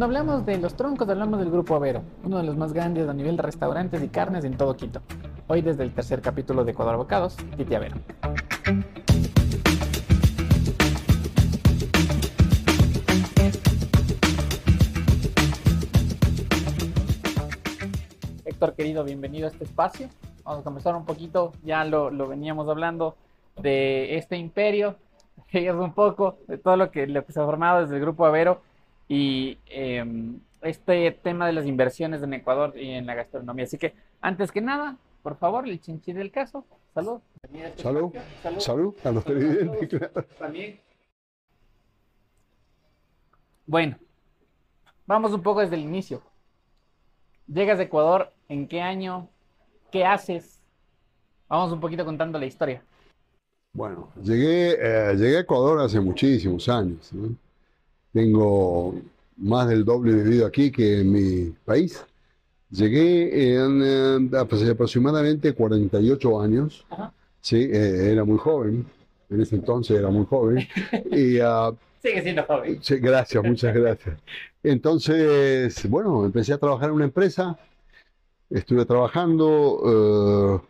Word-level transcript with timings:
Cuando 0.00 0.16
hablamos 0.16 0.46
de 0.46 0.56
los 0.56 0.76
troncos, 0.76 1.06
hablamos 1.10 1.40
del 1.40 1.50
Grupo 1.50 1.74
Avero, 1.74 2.02
uno 2.24 2.38
de 2.38 2.44
los 2.44 2.56
más 2.56 2.72
grandes 2.72 3.06
a 3.06 3.12
nivel 3.12 3.36
de 3.36 3.42
restaurantes 3.42 4.02
y 4.02 4.08
carnes 4.08 4.44
en 4.44 4.56
todo 4.56 4.74
Quito. 4.74 5.02
Hoy 5.46 5.60
desde 5.60 5.82
el 5.82 5.92
tercer 5.92 6.22
capítulo 6.22 6.64
de 6.64 6.72
Ecuador 6.72 6.96
Bocados, 6.96 7.36
Titi 7.58 7.74
Avero. 7.74 7.96
Héctor 18.46 18.74
querido, 18.76 19.04
bienvenido 19.04 19.48
a 19.48 19.50
este 19.50 19.64
espacio. 19.64 20.08
Vamos 20.44 20.60
a 20.60 20.64
comenzar 20.64 20.96
un 20.96 21.04
poquito, 21.04 21.52
ya 21.62 21.84
lo, 21.84 22.10
lo 22.10 22.26
veníamos 22.26 22.66
hablando, 22.70 23.16
de 23.60 24.16
este 24.16 24.38
imperio, 24.38 24.96
es 25.52 25.74
un 25.74 25.92
poco 25.92 26.38
de 26.48 26.56
todo 26.56 26.78
lo 26.78 26.90
que, 26.90 27.06
lo 27.06 27.22
que 27.26 27.34
se 27.34 27.40
ha 27.40 27.44
formado 27.44 27.82
desde 27.82 27.96
el 27.96 28.00
Grupo 28.00 28.24
Avero 28.24 28.62
y 29.10 29.58
eh, 29.66 30.04
este 30.62 31.10
tema 31.10 31.44
de 31.48 31.52
las 31.52 31.66
inversiones 31.66 32.22
en 32.22 32.32
Ecuador 32.32 32.78
y 32.78 32.90
en 32.90 33.06
la 33.06 33.16
gastronomía. 33.16 33.64
Así 33.64 33.76
que, 33.76 33.92
antes 34.20 34.52
que 34.52 34.60
nada, 34.60 34.98
por 35.24 35.36
favor, 35.36 35.68
el 35.68 35.80
chinchín 35.80 36.16
del 36.16 36.30
caso. 36.30 36.64
Salud. 36.94 37.20
Este 37.52 37.82
salud. 37.82 38.12
Salud. 38.40 38.60
Salud 38.60 38.94
a 39.02 39.10
los 39.10 39.24
televidentes, 39.24 40.00
También. 40.38 40.80
Bueno, 43.66 43.98
vamos 45.06 45.32
un 45.32 45.42
poco 45.42 45.58
desde 45.58 45.74
el 45.74 45.82
inicio. 45.82 46.22
Llegas 47.48 47.80
a 47.80 47.82
Ecuador, 47.82 48.32
¿en 48.48 48.68
qué 48.68 48.80
año? 48.80 49.28
¿Qué 49.90 50.04
haces? 50.04 50.62
Vamos 51.48 51.72
un 51.72 51.80
poquito 51.80 52.04
contando 52.04 52.38
la 52.38 52.46
historia. 52.46 52.84
Bueno, 53.72 54.12
llegué, 54.22 54.76
eh, 54.78 55.16
llegué 55.16 55.38
a 55.38 55.40
Ecuador 55.40 55.80
hace 55.80 55.98
muchísimos 55.98 56.68
años. 56.68 57.12
¿no? 57.12 57.34
Tengo 58.12 58.94
más 59.36 59.68
del 59.68 59.84
doble 59.84 60.14
de 60.14 60.24
vida 60.24 60.46
aquí 60.46 60.70
que 60.70 61.00
en 61.00 61.12
mi 61.12 61.54
país. 61.64 62.04
Llegué 62.70 63.54
en 63.54 63.82
eh, 63.82 64.38
aproximadamente 64.38 65.54
48 65.54 66.40
años. 66.40 66.86
Sí, 67.40 67.56
eh, 67.56 68.12
era 68.12 68.24
muy 68.24 68.38
joven. 68.38 68.86
En 69.28 69.40
ese 69.40 69.56
entonces 69.56 69.98
era 69.98 70.08
muy 70.08 70.26
joven. 70.26 70.66
y, 71.10 71.40
uh, 71.40 71.76
Sigue 72.02 72.22
siendo 72.22 72.44
joven. 72.44 72.78
Sí, 72.82 72.96
gracias, 72.96 73.44
muchas 73.44 73.74
gracias. 73.74 74.18
Entonces, 74.62 75.88
bueno, 75.88 76.24
empecé 76.24 76.52
a 76.52 76.58
trabajar 76.58 76.88
en 76.88 76.94
una 76.94 77.04
empresa. 77.04 77.58
Estuve 78.48 78.84
trabajando, 78.84 80.58
uh, 80.58 80.60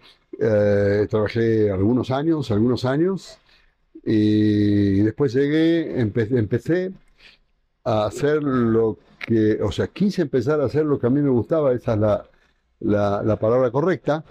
trabajé 1.08 1.70
algunos 1.70 2.10
años, 2.10 2.50
algunos 2.50 2.84
años. 2.84 3.38
Y 4.04 5.00
después 5.00 5.32
llegué, 5.34 6.00
empecé, 6.00 6.38
empecé 6.38 6.92
a 7.84 8.06
hacer 8.06 8.42
lo 8.42 8.98
que, 9.18 9.62
o 9.62 9.72
sea, 9.72 9.88
quise 9.88 10.22
empezar 10.22 10.60
a 10.60 10.66
hacer 10.66 10.84
lo 10.84 10.98
que 10.98 11.06
a 11.06 11.10
mí 11.10 11.20
me 11.20 11.30
gustaba, 11.30 11.72
esa 11.72 11.94
es 11.94 12.00
la, 12.00 13.22
la, 13.22 13.36
palabra 13.36 13.70
correcta, 13.70 14.24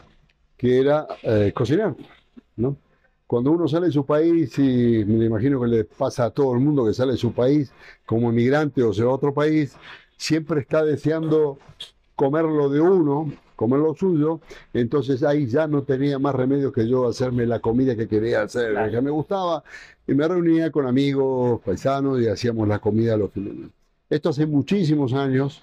que 0.58 0.80
era 0.80 1.08
eh, 1.24 1.52
cocinar, 1.56 1.96
¿no? 2.58 2.78
Cuando 3.28 3.52
uno 3.52 3.68
sale 3.68 3.88
de 3.88 3.92
su 3.92 4.06
país, 4.06 4.58
y 4.58 5.06
me 5.06 5.26
imagino 5.26 5.62
que 5.62 5.68
le 5.68 5.84
pasa 5.86 6.26
a 6.26 6.32
todo 6.32 6.54
el 6.54 6.60
mundo 6.60 6.86
que 6.86 6.96
sale 6.96 7.12
de 7.12 7.18
su 7.18 7.32
país 7.32 7.72
como 8.06 8.32
inmigrante 8.32 8.82
o 8.82 8.92
sea 8.92 9.06
a 9.06 9.10
otro 9.10 9.34
país, 9.34 9.78
siempre 10.18 10.62
está 10.62 10.84
deseando 10.84 11.60
comer 12.16 12.46
lo 12.46 12.70
de 12.70 12.82
uno, 12.82 13.32
comer 13.60 13.82
lo 13.82 13.94
suyo, 13.94 14.40
entonces 14.74 15.22
ahí 15.22 15.46
ya 15.46 15.68
no 15.68 15.84
tenía 15.84 16.18
más 16.18 16.34
remedio 16.34 16.72
que 16.72 16.88
yo 16.88 17.06
hacerme 17.10 17.46
la 17.46 17.60
comida 17.60 17.94
que 17.94 18.08
quería 18.08 18.44
hacer, 18.44 18.90
que 18.90 19.02
me 19.02 19.12
gustaba, 19.12 19.66
y 20.08 20.14
me 20.14 20.26
reunía 20.26 20.72
con 20.72 20.88
amigos, 20.88 21.60
paisanos 21.66 22.22
y 22.22 22.28
hacíamos 22.28 22.70
la 22.70 22.80
comida 22.80 23.18
los 23.18 23.34
fines. 23.34 23.70
Esto 24.10 24.30
hace 24.30 24.46
muchísimos 24.46 25.12
años, 25.12 25.62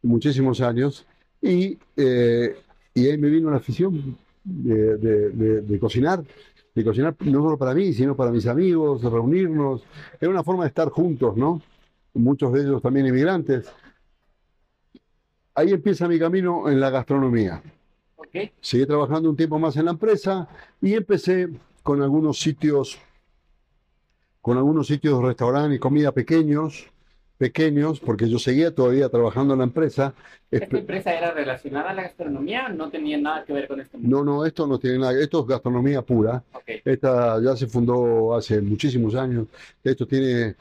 muchísimos 0.00 0.62
años, 0.62 1.04
y, 1.42 1.76
eh, 1.98 2.56
y 2.94 3.08
ahí 3.08 3.18
me 3.18 3.28
vino 3.28 3.50
la 3.50 3.58
afición 3.58 4.16
de, 4.42 4.96
de, 4.96 5.78
cocinar, 5.78 6.24
de 6.74 6.82
cocinar 6.82 7.14
no 7.20 7.42
solo 7.42 7.58
para 7.58 7.74
mí, 7.74 7.92
sino 7.92 8.16
para 8.16 8.30
mis 8.30 8.46
amigos, 8.46 9.02
de 9.02 9.10
reunirnos. 9.10 9.82
Era 10.18 10.30
una 10.30 10.42
forma 10.42 10.64
de 10.64 10.68
estar 10.68 10.88
juntos, 10.88 11.36
¿no? 11.36 11.60
Muchos 12.14 12.54
de 12.54 12.62
ellos 12.62 12.80
también 12.80 13.06
inmigrantes. 13.06 13.70
Ahí 15.54 15.72
empieza 15.72 16.08
mi 16.08 16.18
camino 16.18 16.68
en 16.68 16.80
la 16.80 16.90
gastronomía. 16.90 17.62
Okay. 18.16 18.52
Seguí 18.60 18.86
trabajando 18.86 19.30
un 19.30 19.36
tiempo 19.36 19.58
más 19.58 19.76
en 19.76 19.84
la 19.84 19.92
empresa 19.92 20.48
y 20.80 20.94
empecé 20.94 21.48
con 21.82 22.02
algunos 22.02 22.40
sitios 22.40 22.98
con 24.44 24.58
algunos 24.58 24.88
sitios 24.88 25.18
de 25.18 25.26
restaurante 25.28 25.76
y 25.76 25.78
comida 25.78 26.12
pequeños, 26.12 26.86
pequeños, 27.38 27.98
porque 27.98 28.28
yo 28.28 28.38
seguía 28.38 28.74
todavía 28.74 29.08
trabajando 29.08 29.54
en 29.54 29.60
la 29.60 29.64
empresa. 29.64 30.12
¿Esta 30.50 30.76
empresa 30.76 31.14
era 31.14 31.30
relacionada 31.30 31.88
a 31.88 31.94
la 31.94 32.02
gastronomía 32.02 32.66
o 32.66 32.68
no 32.74 32.90
tenía 32.90 33.16
nada 33.16 33.42
que 33.46 33.54
ver 33.54 33.66
con 33.66 33.80
esto? 33.80 33.96
No, 33.98 34.22
no, 34.22 34.44
esto 34.44 34.66
no 34.66 34.78
tiene 34.78 34.98
nada, 34.98 35.18
esto 35.18 35.40
es 35.40 35.46
gastronomía 35.46 36.02
pura. 36.02 36.42
Esta 36.66 37.40
ya 37.40 37.56
se 37.56 37.66
fundó 37.68 38.34
hace 38.34 38.60
muchísimos 38.60 39.14
años, 39.14 39.46
esto 39.82 40.06
tiene 40.06 40.56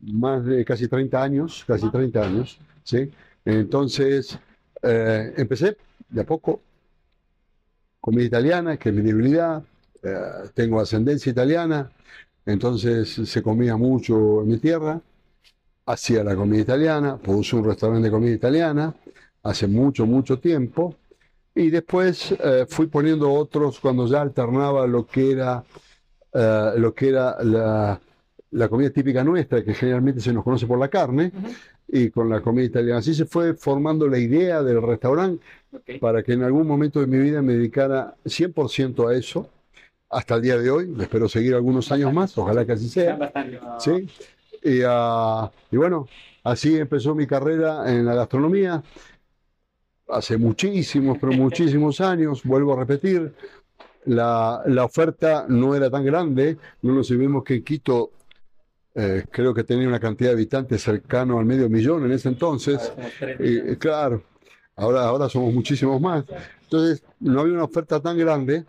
más 0.00 0.42
de 0.46 0.64
casi 0.64 0.88
30 0.88 1.22
años, 1.22 1.62
casi 1.66 1.90
30 1.90 2.22
años, 2.22 2.58
¿sí? 2.84 3.10
Entonces, 3.46 4.36
eh, 4.82 5.32
empecé 5.36 5.76
de 6.08 6.20
a 6.20 6.24
poco, 6.24 6.62
comida 8.00 8.24
italiana, 8.24 8.76
que 8.76 8.88
es 8.88 8.94
mi 8.94 9.02
debilidad, 9.02 9.62
eh, 10.02 10.18
tengo 10.52 10.80
ascendencia 10.80 11.30
italiana, 11.30 11.90
entonces 12.44 13.08
se 13.08 13.42
comía 13.42 13.76
mucho 13.76 14.42
en 14.42 14.48
mi 14.48 14.58
tierra, 14.58 15.00
hacía 15.86 16.24
la 16.24 16.34
comida 16.34 16.60
italiana, 16.60 17.18
puse 17.18 17.54
un 17.54 17.64
restaurante 17.64 18.06
de 18.06 18.10
comida 18.10 18.32
italiana 18.32 18.92
hace 19.44 19.68
mucho, 19.68 20.06
mucho 20.06 20.40
tiempo. 20.40 20.96
Y 21.54 21.70
después 21.70 22.32
eh, 22.32 22.66
fui 22.68 22.88
poniendo 22.88 23.32
otros 23.32 23.78
cuando 23.78 24.08
ya 24.08 24.22
alternaba 24.22 24.88
lo 24.88 25.06
que 25.06 25.30
era, 25.30 25.64
lo 26.76 26.92
que 26.92 27.08
era 27.08 27.42
la, 27.42 27.98
comida 28.68 28.90
típica 28.90 29.24
nuestra, 29.24 29.64
que 29.64 29.72
generalmente 29.72 30.20
se 30.20 30.32
nos 30.32 30.44
conoce 30.44 30.66
por 30.66 30.78
la 30.78 30.88
carne, 30.88 31.32
y 31.88 32.10
con 32.10 32.28
la 32.28 32.40
comida 32.40 32.64
italiana. 32.64 32.98
Así 32.98 33.14
se 33.14 33.26
fue 33.26 33.54
formando 33.54 34.08
la 34.08 34.18
idea 34.18 34.62
del 34.62 34.82
restaurante 34.82 35.44
para 36.00 36.22
que 36.22 36.32
en 36.32 36.42
algún 36.42 36.66
momento 36.66 37.00
de 37.00 37.06
mi 37.06 37.18
vida 37.18 37.42
me 37.42 37.54
dedicara 37.54 38.14
100% 38.24 39.08
a 39.08 39.14
eso 39.14 39.48
hasta 40.10 40.36
el 40.36 40.42
día 40.42 40.58
de 40.58 40.70
hoy. 40.70 40.94
Espero 41.00 41.28
seguir 41.28 41.54
algunos 41.54 41.90
años 41.92 42.12
más, 42.12 42.36
ojalá 42.38 42.64
que 42.64 42.72
así 42.72 42.88
sea. 42.88 43.18
¿Sí? 43.78 44.08
Ah, 44.86 45.50
y, 45.70 45.76
bueno, 45.76 46.08
así 46.42 46.76
empezó 46.76 47.14
mi 47.14 47.26
carrera 47.26 47.90
en 47.92 48.04
la 48.04 48.14
gastronomía. 48.14 48.82
Hace 50.08 50.36
muchísimos, 50.36 51.18
pero 51.20 51.32
muchísimos 51.32 52.00
años, 52.00 52.42
vuelvo 52.44 52.74
a 52.74 52.84
repetir, 52.84 53.34
la, 54.04 54.62
oferta 54.84 55.46
no 55.48 55.74
era 55.74 55.90
tan 55.90 56.04
grande. 56.04 56.56
No 56.82 56.94
nos 56.94 57.10
vimos 57.10 57.42
que 57.44 57.56
en 57.56 57.64
Quito 57.64 58.12
eh, 58.96 59.24
creo 59.30 59.52
que 59.52 59.62
tenía 59.62 59.86
una 59.86 60.00
cantidad 60.00 60.30
de 60.30 60.34
habitantes 60.34 60.82
cercano 60.82 61.38
al 61.38 61.44
medio 61.44 61.68
millón 61.68 62.04
en 62.06 62.12
ese 62.12 62.28
entonces. 62.28 62.92
Y, 63.38 63.76
claro, 63.76 64.22
ahora, 64.74 65.02
ahora 65.02 65.28
somos 65.28 65.52
muchísimos 65.52 66.00
más. 66.00 66.24
Entonces, 66.62 67.04
no 67.20 67.40
había 67.40 67.54
una 67.54 67.64
oferta 67.64 68.00
tan 68.00 68.16
grande 68.16 68.64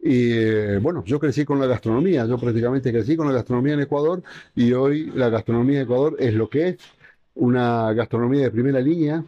y 0.00 0.30
eh, 0.32 0.78
bueno, 0.78 1.02
yo 1.04 1.18
crecí 1.18 1.44
con 1.44 1.58
la 1.58 1.66
gastronomía, 1.66 2.24
yo 2.24 2.38
prácticamente 2.38 2.92
crecí 2.92 3.16
con 3.16 3.26
la 3.26 3.34
gastronomía 3.34 3.74
en 3.74 3.80
Ecuador 3.80 4.22
y 4.54 4.72
hoy 4.72 5.10
la 5.14 5.28
gastronomía 5.28 5.78
de 5.78 5.84
Ecuador 5.84 6.16
es 6.20 6.34
lo 6.34 6.48
que 6.48 6.68
es, 6.68 6.76
una 7.34 7.92
gastronomía 7.92 8.42
de 8.42 8.50
primera 8.50 8.80
línea, 8.80 9.24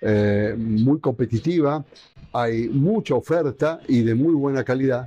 eh, 0.00 0.54
muy 0.56 1.00
competitiva, 1.00 1.84
hay 2.32 2.68
mucha 2.68 3.14
oferta 3.14 3.80
y 3.88 4.02
de 4.02 4.14
muy 4.14 4.34
buena 4.34 4.64
calidad. 4.64 5.06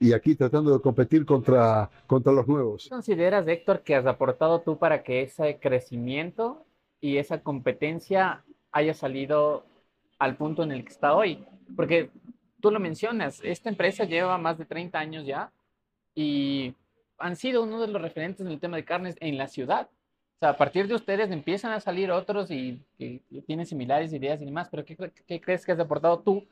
Y 0.00 0.14
aquí 0.14 0.34
tratando 0.34 0.72
de 0.72 0.80
competir 0.80 1.26
contra, 1.26 1.90
contra 2.06 2.32
los 2.32 2.48
nuevos. 2.48 2.88
¿Consideras, 2.88 3.46
Héctor, 3.46 3.82
que 3.82 3.94
has 3.94 4.06
aportado 4.06 4.62
tú 4.62 4.78
para 4.78 5.02
que 5.02 5.22
ese 5.22 5.58
crecimiento 5.60 6.64
y 7.02 7.18
esa 7.18 7.42
competencia 7.42 8.42
haya 8.72 8.94
salido 8.94 9.66
al 10.18 10.36
punto 10.36 10.62
en 10.62 10.72
el 10.72 10.84
que 10.84 10.90
está 10.90 11.14
hoy? 11.14 11.44
Porque 11.76 12.10
tú 12.60 12.70
lo 12.70 12.80
mencionas, 12.80 13.40
esta 13.42 13.68
empresa 13.68 14.04
lleva 14.04 14.38
más 14.38 14.58
de 14.58 14.64
30 14.64 14.98
años 14.98 15.26
ya 15.26 15.52
y 16.14 16.74
han 17.18 17.36
sido 17.36 17.62
uno 17.62 17.80
de 17.80 17.88
los 17.88 18.00
referentes 18.00 18.40
en 18.40 18.52
el 18.52 18.60
tema 18.60 18.76
de 18.78 18.84
carnes 18.84 19.16
en 19.20 19.36
la 19.36 19.48
ciudad. 19.48 19.88
O 20.36 20.38
sea, 20.40 20.50
a 20.50 20.56
partir 20.56 20.88
de 20.88 20.94
ustedes 20.94 21.30
empiezan 21.30 21.72
a 21.72 21.80
salir 21.80 22.10
otros 22.10 22.50
y 22.50 22.82
que 22.98 23.22
tienen 23.46 23.66
similares 23.66 24.12
ideas 24.12 24.40
y 24.40 24.46
demás, 24.46 24.68
pero 24.70 24.84
¿qué, 24.84 25.40
crees 25.40 25.66
que 25.66 25.72
has 25.72 25.78
aportado 25.78 26.20
tú 26.20 26.46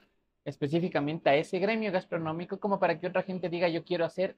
específicamente 0.44 1.31
a 1.31 1.37
ese 1.37 1.58
gremio 1.58 1.93
gastronómico 1.93 2.58
como 2.58 2.79
para 2.79 2.99
que 2.99 3.06
otra 3.06 3.23
gente 3.23 3.49
diga 3.49 3.69
yo 3.69 3.85
quiero 3.85 4.05
hacer 4.05 4.37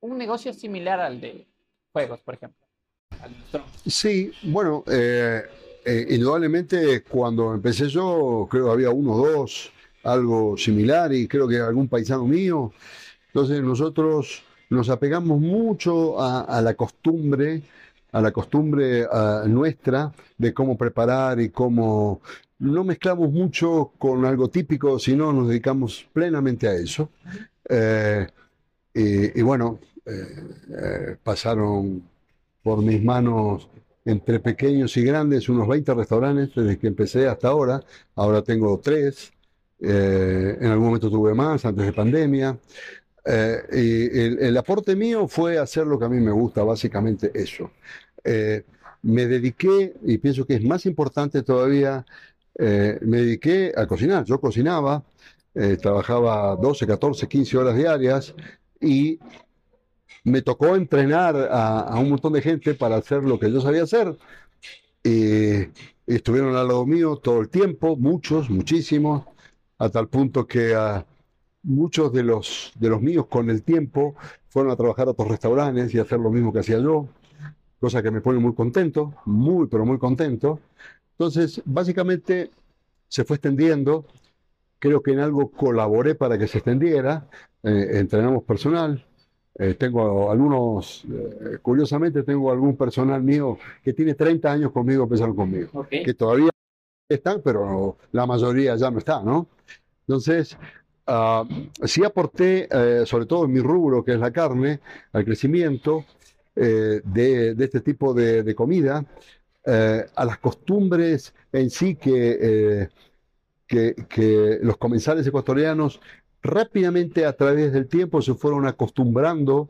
un 0.00 0.18
negocio 0.18 0.52
similar 0.52 1.00
al 1.00 1.20
de 1.20 1.46
juegos, 1.92 2.20
por 2.20 2.34
ejemplo? 2.34 2.66
Sí, 3.86 4.30
bueno, 4.44 4.84
eh, 4.86 5.42
eh, 5.84 6.06
indudablemente 6.10 7.02
cuando 7.02 7.54
empecé 7.54 7.88
yo 7.88 8.46
creo 8.50 8.70
había 8.70 8.90
uno 8.90 9.12
o 9.12 9.26
dos 9.26 9.72
algo 10.04 10.56
similar 10.56 11.12
y 11.12 11.26
creo 11.26 11.48
que 11.48 11.58
algún 11.58 11.88
paisano 11.88 12.24
mío. 12.24 12.72
Entonces 13.26 13.62
nosotros 13.62 14.42
nos 14.70 14.88
apegamos 14.90 15.40
mucho 15.40 16.20
a, 16.20 16.60
la 16.62 16.74
costumbre 16.74 17.62
a 18.12 18.20
la 18.22 18.32
costumbre 18.32 19.06
nuestra 19.46 20.12
de 20.36 20.54
cómo 20.54 20.78
preparar 20.78 21.40
y 21.40 21.50
cómo 21.50 22.20
no 22.58 22.84
mezclamos 22.84 23.30
mucho 23.30 23.92
con 23.98 24.24
algo 24.24 24.48
típico, 24.48 24.98
sino 24.98 25.32
nos 25.32 25.48
dedicamos 25.48 26.08
plenamente 26.12 26.68
a 26.68 26.74
eso. 26.74 27.10
Eh, 27.68 28.26
y, 28.94 29.42
bueno, 29.42 29.78
eh, 30.04 30.26
eh, 30.70 31.16
pasaron 31.22 32.02
por 32.62 32.82
mis 32.82 33.02
manos 33.02 33.68
entre 34.04 34.40
pequeños 34.40 34.96
y 34.96 35.04
grandes 35.04 35.48
unos 35.48 35.68
20 35.68 35.94
restaurantes 35.94 36.54
desde 36.54 36.78
que 36.78 36.88
empecé 36.88 37.28
hasta 37.28 37.48
ahora. 37.48 37.82
Ahora 38.16 38.42
tengo 38.42 38.78
tres. 38.80 39.32
en 39.80 40.66
algún 40.66 40.86
momento 40.86 41.08
tuve 41.10 41.34
más 41.34 41.64
antes 41.64 41.86
de 41.86 41.92
pandemia. 41.92 42.58
y 43.72 44.18
el, 44.44 44.56
aporte 44.56 44.96
mío 44.96 45.28
fue 45.28 45.58
hacer 45.58 45.86
lo 45.86 45.98
que 45.98 46.06
a 46.06 46.08
mí 46.08 46.18
me 46.18 46.32
gusta, 46.32 46.64
básicamente 46.64 47.30
eso. 47.34 47.70
me 49.02 49.26
dediqué, 49.26 49.94
y 50.02 50.18
pienso 50.18 50.44
que 50.46 50.54
es 50.54 50.64
más 50.64 50.86
importante 50.86 51.42
todavía, 51.42 52.04
me 52.58 53.18
dediqué 53.18 53.72
a 53.76 53.86
cocinar. 53.86 54.24
Yo 54.24 54.40
cocinaba, 54.40 55.04
eh, 55.54 55.76
trabajaba 55.76 56.54
12, 56.56 56.86
14, 56.86 57.26
15 57.26 57.58
horas 57.58 57.76
diarias 57.76 58.34
y 58.80 59.18
me 60.22 60.42
tocó 60.42 60.76
entrenar 60.76 61.48
a, 61.50 61.98
un 61.98 62.10
montón 62.10 62.32
de 62.34 62.42
gente 62.42 62.74
para 62.74 62.96
hacer 62.96 63.24
lo 63.24 63.38
que 63.38 63.50
yo 63.50 63.60
sabía 63.60 63.82
hacer. 63.82 64.16
Y, 65.02 65.68
estuvieron 66.06 66.56
al 66.56 66.68
lado 66.68 66.86
mío 66.86 67.16
todo 67.16 67.40
el 67.40 67.48
tiempo, 67.50 67.96
muchos, 67.96 68.48
muchísimos, 68.48 69.24
a 69.78 69.88
tal 69.90 70.08
punto 70.08 70.46
que 70.46 70.74
ah, 70.74 71.04
muchos 71.62 72.12
de 72.12 72.22
los, 72.22 72.72
de 72.76 72.88
los 72.88 73.02
míos 73.02 73.26
con 73.28 73.50
el 73.50 73.62
tiempo 73.62 74.14
fueron 74.48 74.72
a 74.72 74.76
trabajar 74.76 75.08
a 75.08 75.10
otros 75.10 75.28
restaurantes 75.28 75.92
y 75.94 75.98
hacer 75.98 76.18
lo 76.20 76.30
mismo 76.30 76.52
que 76.52 76.60
hacía 76.60 76.78
yo, 76.78 77.08
cosa 77.80 78.02
que 78.02 78.10
me 78.10 78.20
pone 78.20 78.38
muy 78.38 78.54
contento, 78.54 79.14
muy, 79.26 79.66
pero 79.66 79.84
muy 79.84 79.98
contento. 79.98 80.60
Entonces, 81.18 81.60
básicamente 81.64 82.50
se 83.08 83.24
fue 83.24 83.36
extendiendo. 83.36 84.06
Creo 84.78 85.02
que 85.02 85.10
en 85.10 85.18
algo 85.18 85.50
colaboré 85.50 86.14
para 86.14 86.38
que 86.38 86.46
se 86.46 86.58
extendiera, 86.58 87.26
eh, 87.64 87.88
entrenamos 87.94 88.44
personal, 88.44 89.04
eh, 89.58 89.74
tengo 89.74 90.30
algunos, 90.30 91.04
eh, 91.10 91.58
curiosamente 91.60 92.22
tengo 92.22 92.52
algún 92.52 92.76
personal 92.76 93.20
mío 93.20 93.58
que 93.82 93.92
tiene 93.92 94.14
30 94.14 94.52
años 94.52 94.70
conmigo, 94.70 95.02
empezaron 95.02 95.34
conmigo, 95.34 95.88
que 95.90 96.14
todavía 96.14 96.50
están, 97.08 97.42
pero 97.42 97.96
la 98.12 98.24
mayoría 98.24 98.76
ya 98.76 98.88
no 98.92 98.98
está, 98.98 99.20
¿no? 99.20 99.48
Entonces, 100.06 100.56
uh, 101.08 101.44
sí 101.84 102.04
aporté, 102.04 102.68
sobre 103.06 103.26
todo 103.26 103.46
en 103.46 103.52
mi 103.52 103.60
rubro, 103.60 104.04
que 104.04 104.12
es 104.12 104.20
la 104.20 104.30
carne, 104.30 104.80
al 105.12 105.24
crecimiento 105.24 106.04
de, 106.54 107.00
de, 107.54 107.64
este 107.64 107.80
tipo 107.80 108.14
de, 108.14 108.42
de 108.42 108.54
comida, 108.54 109.04
a 109.66 110.24
las 110.24 110.38
costumbres 110.38 111.34
en 111.52 111.68
sí 111.68 111.94
que 111.94 112.88
que, 113.68 114.58
los 114.62 114.76
comensales 114.78 115.26
ecuatorianos 115.26 116.00
rápidamente 116.42 117.26
a 117.26 117.34
través 117.34 117.72
del 117.72 117.86
tiempo 117.86 118.22
se 118.22 118.34
fueron 118.34 118.66
acostumbrando 118.66 119.68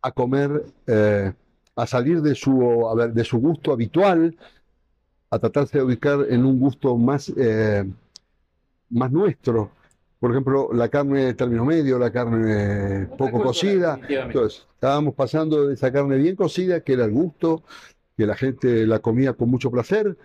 a 0.00 0.10
comer, 0.12 0.64
eh, 0.86 1.32
a 1.76 1.86
salir 1.86 2.22
de 2.22 2.34
su, 2.34 2.86
de 3.12 3.24
su 3.24 3.38
gusto 3.38 3.72
habitual, 3.72 4.36
a 5.30 5.38
tratarse 5.38 5.78
de 5.78 5.84
ubicar 5.84 6.26
en 6.30 6.44
un 6.44 6.58
gusto 6.58 6.96
más, 6.96 7.32
eh, 7.36 7.84
más 8.88 9.12
nuestro. 9.12 9.72
Por 10.18 10.32
ejemplo, 10.32 10.70
la 10.72 10.88
carne 10.88 11.26
de 11.26 11.34
término 11.34 11.64
medio, 11.64 11.98
la 11.98 12.10
carne 12.10 13.06
poco 13.18 13.42
cocida. 13.42 14.00
Entonces, 14.08 14.66
estábamos 14.74 15.14
pasando 15.14 15.68
de 15.68 15.74
esa 15.74 15.92
carne 15.92 16.16
bien 16.16 16.34
cocida, 16.34 16.80
que 16.80 16.94
era 16.94 17.04
el 17.04 17.12
gusto, 17.12 17.62
que 18.18 18.26
la 18.26 18.34
gente 18.34 18.84
la 18.84 18.98
comía 18.98 19.32
con 19.32 19.48
mucho 19.48 19.70
placer. 19.70 20.18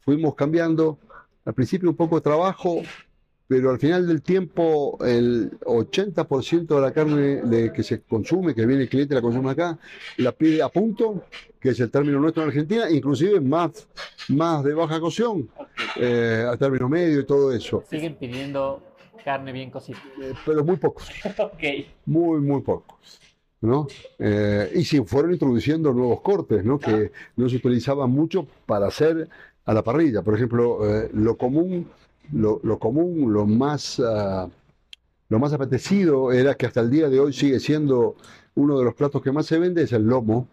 Fuimos 0.00 0.34
cambiando 0.34 0.98
al 1.44 1.54
principio 1.54 1.88
un 1.88 1.94
poco 1.94 2.16
de 2.16 2.22
trabajo, 2.22 2.82
pero 3.46 3.70
al 3.70 3.78
final 3.78 4.08
del 4.08 4.20
tiempo 4.20 4.98
el 5.06 5.52
80% 5.60 6.66
de 6.66 6.80
la 6.80 6.92
carne 6.92 7.72
que 7.72 7.84
se 7.84 8.02
consume, 8.02 8.52
que 8.52 8.66
viene 8.66 8.82
el 8.82 8.88
cliente 8.88 9.14
la 9.14 9.22
consume 9.22 9.52
acá, 9.52 9.78
la 10.16 10.32
pide 10.32 10.60
a 10.60 10.68
punto, 10.68 11.22
que 11.60 11.68
es 11.68 11.78
el 11.78 11.88
término 11.88 12.18
nuestro 12.18 12.42
en 12.42 12.48
Argentina, 12.48 12.90
inclusive 12.90 13.40
más, 13.40 13.86
más 14.28 14.64
de 14.64 14.74
baja 14.74 14.98
cocción, 14.98 15.48
eh, 15.96 16.44
a 16.50 16.56
término 16.56 16.88
medio 16.88 17.20
y 17.20 17.26
todo 17.26 17.52
eso. 17.52 17.84
Siguen 17.88 18.16
pidiendo 18.16 18.82
carne 19.24 19.52
bien 19.52 19.70
cocida. 19.70 20.02
Eh, 20.20 20.32
pero 20.44 20.64
muy 20.64 20.78
pocos. 20.78 21.08
okay. 21.38 21.92
Muy, 22.06 22.40
muy 22.40 22.60
pocos. 22.60 23.20
¿No? 23.60 23.86
Eh, 24.18 24.72
y 24.74 24.84
se 24.84 25.02
fueron 25.04 25.32
introduciendo 25.32 25.92
nuevos 25.92 26.20
cortes, 26.20 26.64
¿no? 26.64 26.78
Que 26.78 27.12
no 27.36 27.48
se 27.48 27.56
utilizaban 27.56 28.10
mucho 28.10 28.46
para 28.66 28.86
hacer 28.86 29.28
a 29.64 29.74
la 29.74 29.82
parrilla. 29.82 30.22
Por 30.22 30.34
ejemplo, 30.34 30.88
eh, 30.88 31.10
lo 31.12 31.36
común, 31.36 31.88
lo, 32.32 32.78
común, 32.78 33.32
lo 33.32 33.46
más, 33.46 34.00
ah, 34.00 34.48
lo 35.28 35.38
más 35.38 35.52
apetecido 35.52 36.32
era 36.32 36.54
que 36.54 36.66
hasta 36.66 36.80
el 36.80 36.90
día 36.90 37.08
de 37.08 37.20
hoy 37.20 37.32
sigue 37.32 37.60
siendo 37.60 38.16
uno 38.54 38.78
de 38.78 38.84
los 38.84 38.94
platos 38.94 39.22
que 39.22 39.32
más 39.32 39.46
se 39.46 39.58
vende, 39.58 39.82
es 39.82 39.92
el 39.92 40.04
lomo. 40.04 40.48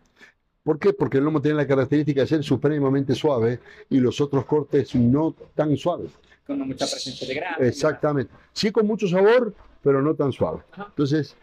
¿Por 0.64 0.80
qué? 0.80 0.92
Porque 0.92 1.20
el 1.20 1.24
lomo 1.24 1.42
tiene 1.42 1.56
la 1.56 1.68
característica 1.68 2.22
de 2.22 2.28
ser 2.28 2.44
supremamente 2.44 3.16
suave 3.16 3.60
y 3.90 4.00
los 4.00 4.20
otros 4.20 4.46
cortes 4.46 4.94
no 4.96 5.34
tan 5.56 5.78
suaves. 5.78 6.12
Con 6.46 6.60
mucha 6.60 6.86
presencia 6.86 7.28
de 7.28 7.36
grasa. 7.36 7.64
Exactamente. 7.64 8.32
Sí 8.52 8.72
con 8.72 8.86
mucho 8.86 9.08
sabor, 9.08 9.54
pero 9.82 10.02
no 10.02 10.14
tan 10.14 10.34
suave. 10.34 10.60
Entonces, 10.78 11.38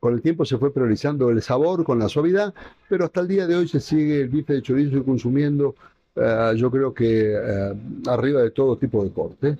con 0.00 0.14
el 0.14 0.22
tiempo 0.22 0.44
se 0.44 0.58
fue 0.58 0.72
priorizando 0.72 1.30
el 1.30 1.42
sabor 1.42 1.84
con 1.84 1.98
la 1.98 2.08
suavidad, 2.08 2.54
pero 2.88 3.04
hasta 3.04 3.20
el 3.20 3.28
día 3.28 3.46
de 3.46 3.56
hoy 3.56 3.68
se 3.68 3.80
sigue 3.80 4.20
el 4.22 4.28
bife 4.28 4.54
de 4.54 4.62
chorizo 4.62 5.04
consumiendo 5.04 5.74
eh, 6.20 6.54
yo 6.56 6.70
creo 6.70 6.92
que 6.92 7.32
eh, 7.34 7.74
arriba 8.06 8.42
de 8.42 8.50
todo 8.50 8.76
tipo 8.76 9.04
de 9.04 9.12
corte. 9.12 9.56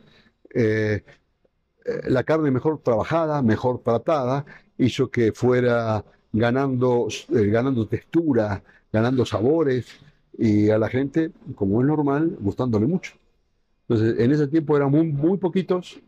Eh, 0.52 1.02
la 2.08 2.24
carne 2.24 2.50
mejor 2.50 2.80
trabajada, 2.82 3.42
mejor 3.42 3.80
tratada, 3.82 4.44
hizo 4.76 5.10
que 5.10 5.32
fuera 5.32 6.04
ganando, 6.32 7.08
ganando 7.28 7.86
textura, 7.86 8.62
ganando 8.92 9.24
sabores 9.24 9.86
y 10.36 10.68
a 10.70 10.78
la 10.78 10.88
gente, 10.88 11.32
como 11.54 11.80
es 11.80 11.86
normal, 11.86 12.36
gustándole 12.40 12.86
mucho. 12.86 13.14
Entonces, 13.88 14.20
en 14.20 14.32
ese 14.32 14.48
tiempo 14.48 14.76
eran 14.76 14.90
muy, 14.90 15.06
muy 15.06 15.38
poquitos. 15.38 15.98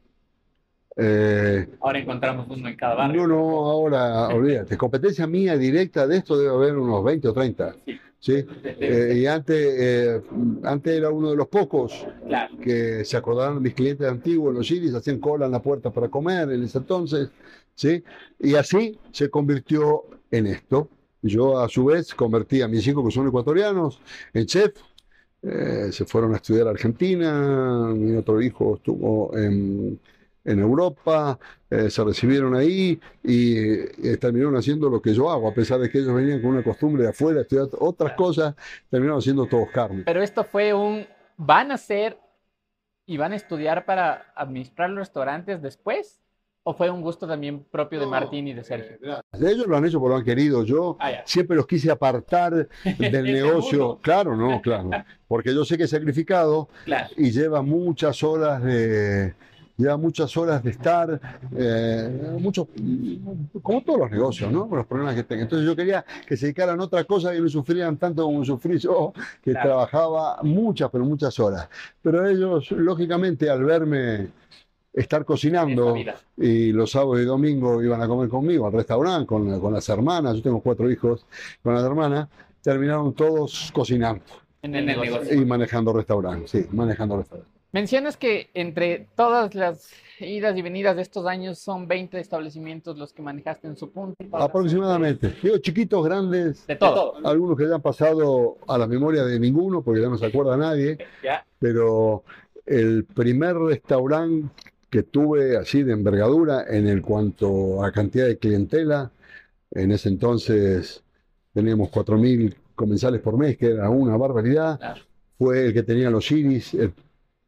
Ahora 1.80 1.98
encontramos 1.98 2.46
uno 2.48 2.68
en 2.68 2.76
cada 2.76 2.94
barrio. 2.94 3.26
No, 3.26 3.36
no, 3.36 3.70
ahora, 3.70 4.28
olvídate. 4.34 4.76
Competencia 4.76 5.26
mía 5.26 5.56
directa 5.56 6.06
de 6.06 6.18
esto 6.18 6.38
debe 6.38 6.54
haber 6.54 6.76
unos 6.76 7.02
20 7.04 7.28
o 7.28 7.32
30. 7.32 7.76
Sí. 7.84 8.00
¿sí? 8.20 8.44
Eh, 8.64 9.20
y 9.22 9.26
antes, 9.26 9.74
eh, 9.78 10.22
antes 10.62 10.92
era 10.92 11.10
uno 11.10 11.30
de 11.30 11.36
los 11.36 11.48
pocos 11.48 12.06
que 12.62 13.04
se 13.04 13.16
acordaban 13.16 13.60
mis 13.60 13.74
clientes 13.74 14.06
antiguos, 14.06 14.54
los 14.54 14.70
iris, 14.70 14.94
hacían 14.94 15.18
cola 15.18 15.46
en 15.46 15.52
la 15.52 15.62
puerta 15.62 15.90
para 15.90 16.08
comer 16.08 16.50
en 16.50 16.62
ese 16.62 16.78
entonces, 16.78 17.30
¿sí? 17.74 18.04
Y 18.38 18.54
así 18.54 18.98
se 19.10 19.30
convirtió 19.30 20.04
en 20.30 20.46
esto. 20.46 20.88
Yo 21.22 21.58
a 21.58 21.68
su 21.68 21.86
vez 21.86 22.14
convertí 22.14 22.62
a 22.62 22.68
mis 22.68 22.86
hijos 22.86 23.04
que 23.04 23.10
son 23.10 23.26
ecuatorianos 23.28 24.00
en 24.32 24.46
chef. 24.46 24.72
Eh, 25.42 25.88
se 25.90 26.04
fueron 26.04 26.34
a 26.34 26.36
estudiar 26.36 26.66
a 26.66 26.70
Argentina, 26.70 27.88
mi 27.94 28.14
otro 28.14 28.42
hijo 28.42 28.76
estuvo 28.76 29.34
en 29.38 29.98
en 30.44 30.58
Europa, 30.58 31.38
eh, 31.68 31.90
se 31.90 32.02
recibieron 32.02 32.54
ahí 32.54 33.00
y 33.22 33.56
eh, 33.56 34.16
terminaron 34.20 34.56
haciendo 34.56 34.88
lo 34.88 35.00
que 35.00 35.14
yo 35.14 35.30
hago, 35.30 35.48
a 35.48 35.54
pesar 35.54 35.78
de 35.80 35.90
que 35.90 35.98
ellos 35.98 36.14
venían 36.14 36.40
con 36.40 36.50
una 36.50 36.62
costumbre 36.62 37.02
de 37.02 37.10
afuera, 37.10 37.42
estudiar 37.42 37.68
otras 37.78 38.12
cosas, 38.12 38.54
terminaron 38.88 39.18
haciendo 39.18 39.46
todos 39.46 39.68
carne. 39.70 40.02
Pero 40.04 40.22
esto 40.22 40.44
fue 40.44 40.72
un, 40.72 41.06
¿van 41.36 41.72
a 41.72 41.76
ser 41.76 42.18
y 43.06 43.16
van 43.16 43.32
a 43.32 43.36
estudiar 43.36 43.84
para 43.84 44.32
administrar 44.34 44.90
los 44.90 45.00
restaurantes 45.00 45.60
después? 45.60 46.20
¿O 46.62 46.74
fue 46.74 46.90
un 46.90 47.00
gusto 47.00 47.26
también 47.26 47.64
propio 47.64 47.98
de 47.98 48.06
Martín 48.06 48.46
y 48.46 48.52
de 48.52 48.62
Sergio? 48.62 48.96
Eh, 49.02 49.20
ellos 49.40 49.66
lo 49.66 49.76
han 49.76 49.84
hecho 49.86 49.98
porque 49.98 50.12
lo 50.12 50.18
han 50.18 50.24
querido. 50.24 50.62
Yo 50.62 50.96
ah, 51.00 51.22
siempre 51.24 51.56
los 51.56 51.66
quise 51.66 51.90
apartar 51.90 52.68
del 52.98 53.24
negocio. 53.24 53.98
Claro, 54.02 54.36
no, 54.36 54.60
claro. 54.60 54.90
Porque 55.26 55.54
yo 55.54 55.64
sé 55.64 55.78
que 55.78 55.84
he 55.84 55.88
sacrificado 55.88 56.68
y 57.16 57.30
lleva 57.30 57.62
muchas 57.62 58.22
horas 58.22 58.62
de, 58.62 59.34
lleva 59.80 59.96
muchas 59.96 60.36
horas 60.36 60.62
de 60.62 60.70
estar, 60.70 61.20
eh, 61.56 62.36
mucho, 62.38 62.68
como 63.62 63.82
todos 63.82 64.00
los 64.00 64.10
negocios, 64.10 64.52
¿no? 64.52 64.68
Con 64.68 64.78
los 64.78 64.86
problemas 64.86 65.14
que 65.14 65.24
tengan. 65.24 65.44
Entonces 65.44 65.66
yo 65.66 65.74
quería 65.74 66.04
que 66.26 66.36
se 66.36 66.46
dedicaran 66.46 66.80
a 66.80 66.84
otra 66.84 67.04
cosa 67.04 67.34
y 67.34 67.40
no 67.40 67.48
sufrieran 67.48 67.96
tanto 67.96 68.24
como 68.24 68.44
sufrí 68.44 68.78
yo, 68.78 69.12
que 69.42 69.52
trabajaba 69.52 70.42
muchas, 70.42 70.90
pero 70.90 71.04
muchas 71.04 71.38
horas. 71.40 71.68
Pero 72.02 72.26
ellos, 72.28 72.70
lógicamente, 72.72 73.48
al 73.50 73.64
verme 73.64 74.28
estar 74.92 75.24
cocinando 75.24 75.94
y 76.36 76.72
los 76.72 76.90
sábados 76.90 77.20
y 77.20 77.24
domingos 77.24 77.82
iban 77.84 78.02
a 78.02 78.08
comer 78.08 78.28
conmigo 78.28 78.66
al 78.66 78.72
restaurante 78.72 79.26
con, 79.26 79.60
con 79.60 79.72
las 79.72 79.88
hermanas, 79.88 80.36
yo 80.36 80.42
tengo 80.42 80.60
cuatro 80.60 80.90
hijos 80.90 81.26
con 81.62 81.74
las 81.74 81.84
hermanas, 81.84 82.28
terminaron 82.62 83.14
todos 83.14 83.70
cocinando. 83.72 84.24
En 84.62 84.74
el 84.74 84.86
negocio. 84.86 85.34
Y 85.34 85.44
manejando 85.44 85.92
restaurantes, 85.92 86.50
sí, 86.50 86.66
manejando 86.72 87.16
restaurantes. 87.16 87.59
Mencionas 87.72 88.16
que 88.16 88.50
entre 88.54 89.06
todas 89.14 89.54
las 89.54 89.90
idas 90.18 90.56
y 90.56 90.62
venidas 90.62 90.96
de 90.96 91.02
estos 91.02 91.26
años 91.26 91.58
son 91.58 91.86
20 91.86 92.18
establecimientos 92.18 92.98
los 92.98 93.12
que 93.12 93.22
manejaste 93.22 93.68
en 93.68 93.76
su 93.76 93.90
punto. 93.90 94.16
Aproximadamente. 94.32 95.34
Digo, 95.40 95.58
chiquitos, 95.58 96.04
grandes. 96.04 96.66
De 96.66 96.76
todo. 96.76 97.14
Algunos 97.24 97.56
que 97.56 97.68
ya 97.68 97.76
han 97.76 97.82
pasado 97.82 98.58
a 98.66 98.76
la 98.76 98.86
memoria 98.86 99.24
de 99.24 99.38
ninguno, 99.38 99.82
porque 99.82 100.00
ya 100.00 100.08
no 100.08 100.18
se 100.18 100.26
acuerda 100.26 100.56
nadie. 100.56 100.98
Pero 101.60 102.24
el 102.66 103.04
primer 103.04 103.56
restaurante 103.56 104.48
que 104.90 105.04
tuve 105.04 105.56
así 105.56 105.84
de 105.84 105.92
envergadura 105.92 106.64
en 106.68 106.88
el 106.88 107.00
cuanto 107.00 107.84
a 107.84 107.92
cantidad 107.92 108.26
de 108.26 108.38
clientela, 108.38 109.12
en 109.70 109.92
ese 109.92 110.08
entonces 110.08 111.04
teníamos 111.54 111.90
4.000 111.90 112.52
comensales 112.74 113.20
por 113.20 113.38
mes, 113.38 113.56
que 113.56 113.66
era 113.66 113.88
una 113.88 114.16
barbaridad. 114.16 114.80
Fue 115.38 115.66
el 115.66 115.72
que 115.72 115.84
tenía 115.84 116.10
los 116.10 116.30
iris, 116.32 116.74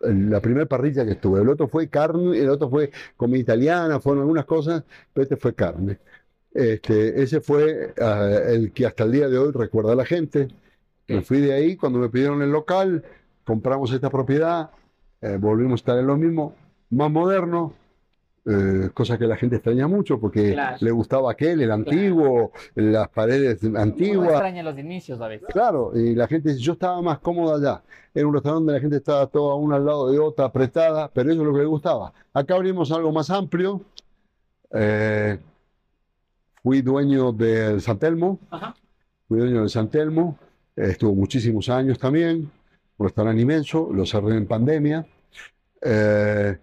la 0.02 0.40
primera 0.40 0.66
parrilla 0.66 1.04
que 1.04 1.12
estuve. 1.12 1.40
El 1.40 1.48
otro 1.48 1.68
fue 1.68 1.88
carne, 1.88 2.38
el 2.38 2.48
otro 2.48 2.68
fue 2.68 2.90
comida 3.16 3.40
italiana, 3.40 4.00
fueron 4.00 4.22
algunas 4.22 4.44
cosas, 4.44 4.84
pero 5.12 5.22
este 5.22 5.36
fue 5.36 5.54
carne. 5.54 5.98
Este, 6.54 7.22
ese 7.22 7.40
fue 7.40 7.94
ah, 8.00 8.28
el 8.48 8.72
que 8.72 8.86
hasta 8.86 9.04
el 9.04 9.12
día 9.12 9.28
de 9.28 9.38
hoy 9.38 9.52
recuerda 9.52 9.92
a 9.92 9.96
la 9.96 10.04
gente. 10.04 10.48
Me 11.08 11.22
fui 11.22 11.40
de 11.40 11.52
ahí, 11.52 11.76
cuando 11.76 11.98
me 11.98 12.08
pidieron 12.08 12.42
el 12.42 12.50
local, 12.50 13.04
compramos 13.44 13.92
esta 13.92 14.10
propiedad, 14.10 14.70
eh, 15.20 15.36
volvimos 15.38 15.72
a 15.72 15.82
estar 15.82 15.98
en 15.98 16.06
lo 16.06 16.16
mismo, 16.16 16.54
más 16.90 17.10
moderno, 17.10 17.74
eh, 18.44 18.90
cosa 18.92 19.16
que 19.16 19.26
la 19.26 19.36
gente 19.36 19.56
extraña 19.56 19.86
mucho 19.86 20.18
porque 20.18 20.56
le 20.80 20.90
gustaba 20.90 21.30
aquel, 21.30 21.60
el 21.60 21.70
antiguo, 21.70 22.50
las 22.74 23.08
paredes 23.08 23.62
antiguas. 23.76 24.30
extraña 24.30 24.64
los 24.64 24.76
inicios 24.76 25.20
a 25.20 25.28
veces. 25.28 25.48
Claro, 25.48 25.92
y 25.94 26.16
la 26.16 26.26
gente 26.26 26.56
yo 26.58 26.72
estaba 26.72 27.00
más 27.02 27.20
cómodo 27.20 27.54
allá. 27.54 27.82
Era 28.12 28.26
un 28.26 28.34
restaurante 28.34 28.64
donde 28.64 28.72
la 28.72 28.80
gente 28.80 28.96
estaba 28.96 29.26
toda 29.28 29.54
una 29.54 29.76
al 29.76 29.86
lado 29.86 30.10
de 30.10 30.18
otra, 30.18 30.46
apretada, 30.46 31.08
pero 31.14 31.30
eso 31.30 31.40
es 31.40 31.46
lo 31.46 31.52
que 31.52 31.60
le 31.60 31.66
gustaba. 31.66 32.12
Acá 32.32 32.56
abrimos 32.56 32.90
algo 32.90 33.12
más 33.12 33.30
amplio. 33.30 33.80
Eh, 34.72 35.38
fui 36.62 36.82
dueño 36.82 37.32
del 37.32 37.80
San 37.80 37.98
Telmo. 37.98 38.40
Fui 39.28 39.38
dueño 39.38 39.60
del 39.60 39.70
San 39.70 39.88
Telmo. 39.88 40.36
estuvo 40.74 41.14
muchísimos 41.14 41.68
años 41.68 41.98
también. 41.98 42.50
Un 42.96 43.06
restaurante 43.06 43.40
inmenso. 43.40 43.88
Lo 43.92 44.04
cerré 44.04 44.36
en 44.36 44.46
pandemia. 44.46 45.06
Eh, 45.80 46.58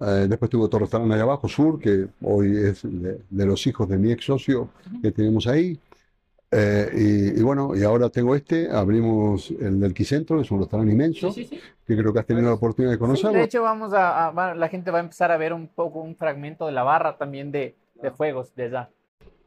eh, 0.00 0.26
después 0.28 0.50
tuve 0.50 0.64
otro 0.64 0.80
restaurante 0.80 1.14
allá 1.14 1.22
abajo, 1.22 1.48
Sur, 1.48 1.78
que 1.78 2.08
hoy 2.22 2.56
es 2.56 2.82
de, 2.82 3.46
los 3.46 3.66
hijos 3.66 3.88
de 3.88 3.96
mi 3.96 4.10
ex 4.12 4.24
socio 4.24 4.70
que 5.02 5.12
tenemos 5.12 5.46
ahí. 5.46 5.78
Eh, 6.50 7.34
y, 7.36 7.42
bueno, 7.42 7.74
y 7.74 7.82
ahora 7.82 8.10
tengo 8.10 8.34
este, 8.36 8.70
abrimos 8.70 9.50
el 9.50 9.80
del 9.80 9.92
Quicentro, 9.92 10.40
es 10.40 10.50
un 10.50 10.60
restaurante 10.60 10.92
inmenso, 10.92 11.34
que 11.34 11.96
creo 11.96 12.12
que 12.12 12.18
has 12.20 12.26
tenido 12.26 12.46
la 12.46 12.54
oportunidad 12.54 12.92
de 12.92 12.98
conocerlo. 12.98 13.38
de 13.38 13.44
hecho, 13.44 13.62
vamos 13.62 13.92
a, 13.92 14.54
la 14.54 14.68
gente 14.68 14.90
va 14.90 14.98
a 14.98 15.02
empezar 15.02 15.32
a 15.32 15.36
ver 15.36 15.52
un 15.52 15.68
poco 15.68 16.00
un 16.00 16.14
fragmento 16.14 16.66
de 16.66 16.72
la 16.72 16.84
barra 16.84 17.16
también 17.16 17.50
de, 17.50 17.74
de 18.00 18.10
fuegos 18.10 18.54
de 18.54 18.64
allá. 18.64 18.90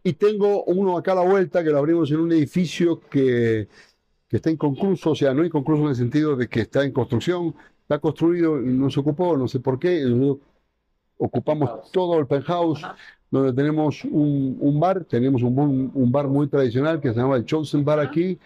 Y 0.03 0.13
tengo 0.13 0.63
uno 0.65 0.97
acá 0.97 1.13
a 1.13 1.15
la 1.15 1.21
vuelta 1.21 1.63
que 1.63 1.69
lo 1.69 1.77
abrimos 1.77 2.11
en 2.11 2.19
un 2.19 2.31
edificio 2.31 2.99
que, 3.09 3.67
que 4.27 4.37
está 4.37 4.49
inconcluso, 4.49 5.11
o 5.11 5.15
sea, 5.15 5.33
no 5.33 5.45
inconcluso 5.45 5.83
en 5.83 5.89
el 5.89 5.95
sentido 5.95 6.35
de 6.35 6.47
que 6.47 6.61
está 6.61 6.83
en 6.83 6.91
construcción, 6.91 7.55
Está 7.87 7.99
construido, 7.99 8.57
no 8.57 8.89
se 8.89 8.99
ocupó, 8.99 9.37
no 9.37 9.47
sé 9.47 9.61
por 9.61 9.79
qué. 9.79 10.03
Ocupamos 11.17 11.89
todo 11.93 12.19
el 12.19 12.27
penthouse, 12.27 12.85
donde 13.31 13.53
tenemos 13.53 14.03
un, 14.03 14.77
bar, 14.77 15.05
tenemos 15.05 15.41
un, 15.41 15.91
un, 15.93 16.11
bar 16.11 16.27
muy 16.27 16.49
tradicional 16.49 16.99
que 16.99 17.13
se 17.13 17.21
llama 17.21 17.37
el 17.37 17.45
Chosen 17.45 17.85
Bar 17.85 18.01
aquí, 18.01 18.37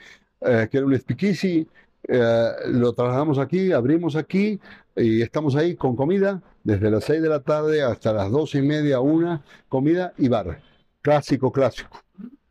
eh, 0.42 0.68
que 0.70 0.78
era 0.78 0.86
un 0.86 0.96
speakeasy. 0.96 1.68
Eh, 2.08 2.50
lo 2.68 2.94
trasladamos 2.94 3.40
aquí, 3.40 3.72
abrimos 3.72 4.16
aquí 4.16 4.60
y 4.96 5.24
estamos 5.24 5.56
ahí 5.56 5.76
con 5.76 5.96
comida 5.96 6.40
desde 6.64 6.92
las 6.92 7.04
6 7.06 7.24
de 7.24 7.30
la 7.30 7.40
tarde 7.40 7.82
hasta 7.82 8.14
las 8.14 8.30
12 8.30 8.60
y 8.60 8.62
media, 8.62 9.00
una, 9.00 9.42
comida 9.70 10.14
y 10.20 10.28
bar. 10.28 10.62
Clásico, 11.02 11.52
clásico. 11.52 11.98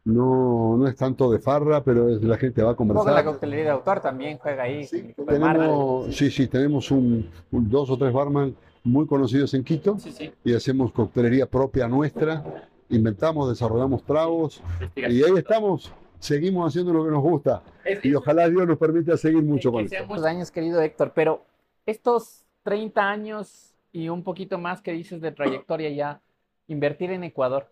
No, 0.05 0.77
no 0.79 0.89
es 0.89 0.97
tanto 0.97 1.31
de 1.31 1.39
farra, 1.39 1.85
pero 1.85 2.09
es, 2.09 2.23
la 2.23 2.39
gente 2.39 2.63
va 2.63 2.71
a 2.71 2.75
conversar. 2.75 3.13
la 3.13 3.25
coctelería 3.25 3.65
de 3.65 3.71
autor 3.71 4.01
también 4.01 4.39
juega 4.39 4.63
ahí. 4.63 4.87
Sí, 4.87 5.15
tenemos, 5.27 6.15
sí, 6.17 6.31
sí, 6.31 6.47
tenemos 6.49 6.91
un, 6.91 7.29
dos 7.51 7.91
o 7.91 7.99
tres 7.99 8.13
barman 8.13 8.55
muy 8.83 9.07
conocidos 9.07 9.53
en 9.53 9.63
Quito 9.63 9.99
y 10.43 10.55
hacemos 10.55 10.93
coctelería 10.93 11.47
propia 11.47 11.87
nuestra. 11.87 12.43
Inventamos, 12.89 13.49
desarrollamos 13.51 14.03
tragos 14.05 14.63
y 14.97 15.23
ahí 15.23 15.37
estamos. 15.37 15.93
Seguimos 16.19 16.69
haciendo 16.69 16.93
lo 16.93 17.05
que 17.05 17.11
nos 17.11 17.23
gusta 17.23 17.63
y 18.03 18.15
ojalá 18.15 18.49
Dios 18.49 18.67
nos 18.67 18.79
permita 18.79 19.17
seguir 19.17 19.43
mucho 19.43 19.71
con 19.71 19.85
eso. 19.85 19.95
Muchos 20.07 20.25
años, 20.25 20.51
querido 20.51 20.81
Héctor, 20.81 21.13
pero 21.15 21.45
estos 21.87 22.45
30 22.63 23.03
años 23.03 23.75
y 23.93 24.09
un 24.09 24.23
poquito 24.23 24.59
más 24.59 24.83
que 24.83 24.93
dices 24.93 25.21
de 25.21 25.33
trayectoria 25.33 25.91
ya, 25.91 26.21
invertir 26.69 27.11
en 27.11 27.25
Ecuador, 27.25 27.69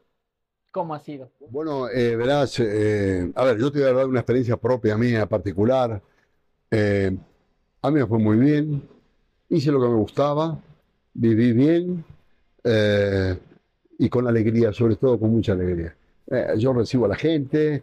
¿Cómo 0.71 0.95
ha 0.95 1.01
sido? 1.01 1.31
Bueno, 1.51 1.89
eh, 1.89 2.15
verás, 2.15 2.61
eh, 2.61 3.33
a 3.35 3.45
ver, 3.45 3.59
yo 3.59 3.73
te 3.73 3.81
voy 3.81 3.89
a 3.89 3.93
dar 3.93 4.07
una 4.07 4.21
experiencia 4.21 4.57
propia 4.59 4.99
mía, 4.99 5.27
particular. 5.27 6.01
Eh, 6.71 7.17
a 7.81 7.91
mí 7.91 8.01
me 8.01 8.07
fue 8.07 8.19
muy 8.19 8.37
bien, 8.37 8.83
hice 9.49 9.73
lo 9.73 9.81
que 9.81 9.89
me 9.89 9.95
gustaba, 9.95 10.61
viví 11.15 11.53
bien 11.53 12.05
y 13.99 14.09
con 14.11 14.29
alegría, 14.29 14.73
sobre 14.75 14.97
todo 14.97 15.19
con 15.19 15.31
mucha 15.31 15.53
alegría. 15.53 15.97
yo 16.59 16.75
recibo 16.75 17.07
a 17.07 17.09
la 17.09 17.17
gente, 17.17 17.83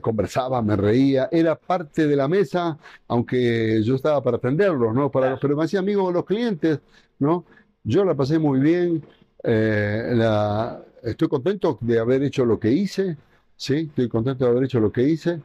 conversaba, 0.00 0.62
me 0.62 0.76
reía, 0.76 1.28
era 1.30 1.56
parte 1.56 2.06
de 2.06 2.16
la 2.16 2.26
mesa, 2.26 2.78
aunque 3.06 3.82
yo 3.82 3.96
estaba 3.96 4.22
para 4.22 4.38
atenderlos, 4.38 4.94
¿no? 4.94 5.10
Para, 5.10 5.38
pero 5.38 5.56
me 5.56 5.64
hacía 5.64 5.80
amigo 5.80 6.06
de 6.06 6.14
los 6.14 6.24
clientes, 6.24 6.78
¿no? 7.18 7.44
Yo 7.82 8.02
la 8.04 8.14
pasé 8.14 8.38
muy 8.38 8.60
bien. 8.60 9.04
la, 9.42 10.80
estoy 11.04 11.28
contento 11.28 11.78
de 11.80 11.98
haber 11.98 12.22
hecho 12.22 12.44
lo 12.44 12.58
que 12.58 12.72
hice, 12.72 13.16
sí, 13.56 13.88
estoy 13.88 14.08
contento 14.08 14.44
de 14.44 14.50
haber 14.50 14.64
hecho 14.64 14.80
lo 14.80 14.90
que 14.90 15.02
hice. 15.02 15.40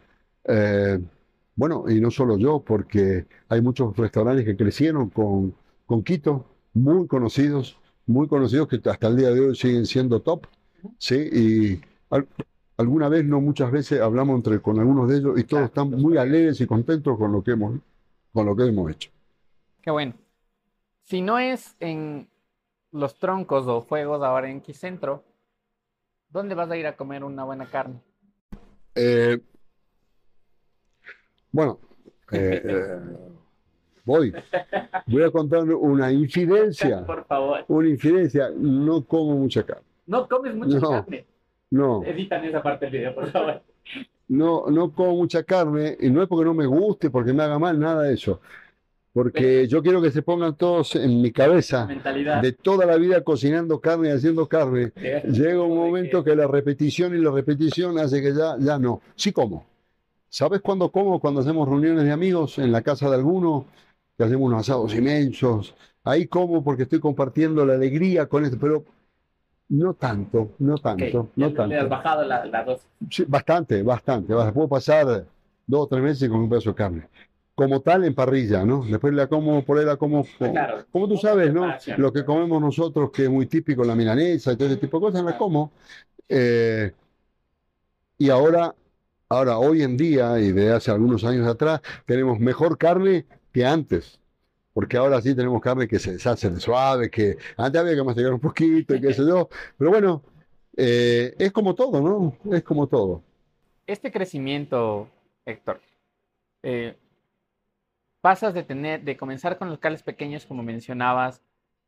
Eh, 0.45 0.99
bueno, 1.55 1.85
y 1.89 1.99
no 1.99 2.09
solo 2.09 2.37
yo, 2.37 2.59
porque 2.59 3.25
hay 3.49 3.61
muchos 3.61 3.95
restaurantes 3.97 4.45
que 4.45 4.55
crecieron 4.55 5.09
con, 5.09 5.53
con 5.85 6.03
Quito, 6.03 6.45
muy 6.73 7.05
conocidos, 7.07 7.77
muy 8.05 8.27
conocidos 8.27 8.67
que 8.67 8.81
hasta 8.89 9.07
el 9.07 9.17
día 9.17 9.29
de 9.31 9.41
hoy 9.41 9.55
siguen 9.55 9.85
siendo 9.85 10.21
top, 10.21 10.47
sí, 10.97 11.15
y 11.15 11.81
alguna 12.77 13.09
vez, 13.09 13.25
no 13.25 13.41
muchas 13.41 13.71
veces, 13.71 13.99
hablamos 13.99 14.37
entre, 14.37 14.61
con 14.61 14.79
algunos 14.79 15.09
de 15.09 15.17
ellos 15.17 15.39
y 15.39 15.43
todos 15.43 15.65
están 15.65 15.91
muy 15.91 16.17
alegres 16.17 16.61
y 16.61 16.65
contentos 16.65 17.17
con 17.17 17.33
lo 17.33 17.43
que 17.43 17.51
hemos, 17.51 17.77
con 18.31 18.45
lo 18.45 18.55
que 18.55 18.63
hemos 18.63 18.91
hecho. 18.91 19.11
Qué 19.81 19.91
bueno. 19.91 20.13
Si 21.03 21.21
no 21.21 21.39
es 21.39 21.75
en 21.79 22.29
los 22.91 23.17
troncos 23.19 23.67
o 23.67 23.81
fuegos 23.81 24.23
ahora 24.23 24.49
en 24.49 24.61
Quicentro, 24.61 25.23
¿Dónde 26.29 26.53
vas 26.53 26.69
a 26.69 26.77
ir 26.77 26.85
a 26.85 26.95
comer 26.95 27.23
una 27.23 27.43
buena 27.43 27.65
carne? 27.65 27.99
Eh, 28.93 29.39
bueno, 31.51 31.79
eh, 32.31 32.61
eh, 32.63 32.99
voy. 34.05 34.33
Voy 35.07 35.23
a 35.23 35.31
contar 35.31 35.63
una 35.63 36.11
infidencia. 36.11 37.03
Por 37.07 37.25
favor. 37.25 37.65
Una 37.67 37.89
infidencia. 37.89 38.49
No 38.55 39.03
como 39.05 39.37
mucha 39.37 39.63
carne. 39.63 39.83
¿No 40.05 40.27
comes 40.27 40.55
mucha 40.55 40.79
carne? 40.79 41.25
No. 41.71 42.03
Editan 42.03 42.43
esa 42.45 42.63
parte 42.63 42.85
del 42.85 42.93
video, 42.93 43.13
por 43.13 43.27
favor. 43.27 43.61
No, 44.27 44.65
no 44.71 44.91
como 44.91 45.17
mucha 45.17 45.43
carne, 45.43 45.95
y 45.99 46.09
no 46.09 46.23
es 46.23 46.27
porque 46.27 46.45
no 46.45 46.55
me 46.55 46.65
guste, 46.65 47.11
porque 47.11 47.31
me 47.31 47.43
haga 47.43 47.59
mal, 47.59 47.79
nada 47.79 48.03
de 48.03 48.15
eso 48.15 48.41
porque 49.13 49.67
yo 49.67 49.81
quiero 49.81 50.01
que 50.01 50.11
se 50.11 50.21
pongan 50.21 50.55
todos 50.55 50.95
en 50.95 51.21
mi 51.21 51.31
cabeza 51.31 51.87
de 52.41 52.51
toda 52.53 52.85
la 52.85 52.95
vida 52.97 53.23
cocinando 53.23 53.79
carne 53.79 54.09
y 54.09 54.11
haciendo 54.11 54.47
carne. 54.47 54.91
Llega 54.95 55.61
un 55.61 55.75
momento 55.77 56.23
que 56.23 56.35
la 56.35 56.47
repetición 56.47 57.15
y 57.15 57.19
la 57.19 57.31
repetición 57.31 57.97
hace 57.97 58.21
que 58.21 58.33
ya, 58.33 58.55
ya 58.59 58.77
no. 58.77 59.01
Sí 59.15 59.31
como. 59.31 59.65
¿Sabes 60.29 60.61
cuándo 60.61 60.91
como? 60.91 61.19
Cuando 61.19 61.41
hacemos 61.41 61.67
reuniones 61.67 62.03
de 62.03 62.11
amigos 62.11 62.59
en 62.59 62.71
la 62.71 62.83
casa 62.83 63.09
de 63.09 63.15
alguno, 63.15 63.65
que 64.15 64.23
hacemos 64.23 64.45
unos 64.47 64.61
asados 64.61 64.93
inmensos. 64.93 65.73
Ahí 66.03 66.27
como 66.27 66.63
porque 66.63 66.83
estoy 66.83 66.99
compartiendo 66.99 67.65
la 67.65 67.73
alegría 67.73 68.27
con 68.27 68.45
esto, 68.45 68.57
pero 68.59 68.83
no 69.69 69.95
tanto, 69.95 70.51
no 70.59 70.77
tanto, 70.77 71.29
no 71.35 71.51
tanto. 71.53 71.75
has 71.75 71.89
bajado 71.89 72.23
la, 72.23 72.63
dosis? 72.63 72.87
Sí, 73.09 73.25
bastante, 73.27 73.81
bastante. 73.81 74.33
Puedo 74.53 74.67
pasar 74.67 75.25
dos 75.65 75.81
o 75.81 75.87
tres 75.87 76.01
meses 76.01 76.29
con 76.29 76.41
un 76.41 76.49
pedazo 76.49 76.69
de 76.69 76.75
carne 76.75 77.07
como 77.59 77.81
tal 77.81 78.05
en 78.05 78.15
parrilla, 78.15 78.63
¿no? 78.63 78.85
Después 78.85 79.13
la 79.13 79.27
como, 79.27 79.65
por 79.65 79.77
ahí 79.77 79.85
la 79.85 79.97
como, 79.97 80.25
como, 80.91 81.09
tú 81.09 81.17
sabes, 81.17 81.53
¿no? 81.53 81.75
Lo 81.97 82.13
que 82.13 82.23
comemos 82.23 82.61
nosotros, 82.61 83.11
que 83.11 83.23
es 83.23 83.29
muy 83.29 83.47
típico, 83.47 83.83
la 83.83 83.95
milanesa 83.95 84.53
y 84.53 84.55
todo 84.55 84.69
ese 84.69 84.77
tipo 84.77 84.97
de 84.97 85.01
cosas, 85.07 85.25
la 85.25 85.37
como. 85.37 85.73
Eh, 86.29 86.93
y 88.17 88.29
ahora, 88.29 88.73
ahora, 89.27 89.57
hoy 89.57 89.81
en 89.81 89.97
día, 89.97 90.39
y 90.39 90.53
de 90.53 90.71
hace 90.71 90.89
algunos 90.89 91.25
años 91.25 91.45
atrás, 91.49 91.81
tenemos 92.05 92.39
mejor 92.39 92.77
carne 92.77 93.25
que 93.51 93.65
antes. 93.65 94.21
Porque 94.71 94.95
ahora 94.95 95.21
sí 95.21 95.35
tenemos 95.35 95.61
carne 95.61 95.85
que 95.85 95.99
se 95.99 96.13
deshace 96.13 96.49
de 96.49 96.61
suave, 96.61 97.09
que 97.09 97.35
antes 97.57 97.81
había 97.81 97.95
que 97.95 98.03
masticar 98.05 98.31
un 98.33 98.39
poquito 98.39 98.95
y 98.95 99.01
qué 99.01 99.13
sé 99.13 99.23
yo. 99.27 99.49
Pero 99.77 99.91
bueno, 99.91 100.23
eh, 100.77 101.35
es 101.37 101.51
como 101.51 101.75
todo, 101.75 101.99
¿no? 101.99 102.55
Es 102.55 102.63
como 102.63 102.87
todo. 102.87 103.21
Este 103.85 104.13
crecimiento, 104.13 105.09
Héctor, 105.45 105.81
eh, 106.63 106.95
pasas 108.21 108.53
de 108.53 108.63
tener, 108.63 109.03
de 109.03 109.17
comenzar 109.17 109.57
con 109.57 109.69
locales 109.69 110.03
pequeños, 110.03 110.45
como 110.45 110.63
mencionabas, 110.63 111.41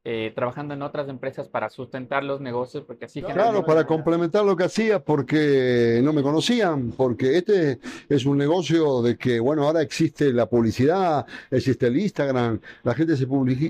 eh, 0.03 0.31
trabajando 0.33 0.73
en 0.73 0.81
otras 0.81 1.07
empresas 1.09 1.47
para 1.47 1.69
sustentar 1.69 2.23
los 2.23 2.41
negocios, 2.41 2.83
porque 2.87 3.05
así 3.05 3.21
Claro, 3.21 3.63
para 3.63 3.85
complementar 3.85 4.43
lo 4.43 4.55
que 4.55 4.63
hacía, 4.63 4.97
porque 4.97 6.01
no 6.03 6.11
me 6.11 6.23
conocían, 6.23 6.91
porque 6.97 7.37
este 7.37 7.79
es 8.09 8.25
un 8.25 8.39
negocio 8.39 9.03
de 9.03 9.15
que, 9.15 9.39
bueno, 9.39 9.61
ahora 9.61 9.83
existe 9.83 10.33
la 10.33 10.47
publicidad, 10.47 11.27
existe 11.51 11.85
el 11.85 11.99
Instagram, 11.99 12.59
la 12.81 12.95
gente 12.95 13.15
se, 13.15 13.27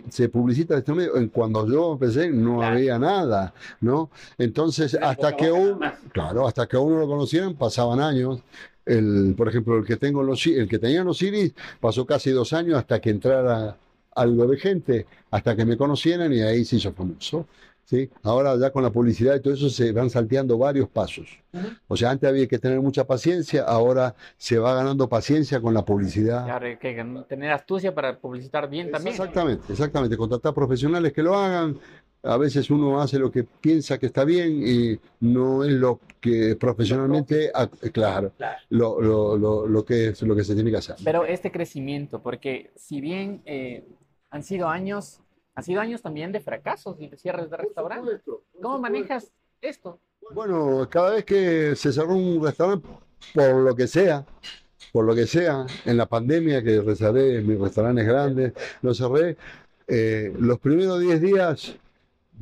se 0.08 0.30
publicita 0.30 0.76
en 0.76 0.80
este 0.80 0.94
medio. 0.94 1.18
En 1.18 1.28
cuando 1.28 1.68
yo 1.68 1.94
empecé 1.94 2.30
no 2.30 2.64
había 2.64 2.98
nada, 2.98 3.54
¿no? 3.82 4.10
Entonces, 4.38 4.98
hasta 5.02 5.36
que 5.36 5.52
uno, 5.52 5.82
claro, 6.14 6.48
hasta 6.48 6.66
que 6.66 6.78
uno 6.78 6.98
lo 6.98 7.08
conocieran, 7.08 7.56
pasaban 7.56 8.00
años. 8.00 8.42
El, 8.86 9.36
por 9.38 9.48
ejemplo, 9.48 9.78
el 9.78 9.86
que 9.86 9.98
tengo 9.98 10.24
los, 10.24 10.46
el 10.48 10.68
que 10.68 10.80
tenía 10.80 11.04
los 11.04 11.22
Iris 11.22 11.54
pasó 11.80 12.06
casi 12.06 12.32
dos 12.32 12.54
años 12.54 12.78
hasta 12.78 13.00
que 13.00 13.12
entrara 13.12 13.78
algo 14.16 14.48
de 14.48 14.58
gente 14.58 15.06
hasta 15.30 15.56
que 15.56 15.66
me 15.66 15.78
conocieran 15.78 16.34
y 16.34 16.42
ahí 16.42 16.66
se 16.66 16.78
hizo 16.78 16.92
famoso. 16.92 17.48
¿sí? 17.86 18.10
Ahora 18.24 18.56
ya 18.58 18.72
con 18.72 18.84
la 18.84 18.90
publicidad 18.90 19.36
y 19.36 19.42
todo 19.42 19.54
eso 19.54 19.70
se 19.70 19.92
van 19.92 20.10
salteando 20.10 20.58
varios 20.58 20.90
pasos. 20.90 21.28
O 21.88 21.98
sea, 21.98 22.12
antes 22.12 22.30
había 22.30 22.48
que 22.48 22.58
tener 22.58 22.80
mucha 22.80 23.06
paciencia, 23.06 23.64
ahora 23.64 24.16
se 24.38 24.58
va 24.58 24.74
ganando 24.74 25.10
paciencia 25.10 25.60
con 25.60 25.74
la 25.74 25.84
publicidad. 25.84 26.46
Claro, 26.46 26.66
hay 26.68 26.78
que 26.78 27.06
tener 27.28 27.52
astucia 27.52 27.94
para 27.94 28.18
publicitar 28.18 28.70
bien 28.70 28.92
también. 28.92 29.14
Exactamente, 29.14 29.74
exactamente. 29.74 30.16
Contratar 30.16 30.54
profesionales 30.54 31.12
que 31.12 31.22
lo 31.22 31.36
hagan. 31.36 31.78
A 32.24 32.38
veces 32.38 32.70
uno 32.70 33.02
hace 33.02 33.18
lo 33.18 33.32
que 33.32 33.44
piensa 33.44 33.98
que 33.98 34.06
está 34.06 34.24
bien 34.24 34.62
y 34.66 35.00
no 35.22 35.64
es 35.64 35.72
lo 35.72 36.00
que 36.20 36.56
profesionalmente, 36.56 37.52
claro, 37.92 38.32
Lo, 38.70 39.02
lo, 39.02 39.68
lo, 39.68 39.86
que 39.86 40.10
es 40.10 40.22
lo 40.22 40.36
que 40.36 40.44
se 40.44 40.54
tiene 40.54 40.70
que 40.70 40.78
hacer. 40.78 40.98
Pero 41.04 41.26
este 41.26 41.52
crecimiento, 41.52 42.22
porque 42.22 42.72
si 42.76 43.02
bien 43.02 43.42
eh, 43.46 43.88
han 44.30 44.44
sido 44.44 44.68
años, 44.68 45.20
han 45.56 45.64
sido 45.64 45.82
años 45.82 46.04
también 46.04 46.32
de 46.32 46.42
fracasos 46.42 46.98
y 47.00 47.08
de 47.08 47.18
cierres 47.18 47.50
de 47.50 47.58
restaurantes. 47.58 48.22
¿Cómo 48.62 48.78
manejas 48.78 49.32
esto? 49.60 50.00
Bueno, 50.34 50.88
cada 50.90 51.12
vez 51.12 51.26
que 51.26 51.76
se 51.76 51.92
cerró 51.92 52.16
un 52.16 52.44
restaurante, 52.44 52.88
por 53.34 53.56
lo 53.56 53.76
que 53.76 53.88
sea, 53.88 54.26
por 54.92 55.06
lo 55.06 55.16
que 55.16 55.26
sea, 55.26 55.66
en 55.86 55.98
la 55.98 56.06
pandemia 56.06 56.64
que 56.64 56.96
cerré 56.96 57.42
mis 57.42 57.60
restaurantes 57.60 58.06
grandes, 58.06 58.54
lo 58.82 58.94
cerré, 58.94 59.38
eh, 59.88 60.34
los 60.40 60.60
primeros 60.60 61.00
10 61.02 61.20
días 61.20 61.76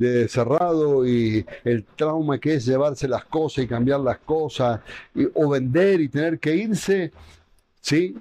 de 0.00 0.28
cerrado 0.28 1.06
y 1.06 1.44
el 1.62 1.84
trauma 1.84 2.38
que 2.38 2.54
es 2.54 2.64
llevarse 2.64 3.06
las 3.06 3.26
cosas 3.26 3.64
y 3.64 3.68
cambiar 3.68 4.00
las 4.00 4.18
cosas 4.18 4.80
o 5.34 5.50
vender 5.50 6.00
y 6.00 6.08
tener 6.08 6.38
que 6.38 6.56
irse, 6.56 7.12
sí, 7.82 8.16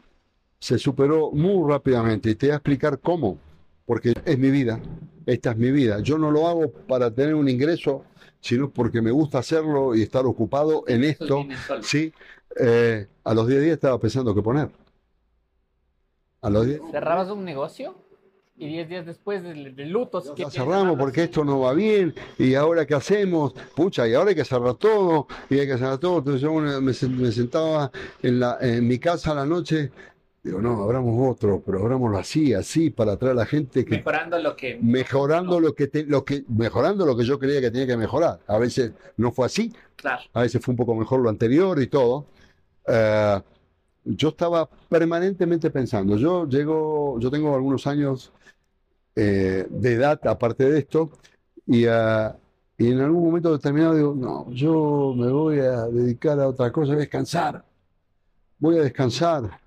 se 0.59 0.77
superó 0.77 1.31
muy 1.31 1.71
rápidamente. 1.71 2.31
Y 2.31 2.35
te 2.35 2.47
voy 2.47 2.53
a 2.53 2.55
explicar 2.57 2.99
cómo 2.99 3.37
porque 3.85 4.13
es 4.25 4.37
mi 4.37 4.51
vida, 4.51 4.77
esta 5.25 5.51
es 5.51 5.57
mi 5.57 5.71
vida. 5.71 6.01
Yo 6.01 6.17
no 6.17 6.31
lo 6.31 6.49
hago 6.49 6.69
para 6.69 7.09
tener 7.11 7.33
un 7.33 7.47
ingreso, 7.47 8.03
sino 8.41 8.69
porque 8.69 9.01
me 9.01 9.11
gusta 9.11 9.39
hacerlo 9.39 9.95
y 9.95 10.01
estar 10.01 10.25
ocupado 10.25 10.83
en 10.85 11.05
esto. 11.05 11.45
Sí, 11.81 12.13
eh, 12.59 13.07
a 13.23 13.33
los 13.33 13.47
10 13.47 13.61
días 13.61 13.73
estaba 13.75 13.97
pensando 13.97 14.35
qué 14.35 14.41
poner. 14.41 14.69
A 16.41 16.49
los 16.49 16.67
¿Cerrabas 16.91 17.29
un 17.29 17.45
negocio? 17.45 17.95
Y 18.59 18.67
10 18.67 18.89
días 18.89 19.05
después 19.05 19.41
del, 19.41 19.73
luto. 19.89 20.21
cerramos 20.51 20.99
porque 20.99 21.23
esto 21.23 21.45
no 21.45 21.61
va 21.61 21.73
bien. 21.73 22.13
Y 22.37 22.55
ahora 22.55 22.85
qué 22.85 22.93
hacemos? 22.93 23.53
Pucha, 23.73 24.05
y 24.05 24.13
ahora 24.13 24.31
hay 24.31 24.35
que 24.35 24.43
cerrar 24.43 24.75
todo. 24.75 25.27
Y 25.49 25.59
hay 25.59 25.65
que 25.65 25.77
cerrar 25.77 25.97
todo. 25.97 26.19
Entonces 26.19 26.41
yo 26.41 26.53
me, 26.53 26.93
sentaba 26.93 27.89
en, 28.21 28.41
la, 28.41 28.57
en 28.59 28.85
mi 28.85 28.99
casa 28.99 29.31
a 29.31 29.35
la 29.35 29.45
noche 29.45 29.91
Digo, 30.41 30.61
no, 30.61 30.81
abramos 30.83 31.35
otro, 31.35 31.61
pero 31.65 31.79
abramoslo 31.79 32.17
así, 32.17 32.53
así, 32.53 32.89
para 32.89 33.13
atraer 33.13 33.33
a 33.33 33.35
la 33.35 33.45
gente 33.45 33.83
que... 33.83 33.97
Mejorando 33.97 34.39
lo 34.39 34.55
que... 34.55 34.79
Mejorando 34.81 35.59
lo 35.59 35.75
que, 35.75 35.89
lo 36.07 36.23
que, 36.23 36.45
mejorando 36.47 37.05
lo 37.05 37.17
que 37.17 37.25
yo 37.25 37.37
creía 37.37 37.59
que 37.59 37.71
tenía 37.71 37.87
que 37.87 37.97
mejorar. 37.97 38.39
A 38.47 38.57
veces 38.57 38.93
no 39.17 39.33
fue 39.33 39.47
así, 39.47 39.73
claro. 39.97 40.21
a 40.33 40.41
veces 40.41 40.63
fue 40.63 40.71
un 40.71 40.77
poco 40.77 40.95
mejor 40.95 41.19
lo 41.19 41.29
anterior 41.29 41.81
y 41.81 41.87
todo. 41.87 42.25
Eh, 42.87 43.41
yo 44.05 44.29
estaba 44.29 44.69
permanentemente 44.87 45.69
pensando, 45.71 46.15
yo 46.15 46.47
llego, 46.47 47.19
yo 47.19 47.29
tengo 47.29 47.53
algunos 47.53 47.85
años 47.85 48.31
eh, 49.21 49.67
de 49.69 49.93
edad 49.93 50.19
aparte 50.27 50.69
de 50.69 50.79
esto, 50.79 51.11
y, 51.65 51.87
uh, 51.87 52.33
y 52.77 52.91
en 52.91 53.01
algún 53.01 53.25
momento 53.25 53.51
determinado 53.51 53.95
digo, 53.95 54.15
no, 54.15 54.49
yo 54.51 55.13
me 55.15 55.29
voy 55.29 55.59
a 55.59 55.85
dedicar 55.87 56.39
a 56.39 56.47
otra 56.47 56.71
cosa, 56.71 56.93
a 56.93 56.97
descansar, 56.97 57.63
voy 58.59 58.77
a 58.77 58.83
descansar 58.83 59.59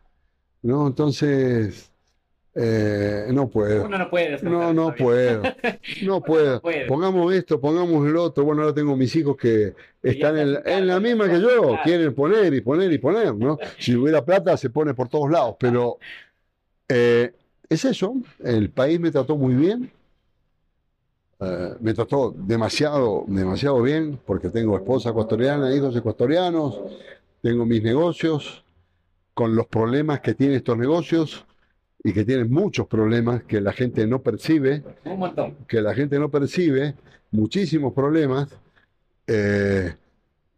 ¿no? 0.63 0.87
Entonces, 0.87 1.93
eh, 2.55 3.27
no 3.31 3.49
puedo. 3.49 3.85
Uno 3.87 3.99
no 3.99 4.11
puede. 4.11 4.43
No, 4.43 4.73
no 4.73 4.95
puedo. 4.95 5.43
No 6.03 6.21
puedo. 6.25 6.63
Pongamos 6.89 7.35
esto, 7.35 7.61
pongamos 7.61 8.07
el 8.07 8.17
otro. 8.17 8.45
Bueno, 8.45 8.63
ahora 8.63 8.75
tengo 8.75 8.97
mis 8.97 9.15
hijos 9.17 9.37
que 9.37 9.75
están 10.03 10.39
en, 10.39 10.87
la 10.87 11.01
misma 11.01 11.29
que 11.29 11.41
yo. 11.41 11.77
Quieren 11.85 12.15
poner 12.15 12.55
y 12.55 12.61
poner 12.61 12.93
y 12.93 12.99
poner, 12.99 13.35
¿no? 13.35 13.59
Si 13.79 13.95
hubiera 13.95 14.25
plata, 14.25 14.57
se 14.57 14.71
pone 14.71 14.95
por 14.95 15.09
todos 15.09 15.31
lados. 15.31 15.57
Pero 15.59 15.99
eh, 16.89 17.33
es 17.69 17.85
eso. 17.85 18.15
El 18.43 18.71
país 18.71 19.01
me 19.01 19.11
trató 19.11 19.37
muy 19.37 19.55
bien. 19.55 19.91
Eh, 21.41 21.75
me 21.81 21.93
trató 21.93 22.31
demasiado, 22.37 23.25
demasiado 23.27 23.83
bien, 23.83 24.19
porque 24.25 24.49
tengo 24.49 24.77
esposa 24.77 25.11
ecuatoriana, 25.11 25.75
hijos 25.75 25.97
ecuatorianos, 25.97 26.81
tengo 27.41 27.67
mis 27.67 27.83
negocios 27.83 28.65
con 29.35 29.57
los 29.57 29.67
problemas 29.67 30.21
que 30.21 30.35
tienen 30.35 30.57
estos 30.57 30.79
negocios 30.79 31.45
y 32.05 32.13
que 32.13 32.25
tienen 32.25 32.51
muchos 32.51 32.87
problemas 32.87 33.43
que 33.45 33.61
la 33.61 33.73
gente 33.73 34.07
no 34.07 34.23
percibe, 34.23 34.85
un 35.05 35.19
montón. 35.19 35.57
que 35.67 35.81
la 35.81 35.95
gente 35.95 36.19
no 36.19 36.31
percibe, 36.31 36.95
muchísimos 37.33 37.93
problemas. 37.93 38.49
Eh, 39.27 39.95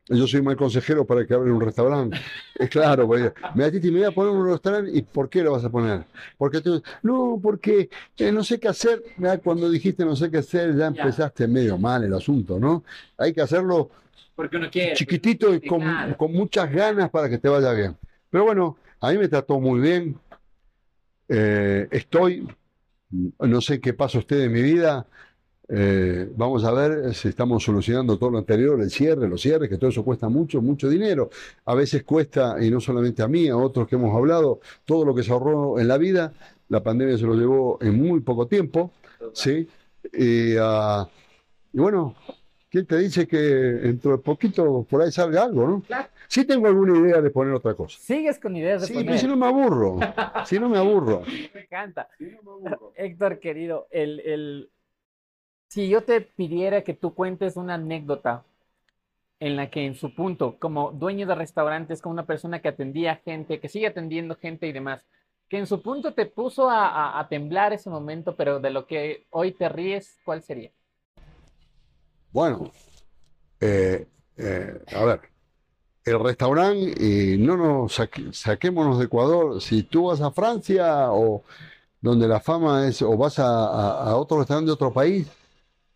yo 0.09 0.27
soy 0.27 0.43
mal 0.43 0.57
consejero 0.57 1.07
para 1.07 1.27
que 1.27 1.35
abren 1.35 1.53
un 1.53 1.61
restaurante. 1.61 2.19
Es 2.55 2.69
claro, 2.69 3.09
me 3.09 3.33
me 3.55 3.71
voy 3.71 4.05
a 4.05 4.11
poner 4.11 4.33
un 4.33 4.49
restaurante 4.51 4.91
y 4.93 5.03
¿por 5.03 5.29
qué 5.29 5.43
lo 5.43 5.53
vas 5.53 5.65
a 5.65 5.71
poner? 5.71 6.05
Porque 6.37 6.61
tú, 6.61 6.83
no, 7.03 7.39
porque 7.43 7.89
eh, 8.17 8.31
no 8.31 8.45
sé 8.45 8.61
qué 8.61 8.69
hacer. 8.69 9.03
Cuando 9.43 9.71
dijiste 9.71 10.05
no 10.05 10.15
sé 10.15 10.31
qué 10.31 10.39
hacer, 10.39 10.77
ya 10.77 10.87
empezaste 10.87 11.49
medio 11.49 11.79
mal 11.79 12.05
el 12.05 12.13
asunto, 12.13 12.59
¿no? 12.59 12.85
Hay 13.17 13.33
que 13.33 13.41
hacerlo 13.41 13.91
porque 14.35 14.57
uno 14.57 14.69
quiere. 14.71 14.95
chiquitito 14.95 15.55
y 15.55 15.61
con, 15.61 15.83
con 16.15 16.33
muchas 16.33 16.71
ganas 16.71 17.11
para 17.11 17.29
que 17.29 17.39
te 17.39 17.49
vaya 17.49 17.73
bien. 17.73 17.97
Pero 18.31 18.45
bueno, 18.45 18.77
a 19.01 19.11
mí 19.11 19.19
me 19.19 19.29
trató 19.29 19.61
muy 19.61 19.81
bien. 19.81 20.19
Eh, 21.29 21.89
estoy, 21.91 22.47
no 23.39 23.61
sé 23.61 23.81
qué 23.81 23.95
pasa 23.95 24.19
usted 24.19 24.41
en 24.43 24.53
mi 24.53 24.63
vida. 24.63 25.07
Eh, 25.69 26.31
vamos 26.37 26.65
a 26.65 26.73
ver 26.73 27.15
si 27.15 27.29
estamos 27.29 27.65
solucionando 27.65 28.19
todo 28.19 28.31
lo 28.31 28.39
anterior, 28.39 28.81
el 28.81 28.91
cierre, 28.91 29.29
los 29.29 29.41
cierres, 29.41 29.69
que 29.69 29.79
todo 29.79 29.91
eso 29.91 30.05
cuesta 30.05 30.29
mucho, 30.29 30.61
mucho 30.61 30.89
dinero. 30.89 31.31
A 31.65 31.75
veces 31.75 32.05
cuesta, 32.05 32.57
y 32.61 32.71
no 32.71 32.81
solamente 32.81 33.23
a 33.23 33.29
mí, 33.29 33.49
a 33.49 33.57
otros 33.57 33.89
que 33.89 33.97
hemos 33.97 34.15
hablado, 34.15 34.61
todo 34.85 35.05
lo 35.05 35.15
que 35.15 35.23
se 35.23 35.33
ahorró 35.33 35.79
en 35.79 35.89
la 35.89 35.99
vida. 35.99 36.33
La 36.69 36.83
pandemia 36.83 37.17
se 37.17 37.25
lo 37.25 37.35
llevó 37.35 37.79
en 37.81 37.97
muy 38.01 38.21
poco 38.21 38.47
tiempo. 38.47 38.93
¿sí? 39.33 39.69
Y, 40.13 40.55
ah, 40.61 41.09
y 41.73 41.79
bueno, 41.79 42.15
¿quién 42.71 42.87
te 42.87 42.99
dice 42.99 43.27
que 43.27 43.39
dentro 43.39 44.13
de 44.13 44.19
poquito 44.19 44.87
por 44.89 45.03
ahí 45.03 45.11
salga 45.13 45.45
algo, 45.45 45.67
no? 45.67 45.83
Claro. 45.83 46.09
Sí 46.29 46.45
tengo 46.45 46.67
alguna 46.67 46.99
idea 46.99 47.21
de 47.21 47.31
poner 47.31 47.55
otra 47.55 47.75
cosa. 47.75 47.99
Sigues 48.01 48.39
con 48.39 48.57
ideas 48.57 48.83
de 48.83 48.87
sí, 48.89 48.93
poner. 48.95 49.07
pero 49.07 49.19
si 49.19 49.27
no 49.27 49.37
me 49.37 49.47
aburro. 49.47 49.99
si 50.47 50.59
no 50.59 50.69
me 50.69 50.79
aburro. 50.79 51.23
me 51.55 51.61
encanta. 51.61 52.09
Héctor, 52.97 53.39
querido, 53.39 53.87
el, 53.91 54.21
el... 54.21 54.71
si 55.75 55.89
yo 55.89 56.05
te 56.05 56.21
pidiera 56.21 56.83
que 56.83 56.95
tú 56.95 57.15
cuentes 57.15 57.57
una 57.57 57.75
anécdota 57.75 58.45
en 59.41 59.57
la 59.57 59.71
que 59.71 59.85
en 59.85 59.97
su 59.97 60.15
punto, 60.15 60.57
como 60.61 60.93
dueño 60.93 61.27
de 61.27 61.35
restaurantes, 61.35 62.01
como 62.01 62.13
una 62.13 62.27
persona 62.27 62.63
que 62.63 62.69
atendía 62.69 63.17
gente, 63.25 63.59
que 63.59 63.69
sigue 63.69 63.89
atendiendo 63.89 64.37
gente 64.37 64.69
y 64.69 64.73
demás, 64.73 65.05
que 65.49 65.59
en 65.59 65.67
su 65.67 65.83
punto 65.83 66.15
te 66.15 66.27
puso 66.27 66.71
a, 66.71 67.27
temblar 67.29 67.73
ese 67.73 67.91
momento, 67.91 68.37
pero 68.37 68.61
de 68.61 68.71
lo 68.71 68.87
que 68.87 69.27
hoy 69.31 69.51
te 69.51 69.69
ríes, 69.69 70.17
¿cuál 70.25 70.43
sería? 70.43 70.71
Bueno, 72.31 72.71
eh, 73.61 74.07
eh, 74.37 74.81
a 74.95 75.05
ver, 75.05 75.23
el 76.05 76.21
restaurante 76.21 77.05
y 77.05 77.37
no 77.37 77.57
nos 77.57 78.01
saquémonos 78.31 79.01
de 79.01 79.07
Ecuador. 79.07 79.61
Si 79.61 79.83
tú 79.83 80.05
vas 80.05 80.21
a 80.21 80.31
Francia 80.31 81.11
o 81.11 81.43
donde 82.01 82.29
la 82.29 82.39
fama 82.39 82.87
es, 82.87 83.03
o 83.03 83.17
vas 83.17 83.41
a, 83.41 84.15
otro 84.15 84.39
restaurante 84.39 84.67
de 84.67 84.73
otro 84.75 84.93
país, 84.93 85.27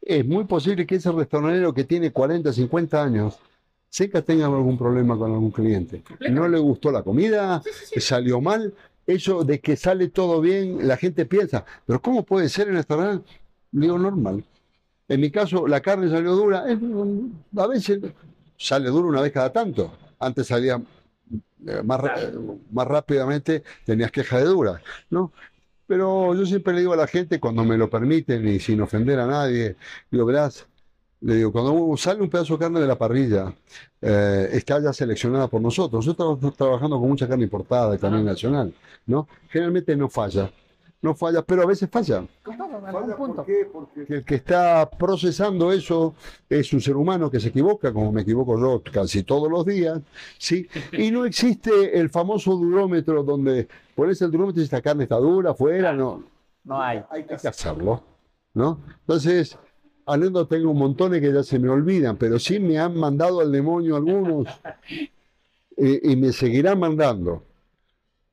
es 0.01 0.27
muy 0.27 0.45
posible 0.45 0.87
que 0.87 0.97
ese 0.97 1.13
restaurantero 1.13 1.75
que 1.75 1.85
tiene 1.85 2.13
40, 2.13 2.53
50 2.53 3.03
años, 3.03 3.39
seca 3.89 4.23
tenga 4.23 4.47
algún 4.47 4.79
problema 4.79 5.17
con 5.17 5.33
algún 5.33 5.51
cliente. 5.51 6.03
No 6.31 6.49
le 6.49 6.59
gustó 6.59 6.91
la 6.91 7.03
comida, 7.03 7.63
salió 7.99 8.41
mal. 8.41 8.73
Eso 9.07 9.43
de 9.43 9.61
que 9.61 9.77
sale 9.77 10.09
todo 10.09 10.41
bien, 10.41 10.87
la 10.87 10.99
gente 10.99 11.25
piensa, 11.25 11.65
pero 11.87 12.01
¿cómo 12.03 12.25
puede 12.25 12.51
ser 12.51 12.69
en 12.69 12.75
el 12.75 12.79
restaurante? 12.79 13.31
Digo, 13.71 13.99
normal. 13.99 14.45
En 15.09 15.21
mi 15.21 15.31
caso, 15.31 15.67
la 15.67 15.81
carne 15.81 16.11
salió 16.11 16.33
dura. 16.33 16.65
a 17.57 17.67
veces 17.67 18.01
sale 18.59 18.91
dura 18.91 19.09
una 19.09 19.23
vez 19.23 19.33
cada 19.33 19.51
tanto. 19.51 19.91
Antes 20.19 20.49
salía 20.49 20.83
eh, 21.67 21.83
más, 21.83 22.01
más 22.71 22.87
rápidamente, 22.87 23.63
tenías 23.87 24.11
queja 24.11 24.39
de 24.39 24.45
dura, 24.45 24.83
¿no? 25.09 25.33
Pero 25.89 26.35
yo 26.35 26.47
siempre 26.47 26.75
le 26.75 26.81
digo 26.81 26.93
a 26.93 26.97
la 26.97 27.07
gente, 27.07 27.41
cuando 27.41 27.65
me 27.65 27.79
lo 27.79 27.89
permiten 27.91 28.47
y 28.47 28.61
sin 28.61 28.81
ofender 28.83 29.19
a 29.21 29.27
nadie, 29.27 29.77
digo, 30.11 30.27
verás, 30.27 30.67
le 31.21 31.37
digo, 31.37 31.51
cuando 31.51 31.97
sale 31.97 32.23
un 32.23 32.31
pedazo 32.31 32.55
de 32.55 32.61
carne 32.61 32.81
de 32.81 32.87
la 32.87 32.99
parrilla, 32.99 33.55
eh, 34.03 34.51
está 34.53 34.81
ya 34.81 34.93
seleccionada 34.93 35.49
por 35.49 35.63
nosotros. 35.63 36.07
Nosotros 36.07 36.37
estamos 36.37 36.57
trabajando 36.57 37.01
con 37.01 37.09
mucha 37.09 37.27
carne 37.27 37.45
importada 37.45 37.95
y 37.97 37.99
también 37.99 38.25
nacional, 38.27 38.73
¿no? 39.07 39.27
Generalmente 39.49 39.97
no 39.97 40.09
falla 40.09 40.53
no 41.01 41.15
falla, 41.15 41.43
pero 41.43 41.63
a 41.63 41.67
veces 41.67 41.89
falla. 41.91 42.25
falla 42.43 43.17
¿Por 43.17 43.45
qué? 43.47 43.69
Porque 43.73 44.05
el 44.09 44.25
que 44.25 44.35
está 44.35 44.89
procesando 44.91 45.73
eso 45.73 46.15
es 46.49 46.73
un 46.73 46.81
ser 46.81 46.97
humano 46.97 47.31
que 47.31 47.39
se 47.39 47.49
equivoca, 47.49 47.93
como 47.93 48.11
me 48.11 48.23
equivoco 48.23 48.59
yo 48.59 48.83
casi 48.93 49.23
todos 49.23 49.51
los 49.51 49.65
días, 49.65 50.01
¿sí? 50.39 50.69
Y 50.93 51.11
no 51.11 51.25
existe 51.25 51.99
el 51.99 52.11
famoso 52.11 52.57
durómetro 52.57 53.23
donde 53.23 53.69
pones 53.95 54.21
el 54.23 54.31
durómetro 54.31 54.61
y 54.61 54.65
esta 54.65 54.83
carne 54.83 55.05
está 55.05 55.17
dura, 55.17 55.55
fuera, 55.55 55.93
no. 55.93 56.25
No 56.65 56.83
hay. 56.83 57.03
Hay 57.11 57.25
que 57.25 57.35
hacerlo, 57.35 58.03
¿no? 58.55 58.81
Entonces, 59.01 59.57
anécdotas 60.05 60.59
tengo 60.59 60.73
un 60.73 60.79
montón 60.79 61.13
que 61.13 61.33
ya 61.33 61.43
se 61.45 61.59
me 61.59 61.69
olvidan, 61.69 62.17
pero 62.17 62.39
sí 62.39 62.59
me 62.59 62.79
han 62.79 62.97
mandado 62.97 63.41
al 63.41 63.53
demonio 63.53 63.95
algunos 63.95 64.49
y 65.77 66.17
me 66.17 66.33
seguirán 66.33 66.81
mandando. 66.81 67.45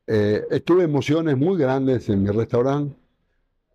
Eh, 0.08 0.62
tuve 0.64 0.84
emociones 0.84 1.36
muy 1.38 1.58
grandes 1.58 2.10
en 2.10 2.24
mi 2.24 2.30
restaurante. 2.30 2.96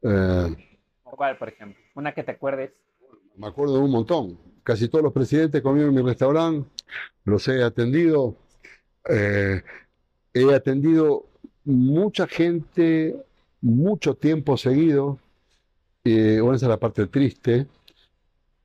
Eh, 0.02 0.56
¿Cuál, 1.02 1.36
por 1.36 1.48
ejemplo? 1.48 1.82
Una 1.94 2.12
que 2.12 2.22
te 2.22 2.32
acuerdes. 2.32 2.70
Me 3.36 3.48
acuerdo 3.48 3.74
de 3.74 3.80
un 3.80 3.90
montón. 3.90 4.38
Casi 4.62 4.88
todos 4.88 5.02
los 5.02 5.12
presidentes 5.12 5.60
comieron 5.62 5.90
en 5.90 6.02
mi 6.02 6.08
restaurante, 6.08 6.68
los 7.24 7.46
he 7.48 7.62
atendido. 7.62 8.36
Eh, 9.08 9.62
he 10.32 10.54
atendido 10.54 11.26
mucha 11.64 12.26
gente 12.26 13.16
mucho 13.60 14.14
tiempo 14.14 14.56
seguido. 14.56 15.18
bueno, 16.04 16.54
esa 16.54 16.66
es 16.66 16.70
la 16.70 16.76
parte 16.78 17.06
triste, 17.06 17.66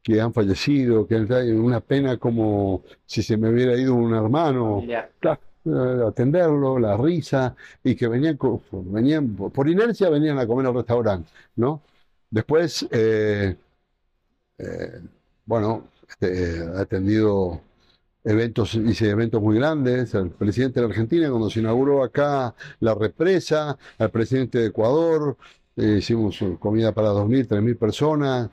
que 0.03 0.21
han 0.21 0.33
fallecido, 0.33 1.07
que 1.07 1.15
hay 1.15 1.51
una 1.51 1.79
pena 1.79 2.17
como 2.17 2.83
si 3.05 3.23
se 3.23 3.37
me 3.37 3.49
hubiera 3.49 3.75
ido 3.75 3.95
un 3.95 4.13
hermano. 4.13 4.83
Atenderlo, 5.65 6.79
la 6.79 6.97
risa, 6.97 7.55
y 7.83 7.95
que 7.95 8.07
venían, 8.07 8.37
venían 8.71 9.35
por 9.35 9.67
inercia 9.69 10.09
venían 10.09 10.37
a 10.39 10.47
comer 10.47 10.67
al 10.67 10.75
restaurante, 10.75 11.29
¿no? 11.55 11.81
Después, 12.29 12.87
eh, 12.91 13.55
eh, 14.57 15.01
bueno, 15.45 15.87
este, 16.07 16.59
atendido 16.77 17.61
eventos, 18.23 18.75
hice 18.75 19.09
eventos 19.09 19.41
muy 19.41 19.57
grandes, 19.57 20.13
el 20.15 20.31
presidente 20.31 20.79
de 20.79 20.87
Argentina 20.87 21.29
cuando 21.29 21.49
se 21.49 21.59
inauguró 21.59 22.03
acá 22.03 22.55
la 22.79 22.95
represa, 22.95 23.77
al 23.97 24.11
presidente 24.11 24.59
de 24.59 24.67
Ecuador, 24.67 25.37
hicimos 25.75 26.39
comida 26.59 26.93
para 26.93 27.09
2.000, 27.09 27.47
3.000 27.47 27.77
personas, 27.77 28.49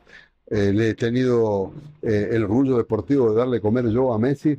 le 0.50 0.90
he 0.90 0.94
tenido 0.94 1.72
el 2.02 2.44
orgullo 2.44 2.76
deportivo 2.76 3.30
de 3.30 3.36
darle 3.38 3.60
comer 3.60 3.88
yo 3.88 4.12
a 4.12 4.18
Messi, 4.18 4.58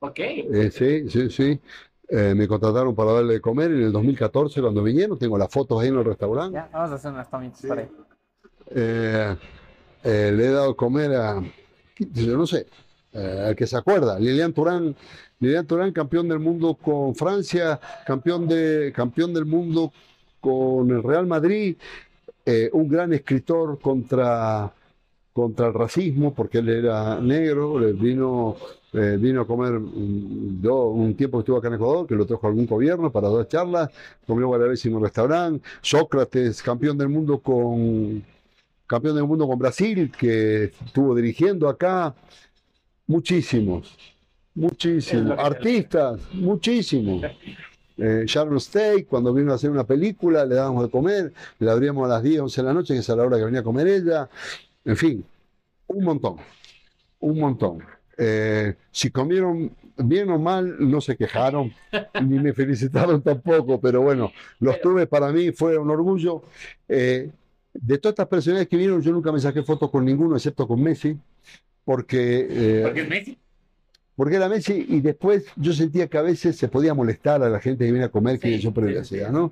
Ok. 0.00 0.18
Eh, 0.18 0.70
sí, 0.72 1.08
sí, 1.08 1.30
sí. 1.30 1.60
Eh, 2.08 2.34
me 2.34 2.48
contrataron 2.48 2.94
para 2.94 3.12
darle 3.12 3.34
de 3.34 3.40
comer 3.40 3.70
en 3.70 3.82
el 3.82 3.92
2014 3.92 4.60
cuando 4.60 4.82
vinieron. 4.82 5.18
Tengo 5.18 5.36
las 5.36 5.50
fotos 5.50 5.80
ahí 5.80 5.88
en 5.88 5.98
el 5.98 6.04
restaurante. 6.04 6.54
Ya, 6.54 6.68
vamos 6.72 6.92
a 6.92 6.94
hacer 6.94 7.12
unas 7.12 7.30
tomitas 7.30 7.64
ahí. 7.64 7.88
Eh, 8.70 9.36
le 10.04 10.46
he 10.46 10.50
dado 10.50 10.68
de 10.68 10.76
comer 10.76 11.14
a, 11.14 11.42
yo 11.98 12.36
no 12.36 12.46
sé, 12.46 12.66
al 13.12 13.56
que 13.56 13.66
se 13.66 13.76
acuerda, 13.76 14.18
Lilian 14.18 14.52
Turán. 14.52 14.94
Lilian 15.40 15.66
Turán, 15.66 15.92
campeón 15.92 16.28
del 16.28 16.38
mundo 16.38 16.74
con 16.74 17.14
Francia, 17.14 17.78
campeón, 18.06 18.48
de, 18.48 18.92
campeón 18.94 19.32
del 19.34 19.44
mundo 19.44 19.92
con 20.40 20.90
el 20.90 21.02
Real 21.02 21.26
Madrid, 21.26 21.76
un 22.72 22.88
gran 22.88 23.12
escritor 23.12 23.78
contra, 23.80 24.72
contra 25.38 25.68
el 25.68 25.74
racismo, 25.74 26.34
porque 26.34 26.58
él 26.58 26.68
era 26.68 27.20
negro, 27.20 27.78
le 27.78 27.92
vino 27.92 28.56
eh, 28.92 29.16
vino 29.20 29.42
a 29.42 29.46
comer 29.46 29.80
yo 30.60 30.86
un 30.86 31.14
tiempo 31.14 31.38
que 31.38 31.42
estuvo 31.42 31.58
acá 31.58 31.68
en 31.68 31.74
Ecuador, 31.74 32.08
que 32.08 32.16
lo 32.16 32.26
trajo 32.26 32.48
algún 32.48 32.66
gobierno 32.66 33.12
para 33.12 33.28
dos 33.28 33.46
charlas, 33.46 33.88
comió 34.26 34.48
varias 34.48 34.70
veces 34.70 34.86
en 34.86 34.96
un 34.96 35.04
restaurante, 35.04 35.68
Sócrates, 35.80 36.60
campeón 36.60 36.98
del 36.98 37.08
mundo 37.08 37.38
con 37.38 38.24
campeón 38.88 39.14
del 39.14 39.26
mundo 39.26 39.46
con 39.46 39.60
Brasil, 39.60 40.10
que 40.18 40.64
estuvo 40.84 41.14
dirigiendo 41.14 41.68
acá, 41.68 42.16
muchísimos, 43.06 43.96
muchísimos, 44.56 45.38
artistas, 45.38 46.18
muchísimos. 46.32 47.22
Eh, 47.98 48.24
Sharon 48.26 48.58
Steak, 48.58 49.06
cuando 49.06 49.34
vino 49.34 49.52
a 49.52 49.56
hacer 49.56 49.70
una 49.70 49.84
película, 49.84 50.44
le 50.44 50.54
dábamos 50.54 50.84
de 50.84 50.90
comer, 50.90 51.32
le 51.58 51.70
abríamos 51.70 52.06
a 52.06 52.08
las 52.08 52.22
10, 52.22 52.40
11 52.40 52.60
de 52.62 52.66
la 52.66 52.72
noche, 52.72 52.94
que 52.94 53.00
es 53.00 53.10
a 53.10 53.16
la 53.16 53.24
hora 53.24 53.36
que 53.36 53.44
venía 53.44 53.60
a 53.60 53.64
comer 53.64 53.88
ella, 53.88 54.30
en 54.88 54.96
fin, 54.96 55.24
un 55.86 56.02
montón, 56.02 56.36
un 57.20 57.38
montón. 57.38 57.84
Eh, 58.16 58.74
si 58.90 59.10
comieron 59.10 59.70
bien 59.98 60.30
o 60.30 60.38
mal, 60.38 60.76
no 60.78 61.02
se 61.02 61.14
quejaron, 61.14 61.70
ni 62.24 62.38
me 62.38 62.54
felicitaron 62.54 63.22
tampoco, 63.22 63.78
pero 63.78 64.00
bueno, 64.00 64.32
los 64.60 64.80
tuve 64.80 65.06
para 65.06 65.30
mí, 65.30 65.52
fue 65.52 65.76
un 65.76 65.90
orgullo. 65.90 66.42
Eh, 66.88 67.30
de 67.74 67.98
todas 67.98 68.14
estas 68.14 68.28
personas 68.28 68.66
que 68.66 68.76
vinieron, 68.76 69.02
yo 69.02 69.12
nunca 69.12 69.30
me 69.30 69.40
saqué 69.40 69.62
fotos 69.62 69.90
con 69.90 70.06
ninguno, 70.06 70.36
excepto 70.36 70.66
con 70.66 70.82
Messi, 70.82 71.18
porque... 71.84 72.46
Eh, 72.48 72.82
¿Porque 72.84 73.00
es 73.02 73.08
Messi? 73.10 73.38
Porque 74.16 74.36
era 74.36 74.48
Messi 74.48 74.86
y 74.88 75.00
después 75.02 75.44
yo 75.56 75.74
sentía 75.74 76.08
que 76.08 76.16
a 76.16 76.22
veces 76.22 76.56
se 76.56 76.68
podía 76.68 76.94
molestar 76.94 77.42
a 77.42 77.50
la 77.50 77.60
gente 77.60 77.84
que 77.84 77.92
viene 77.92 78.06
a 78.06 78.10
comer, 78.10 78.40
que 78.40 78.58
yo 78.58 78.72
previa 78.72 79.02
¿no? 79.30 79.50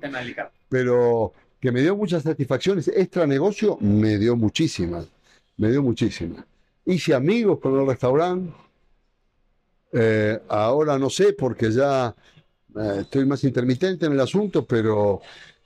Pero 0.67 1.31
que 1.59 1.71
me 1.71 1.81
dio 1.81 1.95
muchas 1.95 2.23
satisfacciones, 2.23 2.87
extra 2.87 3.25
negocio 3.25 3.77
me 3.79 4.17
dio 4.17 4.35
muchísimas, 4.35 5.07
me 5.57 5.71
dio 5.71 5.83
muchísimas 5.83 6.45
hice 6.87 7.13
amigos 7.13 7.59
con 7.59 7.79
el 7.79 7.85
restaurante. 7.85 8.51
Eh, 9.91 10.39
ahora 10.47 10.97
no 10.97 11.09
sé, 11.09 11.33
porque 11.33 11.71
ya 11.71 12.15
eh, 12.75 12.97
estoy 13.01 13.25
más 13.25 13.43
intermitente 13.43 14.05
en 14.05 14.13
el 14.13 14.19
asunto, 14.19 14.65
pero 14.65 15.21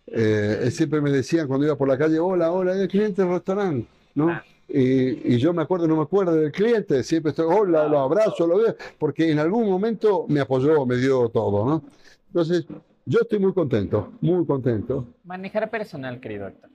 eh, 0.08 0.69
siempre 0.71 1.01
me 1.01 1.12
decían 1.12 1.47
cuando 1.47 1.65
iba 1.65 1.77
por 1.77 1.88
la 1.88 1.97
calle, 1.97 2.19
hola, 2.19 2.51
hola, 2.51 2.73
el 2.73 2.88
cliente 2.88 3.21
del 3.21 3.32
restaurante, 3.32 3.88
¿no? 4.15 4.30
Ah. 4.30 4.43
Y, 4.73 5.38
yo 5.38 5.54
me 5.54 5.63
acuerdo, 5.63 5.86
no 5.86 5.97
me 5.97 6.04
acuerdo 6.04 6.34
del 6.34 6.51
cliente, 6.51 7.04
siempre 7.04 7.32
estoy, 7.32 7.45
hola, 7.45 7.88
lo 7.89 7.99
abrazo, 7.99 8.47
lo 8.47 8.58
veo, 8.58 8.75
porque 8.97 9.30
en 9.30 9.39
algún 9.39 9.69
momento 9.69 10.25
me 10.30 10.39
apoyó, 10.39 10.86
me 10.86 10.95
dio 10.95 11.27
todo, 11.27 11.65
¿no? 11.65 11.84
Entonces, 12.27 12.65
yo 13.06 13.19
estoy 13.21 13.39
muy 13.39 13.54
contento, 13.54 14.13
muy 14.21 14.45
contento. 14.45 15.08
Manejar 15.25 15.69
personal, 15.69 16.21
querido 16.21 16.47
Héctor. 16.47 16.69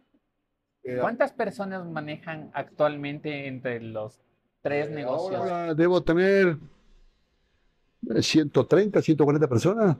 ¿Cuántas 1.01 1.33
personas 1.33 1.85
manejan 1.87 2.51
actualmente 2.55 3.47
entre 3.47 3.81
los 3.81 4.21
tres 4.67 4.91
negocios. 4.91 5.41
Ahora 5.41 5.75
debo 5.75 6.03
tener 6.03 6.57
130, 8.21 9.01
140 9.01 9.49
personas. 9.49 9.97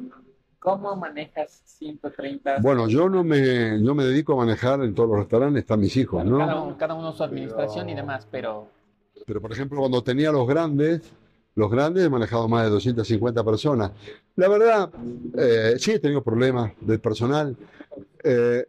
¿Cómo 0.59 0.97
manejas 0.97 1.63
130? 1.67 2.59
Bueno, 2.63 2.89
yo 2.89 3.09
no 3.09 3.23
me, 3.23 3.79
no 3.79 3.95
me 3.95 4.05
dedico 4.05 4.33
a 4.33 4.45
manejar 4.45 4.83
en 4.83 4.93
todos 4.93 5.09
los 5.09 5.19
restaurantes, 5.21 5.61
están 5.61 5.79
mis 5.79 5.97
hijos, 5.97 6.25
¿no? 6.25 6.77
Cada 6.77 6.95
uno, 6.95 7.13
su 7.13 7.23
administración 7.23 7.89
y 7.91 7.95
demás, 7.95 8.27
pero... 8.29 8.67
Pero, 9.25 9.41
por 9.41 9.53
ejemplo, 9.53 9.79
cuando 9.79 10.03
tenía 10.03 10.33
los 10.33 10.49
grandes, 10.49 11.13
los 11.55 11.71
grandes 11.71 12.05
he 12.05 12.11
manejado 12.11 12.49
más 12.49 12.65
de 12.65 12.71
250 12.71 13.45
personas. 13.45 13.93
La 14.35 14.49
verdad, 14.49 14.91
eh, 15.39 15.77
sí 15.79 15.93
he 15.93 16.01
tenido 16.01 16.23
problemas 16.23 16.73
del 16.81 16.99
personal. 16.99 17.57
Eh, 18.25 18.67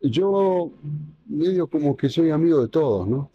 yo 0.00 0.70
medio 1.26 1.66
como 1.66 1.96
que 1.96 2.08
soy 2.08 2.30
amigo 2.30 2.60
de 2.62 2.68
todos, 2.68 3.06
¿no? 3.06 3.30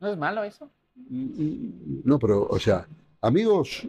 ¿No 0.00 0.08
es 0.08 0.18
malo 0.18 0.44
eso? 0.44 0.68
No, 1.10 2.18
pero, 2.18 2.46
o 2.48 2.58
sea, 2.58 2.86
amigos, 3.20 3.88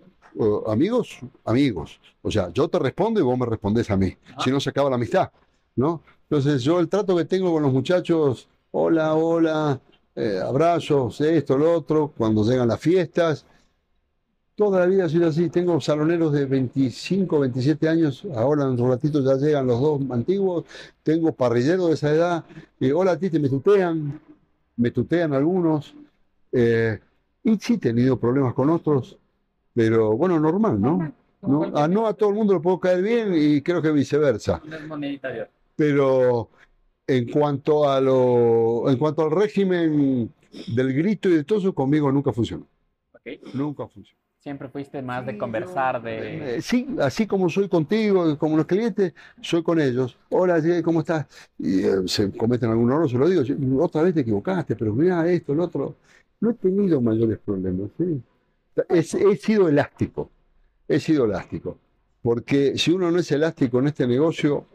amigos, 0.68 1.20
amigos. 1.46 2.00
O 2.22 2.32
sea, 2.32 2.50
yo 2.50 2.68
te 2.68 2.80
respondo 2.80 3.20
y 3.20 3.24
vos 3.24 3.38
me 3.38 3.46
respondés 3.46 3.90
a 3.90 3.98
mí. 3.98 4.16
Ah. 4.36 4.42
Si 4.44 4.52
no, 4.52 4.60
se 4.60 4.70
acaba 4.70 4.90
la 4.90 4.96
amistad, 4.96 5.32
¿no? 5.76 6.02
Entonces, 6.24 6.64
yo 6.64 6.80
el 6.80 6.88
trato 6.88 7.16
que 7.16 7.26
tengo 7.26 7.52
con 7.52 7.64
los 7.64 7.74
muchachos, 7.74 8.48
hola, 8.72 9.16
hola, 9.16 9.80
eh, 10.16 10.40
abrazos, 10.44 11.20
esto, 11.22 11.58
lo 11.58 11.74
otro, 11.74 12.14
cuando 12.16 12.44
llegan 12.44 12.68
las 12.68 12.80
fiestas. 12.80 13.46
Toda 14.60 14.82
la 14.82 14.88
vida 14.88 15.06
ha 15.06 15.10
sido 15.10 15.30
así. 15.30 15.50
Tengo 15.50 15.80
saloneros 15.80 16.34
de 16.34 16.46
25, 16.46 17.40
27 17.40 17.88
años. 17.88 18.28
Ahora 18.36 18.66
en 18.66 18.72
un 18.72 18.90
ratito 18.90 19.24
ya 19.24 19.36
llegan 19.38 19.66
los 19.68 19.80
dos 19.80 20.02
antiguos. 20.12 20.66
Tengo 21.02 21.32
parrilleros 21.32 21.88
de 21.88 21.94
esa 21.94 22.12
edad. 22.12 22.44
Y 22.78 22.92
hola, 22.92 23.12
a 23.12 23.18
ti 23.18 23.30
te 23.30 23.40
me 23.40 23.48
tutean. 23.48 24.20
Me 24.76 24.92
tutean 24.92 25.32
algunos. 25.32 25.96
Eh, 26.52 27.00
y 27.42 27.56
sí 27.56 27.76
he 27.76 27.78
tenido 27.78 28.20
problemas 28.20 28.54
con 28.54 28.70
otros, 28.70 29.18
pero 29.74 30.18
bueno, 30.18 30.38
normal, 30.42 30.82
¿no? 30.82 31.14
¿No? 31.42 31.78
A, 31.78 31.88
no 31.88 32.06
a 32.06 32.14
todo 32.14 32.32
el 32.32 32.36
mundo 32.36 32.54
le 32.54 32.60
puedo 32.60 32.82
caer 32.82 33.02
bien 33.02 33.34
y 33.34 33.62
creo 33.62 33.82
que 33.82 33.92
viceversa. 33.94 34.62
Pero 35.78 36.50
en 37.08 37.32
cuanto 37.32 37.90
a 37.90 38.02
lo, 38.02 38.90
en 38.90 38.98
cuanto 38.98 39.22
al 39.22 39.32
régimen 39.32 40.34
del 40.76 40.94
grito 40.94 41.30
y 41.30 41.36
de 41.36 41.44
todo 41.46 41.60
eso, 41.60 41.74
conmigo 41.74 42.12
nunca 42.12 42.34
funcionó. 42.34 42.68
Nunca 43.54 43.88
funcionó. 43.88 44.19
Siempre 44.40 44.70
fuiste 44.70 45.02
más 45.02 45.26
de 45.26 45.38
conversar, 45.38 46.02
de... 46.02 46.56
Eh, 46.56 46.62
sí, 46.62 46.88
así 47.02 47.28
como 47.28 47.50
soy 47.50 47.68
contigo, 47.68 48.38
como 48.38 48.56
los 48.56 48.66
clientes, 48.66 49.14
soy 49.42 49.62
con 49.62 49.82
ellos. 49.82 50.18
Hola, 50.30 50.64
¿cómo 50.82 51.02
estás? 51.02 51.26
Y 51.58 51.84
eh, 51.84 52.08
se 52.08 52.32
cometen 52.32 52.70
algún 52.70 52.90
error, 52.90 53.10
se 53.10 53.18
lo 53.18 53.28
digo. 53.28 53.44
Otra 53.84 54.02
vez 54.02 54.14
te 54.14 54.22
equivocaste, 54.22 54.78
pero 54.78 54.94
mira 54.94 55.30
esto, 55.30 55.52
el 55.52 55.60
otro. 55.60 55.98
No 56.40 56.52
he 56.52 56.54
tenido 56.54 57.02
mayores 57.02 57.38
problemas. 57.40 57.90
he 58.88 59.04
sido 59.04 59.68
elástico, 59.68 60.30
he 60.88 61.02
sido 61.02 61.26
elástico. 61.26 61.78
Porque 62.22 62.78
si 62.78 62.92
uno 62.92 63.12
no 63.12 63.20
es 63.20 63.30
elástico 63.34 63.80
en 63.80 63.88
este 63.88 64.08
negocio, 64.08 64.68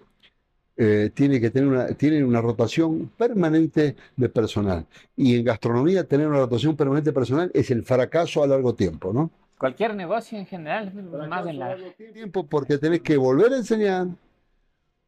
eh, 0.77 1.11
tiene 1.15 1.41
que 1.41 1.49
tener 1.49 1.71
una, 1.71 1.87
tiene 1.89 2.23
una 2.23 2.43
rotación 2.43 3.11
permanente 3.17 3.97
de 4.15 4.29
personal. 4.29 4.87
Y 5.17 5.37
en 5.37 5.45
gastronomía 5.47 6.05
tener 6.05 6.29
una 6.29 6.41
rotación 6.41 6.77
permanente 6.77 7.15
personal 7.15 7.51
es 7.55 7.71
el 7.71 7.83
fracaso 7.83 8.43
a 8.43 8.47
largo 8.47 8.75
tiempo, 8.75 9.11
¿no? 9.11 9.31
Cualquier 9.65 9.95
negocio 9.95 10.39
en 10.39 10.45
general, 10.45 10.93
más 11.27 11.47
en 11.47 11.59
la... 11.59 11.75
tiempo 12.13 12.47
porque 12.47 12.77
tenés 12.77 13.01
que 13.01 13.17
volver 13.17 13.51
a 13.51 13.57
enseñar, 13.57 14.09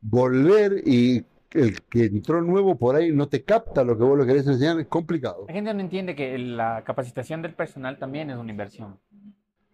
volver 0.00 0.82
y 0.86 1.26
el 1.50 1.82
que 1.82 2.06
entró 2.06 2.40
nuevo 2.40 2.74
por 2.74 2.96
ahí 2.96 3.12
no 3.12 3.28
te 3.28 3.44
capta 3.44 3.84
lo 3.84 3.98
que 3.98 4.04
vos 4.04 4.18
le 4.18 4.24
querés 4.24 4.46
enseñar, 4.46 4.80
es 4.80 4.86
complicado. 4.86 5.44
La 5.46 5.52
gente 5.52 5.74
no 5.74 5.80
entiende 5.80 6.16
que 6.16 6.38
la 6.38 6.82
capacitación 6.84 7.42
del 7.42 7.52
personal 7.52 7.98
también 7.98 8.30
es 8.30 8.38
una 8.38 8.50
inversión. 8.50 8.98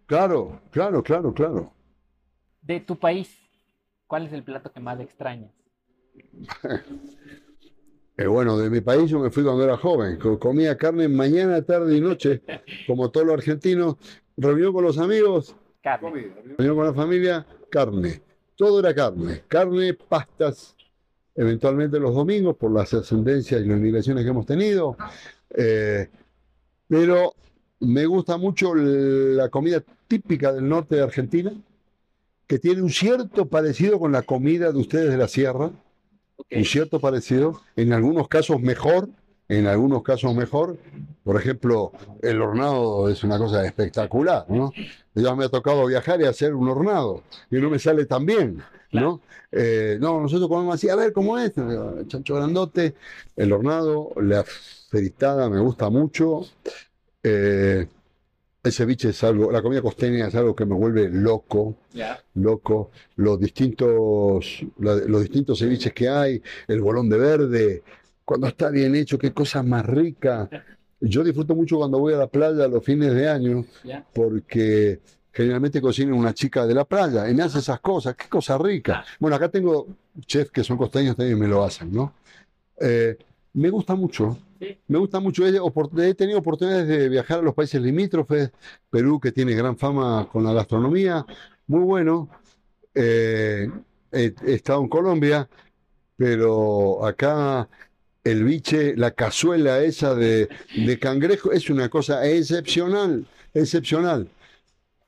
Claro, 0.07 0.61
claro, 0.73 1.01
claro, 1.01 1.33
claro. 1.33 1.73
De 2.61 2.81
tu 2.81 2.99
país, 2.99 3.39
¿cuál 4.09 4.27
es 4.27 4.33
el 4.33 4.43
plato 4.43 4.73
que 4.73 4.81
más 4.81 4.99
extrañas? 4.99 5.53
Eh, 8.19 8.27
bueno, 8.27 8.59
de 8.59 8.69
mi 8.69 8.83
país 8.83 9.11
yo 9.11 9.19
me 9.19 9.31
fui 9.31 9.43
cuando 9.43 9.65
era 9.65 9.77
joven. 9.77 10.19
Comía 10.39 10.77
carne 10.77 11.09
mañana, 11.09 11.63
tarde 11.63 11.97
y 11.97 12.01
noche, 12.01 12.43
como 12.87 13.11
todos 13.11 13.27
los 13.27 13.35
argentinos. 13.35 13.97
Reunión 14.37 14.73
con 14.73 14.85
los 14.85 14.99
amigos, 14.99 15.55
carne. 15.83 16.33
Reunión 16.59 16.77
con 16.77 16.87
la 16.87 16.95
familia, 16.95 17.47
carne. 17.71 18.23
Todo 18.57 18.81
era 18.81 18.95
carne. 18.95 19.43
Carne, 19.49 19.95
pastas, 19.95 20.77
eventualmente 21.35 21.99
los 21.99 22.15
domingos 22.15 22.57
por 22.57 22.71
las 22.71 22.93
ascendencias 22.95 23.61
y 23.61 23.67
las 23.67 23.79
migraciones 23.79 24.25
que 24.25 24.31
hemos 24.31 24.47
tenido. 24.47 24.97
Eh, 25.51 26.09
pero 26.89 27.35
me 27.81 28.07
gusta 28.07 28.37
mucho 28.37 28.75
la 28.75 29.49
comida 29.49 29.83
típica 30.09 30.53
del 30.53 30.69
norte 30.69 30.97
de 30.97 31.03
Argentina, 31.03 31.53
que 32.47 32.59
tiene 32.59 32.83
un 32.83 32.91
cierto 32.91 33.47
parecido 33.47 33.99
con 33.99 34.13
la 34.13 34.23
comida 34.23 34.73
de 34.73 34.79
ustedes 34.79 35.11
de 35.11 35.17
la 35.17 35.29
sierra 35.29 35.73
un 36.51 36.65
cierto 36.65 37.01
parecido, 37.01 37.61
en 37.77 37.93
algunos 37.93 38.29
casos 38.29 38.61
mejor, 38.61 39.09
en 39.49 39.67
algunos 39.67 40.03
casos 40.03 40.35
mejor. 40.35 40.79
Por 41.25 41.37
ejemplo, 41.37 41.93
el 42.21 42.41
hornado 42.41 43.09
es 43.09 43.23
una 43.23 43.39
cosa 43.39 43.65
espectacular, 43.65 44.47
¿no? 44.49 44.73
Ya 45.15 45.35
me 45.35 45.45
ha 45.45 45.49
tocado 45.49 45.87
viajar 45.87 46.21
y 46.21 46.25
hacer 46.25 46.55
un 46.55 46.69
hornado 46.69 47.23
y 47.51 47.57
no 47.57 47.71
me 47.71 47.79
sale 47.79 48.07
tan 48.07 48.27
bien, 48.27 48.63
¿no? 48.93 49.21
Eh, 49.51 49.99
no, 50.01 50.21
nosotros 50.21 50.49
comemos 50.49 50.75
así, 50.75 50.89
a 50.89 50.97
ver 50.97 51.13
cómo 51.13 51.39
es, 51.39 51.53
chancho 52.09 52.35
grandote, 52.35 52.95
el 53.37 53.53
hornado, 53.53 54.13
la 54.17 54.45
fritada 54.45 55.49
me 55.49 55.61
gusta 55.61 55.91
mucho. 55.91 56.47
Eh, 57.23 57.87
el 58.65 58.73
ceviche 58.73 59.09
es 59.09 59.25
algo, 59.25 59.51
la 59.51 59.61
comida 59.61 59.83
costeña 59.83 60.29
es 60.29 60.35
algo 60.37 60.55
que 60.55 60.65
me 60.65 60.77
vuelve 60.77 61.09
loco, 61.09 61.77
loco. 62.35 62.91
Los 63.17 63.41
distintos, 63.41 64.65
los 64.79 65.21
distintos 65.21 65.59
ceviches 65.59 65.93
que 65.93 66.09
hay, 66.09 66.43
el 66.69 66.81
bolón 66.81 67.09
de 67.09 67.19
verde, 67.19 67.83
cuando 68.25 68.47
está 68.47 68.71
bien 68.71 68.95
hecho, 68.95 69.19
qué 69.19 69.33
cosa 69.33 69.63
más 69.63 69.85
rica. 69.87 70.49
Yo 71.01 71.25
disfruto 71.25 71.55
mucho 71.55 71.79
cuando 71.79 71.99
voy 71.99 72.15
a 72.15 72.19
la 72.19 72.27
playa 72.27 72.69
los 72.69 72.85
fines 72.85 73.13
de 73.15 73.29
año, 73.29 73.65
porque 74.13 75.01
generalmente 75.33 75.81
cocina 75.81 76.15
una 76.15 76.35
chica 76.35 76.67
de 76.67 76.75
la 76.75 76.85
playa 76.85 77.29
y 77.29 77.35
me 77.35 77.43
hace 77.43 77.59
esas 77.59 77.81
cosas, 77.81 78.15
qué 78.15 78.29
cosa 78.29 78.59
rica. 78.59 79.05
Bueno, 79.19 79.37
acá 79.37 79.49
tengo 79.49 79.87
chefs 80.27 80.51
que 80.51 80.63
son 80.63 80.77
costeños 80.77 81.17
también 81.17 81.39
me 81.39 81.49
lo 81.49 81.65
hacen, 81.65 81.93
¿no? 81.93 82.15
Eh, 82.81 83.17
me 83.55 83.71
gusta 83.71 83.95
mucho. 83.95 84.39
Me 84.87 84.99
gusta 84.99 85.21
mucho. 85.21 85.45
He, 85.47 86.15
tenido 86.15 86.39
oportunidades 86.39 86.87
de 86.87 87.09
viajar 87.09 87.41
a 87.41 87.43
los 87.43 87.55
países 87.55 87.81
limítrofes, 87.81 88.53
Perú, 88.91 89.19
que 89.21 89.33
tiene 89.33 89.55
gran 89.55 89.77
fama 89.77 90.29
con 90.31 90.45
la 90.45 90.53
gastronomía, 90.53 91.25
muy 91.67 91.81
bueno. 91.81 92.29
Eh, 92.95 93.69
he, 94.13 94.35
estado 94.47 94.83
en 94.83 94.89
Colombia, 94.89 95.49
pero 96.17 97.05
acá 97.05 97.69
el 98.25 98.45
biche, 98.45 98.97
la 98.97 99.13
cazuela 99.13 99.81
esa 99.81 100.15
de, 100.15 100.49
cangrejo, 101.01 101.53
es 101.53 101.69
una 101.71 101.89
cosa 101.89 102.27
excepcional, 102.27 103.27
excepcional. 103.53 104.29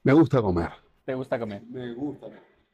Me 0.02 0.12
gusta 0.12 0.42
comer. 0.42 0.70
¿Te 1.04 1.14
gusta 1.14 1.38
comer? 1.38 1.62
Me 1.70 1.92
gusta. 1.94 2.26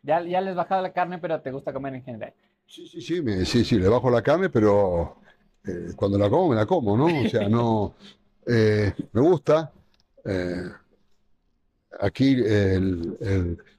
Ya, 0.03 0.23
ya 0.23 0.41
les 0.41 0.55
bajado 0.55 0.83
la 0.83 0.93
carne, 0.93 1.19
pero 1.19 1.41
te 1.41 1.51
gusta 1.51 1.73
comer 1.73 1.95
en 1.95 2.03
general. 2.03 2.33
Sí, 2.67 2.87
sí, 2.87 3.01
sí, 3.01 3.45
sí, 3.45 3.65
sí, 3.65 3.79
le 3.79 3.89
bajo 3.89 4.11
la 4.11 4.23
carne, 4.23 4.49
pero 4.49 5.17
eh, 5.67 5.93
cuando 5.97 6.17
la 6.19 6.31
como, 6.31 6.51
me 6.51 6.57
la 6.57 6.67
como, 6.67 6.97
¿no? 6.97 7.07
O 7.07 7.29
sea, 7.29 7.49
no. 7.49 7.95
Eh, 8.47 8.93
me 9.13 9.21
gusta. 9.21 9.71
Eh, 10.25 10.65
aquí 12.01 12.37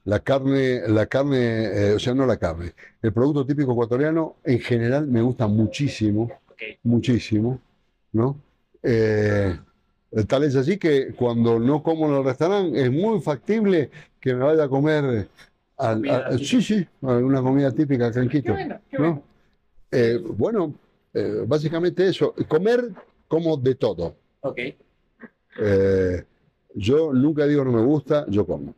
la 0.04 0.20
carne, 0.20 0.88
la 0.88 1.06
carne, 1.06 1.92
o 1.94 1.98
sea, 1.98 2.14
no 2.14 2.24
la 2.24 2.38
carne. 2.38 2.72
El 3.02 3.12
producto 3.12 3.44
típico 3.44 3.72
ecuatoriano 3.72 4.36
en 4.44 4.60
general 4.60 5.08
me 5.08 5.20
gusta 5.20 5.48
muchísimo, 5.48 6.30
muchísimo, 6.82 7.60
¿no? 8.12 8.40
tal 10.26 10.44
es 10.44 10.56
así 10.56 10.76
que 10.76 11.14
cuando 11.14 11.58
no 11.58 11.82
como 11.82 12.06
en 12.08 12.16
el 12.16 12.24
restaurante 12.24 12.82
es 12.82 12.90
muy 12.90 13.20
factible 13.20 13.90
que 14.20 14.34
me 14.34 14.44
vaya 14.44 14.64
a 14.64 14.68
comer 14.68 15.28
sí, 16.38 16.60
sí, 16.60 16.86
una 17.00 17.40
comida 17.40 17.70
típica 17.70 18.08
acá 18.08 18.20
¿no? 18.98 19.22
bueno, 20.36 20.74
eh, 21.14 21.44
básicamente 21.46 22.08
eso, 22.08 22.34
comer 22.48 22.90
como 23.28 23.56
de 23.56 23.74
todo. 23.74 24.16
Ok. 24.40 24.58
Eh, 25.60 26.24
yo 26.74 27.12
nunca 27.12 27.46
digo 27.46 27.64
no 27.64 27.72
me 27.72 27.82
gusta, 27.82 28.24
yo 28.28 28.46
como. 28.46 28.74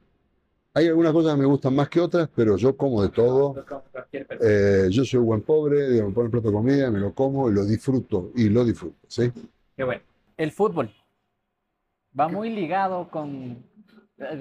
Hay 0.77 0.89
algunas 0.89 1.13
cosas 1.13 1.35
que 1.35 1.41
me 1.41 1.47
gustan 1.47 1.75
más 1.77 1.89
que 1.89 2.01
otras, 2.01 2.29
pero 2.35 2.57
yo 2.57 2.77
como 2.77 3.01
de 3.01 3.09
todo. 3.11 3.65
Eh, 4.13 4.89
yo 4.91 5.05
soy 5.05 5.21
buen 5.21 5.43
pobre, 5.43 5.89
digo, 5.89 6.09
me 6.09 6.15
ponen 6.15 6.33
plato 6.33 6.49
de 6.49 6.55
comida, 6.55 6.91
me 6.91 6.99
lo 6.99 7.15
como 7.15 7.49
y 7.49 7.55
lo 7.55 7.65
disfruto, 7.65 8.33
y 8.35 8.49
lo 8.49 8.65
disfruto, 8.65 8.97
¿sí? 9.07 9.31
Qué 9.77 9.85
bueno. 9.85 10.03
El 10.37 10.51
fútbol 10.51 10.91
va 12.19 12.27
muy 12.27 12.51
ligado 12.51 13.09
con... 13.09 13.65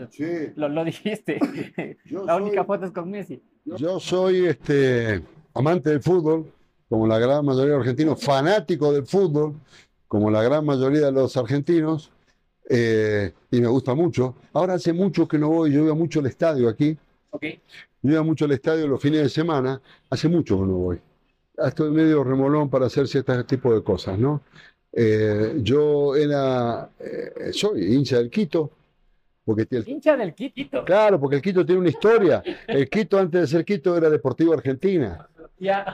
Sí. 0.10 0.52
Lo, 0.56 0.84
dijiste. 0.84 1.39
La 2.06 2.36
única 2.36 2.63
foto 2.63 2.86
es 2.86 2.91
con 2.91 3.10
Messi. 3.10 3.41
Yo 3.65 4.00
soy 4.00 4.46
este, 4.46 5.24
amante 5.54 5.89
del 5.89 6.02
fútbol, 6.02 6.52
como 6.89 7.08
la 7.08 7.17
gran 7.17 7.43
mayoría 7.46 7.72
de 7.72 7.78
los 7.78 7.82
argentinos, 7.82 8.24
fanático 8.24 8.91
del 8.91 9.06
fútbol, 9.06 9.56
como 10.08 10.30
la 10.30 10.43
gran 10.43 10.65
mayoría 10.65 11.08
de 11.08 11.12
los 11.12 11.36
argentinos, 11.38 12.12
eh, 12.69 13.32
y 13.52 13.62
me 13.62 13.67
gusta 13.67 13.93
mucho. 13.93 14.36
Ahora 14.54 14.76
hace 14.76 14.93
mucho 14.93 15.28
que 15.28 15.38
no 15.38 15.49
voy, 15.49 15.71
yo 15.71 15.84
iba 15.84 15.93
mucho 15.93 16.19
al 16.19 16.28
estadio 16.28 16.69
aquí. 16.69 16.97
Okay. 17.32 17.60
Yo 18.02 18.12
iba 18.12 18.23
mucho 18.23 18.45
al 18.45 18.52
estadio 18.52 18.88
los 18.88 19.02
fines 19.02 19.23
de 19.23 19.30
semana, 19.30 19.82
hace 20.10 20.28
mucho 20.28 20.60
que 20.60 20.65
no 20.65 20.73
voy. 20.73 20.99
Estoy 21.58 21.91
medio 21.91 22.23
remolón 22.23 22.69
para 22.69 22.88
hacer 22.88 23.08
ciertos 23.08 23.45
tipos 23.47 23.73
de 23.73 23.84
cosas, 23.84 24.17
¿no? 24.17 24.41
Eh, 24.91 25.56
yo 25.62 26.15
era, 26.15 26.89
eh, 26.99 27.52
soy 27.52 27.95
hincha 27.95 28.17
del 28.17 28.30
Quito, 28.30 28.71
porque 29.45 29.67
el, 29.71 29.88
hincha 29.88 30.15
del 30.15 30.34
Quito. 30.34 30.86
Claro, 30.86 31.19
porque 31.19 31.38
el 31.38 31.41
Quito 31.41 31.65
tiene 31.65 31.82
una 31.82 31.89
historia. 31.89 32.43
El 32.67 32.89
Quito 32.89 33.17
antes 33.17 33.41
de 33.41 33.47
ser 33.47 33.65
Quito 33.65 33.97
era 33.97 34.10
Deportivo 34.10 34.54
Argentina. 34.54 35.28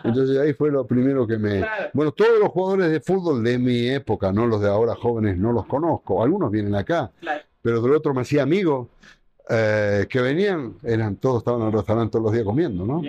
Entonces 0.04 0.38
ahí 0.38 0.54
fue 0.54 0.72
lo 0.72 0.86
primero 0.86 1.28
que 1.28 1.38
me... 1.38 1.64
Bueno, 1.94 2.12
todos 2.12 2.40
los 2.40 2.50
jugadores 2.50 2.92
de 2.92 3.00
fútbol 3.00 3.44
de 3.44 3.58
mi 3.58 3.88
época, 3.90 4.32
no 4.32 4.48
los 4.48 4.62
de 4.62 4.70
ahora 4.70 4.96
jóvenes, 4.96 5.38
no 5.38 5.52
los 5.52 5.66
conozco. 5.66 6.24
Algunos 6.24 6.52
vienen 6.52 6.76
acá, 6.76 7.12
pero 7.62 7.82
del 7.82 7.94
otro 7.94 8.14
me 8.14 8.22
hacía 8.22 8.44
amigos 8.44 8.88
eh, 9.50 10.06
que 10.10 10.22
venían, 10.22 10.76
eran 10.84 11.16
todos 11.16 11.40
estaban 11.40 11.62
en 11.62 11.68
el 11.68 11.74
restaurante 11.74 12.12
todos 12.12 12.24
los 12.24 12.34
días 12.34 12.46
comiendo, 12.46 12.86
¿no? 12.86 13.02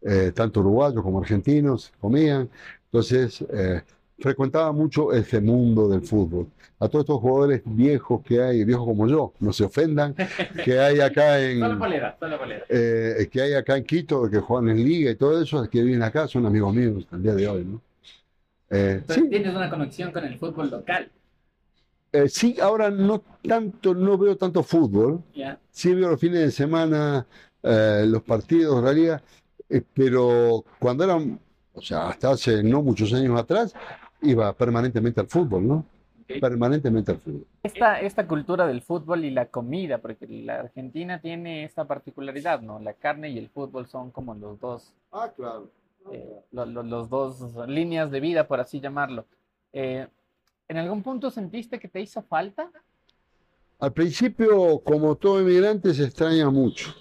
Eh, 0.00 0.32
tanto 0.34 0.60
uruguayos 0.60 1.02
como 1.02 1.18
argentinos 1.18 1.92
comían. 2.00 2.48
Entonces, 2.84 3.44
eh, 3.52 3.82
frecuentaba 4.18 4.72
mucho 4.72 5.12
ese 5.12 5.40
mundo 5.40 5.88
del 5.88 6.02
fútbol. 6.02 6.48
A 6.80 6.88
todos 6.88 7.04
estos 7.04 7.20
jugadores 7.20 7.62
viejos 7.64 8.22
que 8.22 8.40
hay, 8.40 8.64
viejos 8.64 8.86
como 8.86 9.08
yo, 9.08 9.32
no 9.40 9.52
se 9.52 9.64
ofendan, 9.64 10.14
que 10.64 10.78
hay 10.78 11.00
acá 11.00 11.40
en. 11.40 11.60
Eh, 12.68 13.28
que 13.30 13.40
hay 13.40 13.54
acá 13.54 13.76
en 13.76 13.84
Quito, 13.84 14.28
que 14.30 14.38
juegan 14.38 14.70
en 14.70 14.84
Liga 14.84 15.10
y 15.10 15.16
todo 15.16 15.40
eso, 15.42 15.68
que 15.68 15.82
vienen 15.82 16.02
acá, 16.02 16.28
son 16.28 16.46
amigos 16.46 16.74
míos 16.74 17.06
al 17.10 17.22
día 17.22 17.34
de 17.34 17.48
hoy, 17.48 17.64
¿no? 17.64 17.80
Eh, 18.70 19.02
sí. 19.08 19.28
tienes 19.28 19.54
una 19.54 19.70
conexión 19.70 20.12
con 20.12 20.24
el 20.24 20.38
fútbol 20.38 20.70
local. 20.70 21.10
Eh, 22.12 22.28
sí, 22.28 22.56
ahora 22.60 22.90
no 22.90 23.22
tanto, 23.42 23.94
no 23.94 24.16
veo 24.16 24.36
tanto 24.36 24.62
fútbol. 24.62 25.22
Sí 25.70 25.94
veo 25.94 26.10
los 26.10 26.20
fines 26.20 26.40
de 26.40 26.50
semana, 26.50 27.26
los 27.62 28.22
partidos, 28.22 28.78
en 28.78 28.84
realidad, 28.84 29.22
pero 29.94 30.64
cuando 30.78 31.04
eran, 31.04 31.40
o 31.74 31.80
sea, 31.80 32.08
hasta 32.08 32.30
hace 32.30 32.62
no 32.62 32.82
muchos 32.82 33.12
años 33.12 33.38
atrás, 33.38 33.74
iba 34.22 34.52
permanentemente 34.52 35.20
al 35.20 35.28
fútbol, 35.28 35.66
¿no? 35.66 35.84
permanentemente 36.40 37.12
al 37.12 37.18
fútbol. 37.18 37.46
Esta, 37.62 38.00
esta 38.00 38.26
cultura 38.26 38.66
del 38.66 38.82
fútbol 38.82 39.24
y 39.24 39.30
la 39.30 39.46
comida, 39.46 39.98
porque 39.98 40.26
la 40.26 40.60
Argentina 40.60 41.20
tiene 41.20 41.64
esta 41.64 41.86
particularidad, 41.86 42.60
¿no? 42.60 42.78
La 42.80 42.92
carne 42.92 43.30
y 43.30 43.38
el 43.38 43.48
fútbol 43.48 43.86
son 43.86 44.10
como 44.10 44.34
los 44.34 44.60
dos. 44.60 44.92
Ah, 45.10 45.32
claro. 45.34 45.70
Eh, 46.12 46.40
los 46.52 47.08
dos 47.08 47.40
líneas 47.66 48.10
de 48.10 48.20
vida, 48.20 48.46
por 48.46 48.60
así 48.60 48.80
llamarlo. 48.80 49.24
Eh, 49.72 50.06
¿En 50.68 50.76
algún 50.76 51.02
punto 51.02 51.30
sentiste 51.30 51.78
que 51.78 51.88
te 51.88 52.00
hizo 52.00 52.22
falta? 52.22 52.70
Al 53.78 53.92
principio, 53.92 54.80
como 54.80 55.14
todo 55.16 55.40
inmigrante, 55.40 55.94
se 55.94 56.04
extraña 56.04 56.50
mucho. 56.50 56.94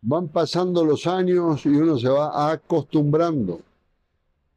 Van 0.00 0.28
pasando 0.28 0.84
los 0.84 1.06
años 1.06 1.64
y 1.66 1.70
uno 1.70 1.98
se 1.98 2.08
va 2.08 2.52
acostumbrando. 2.52 3.60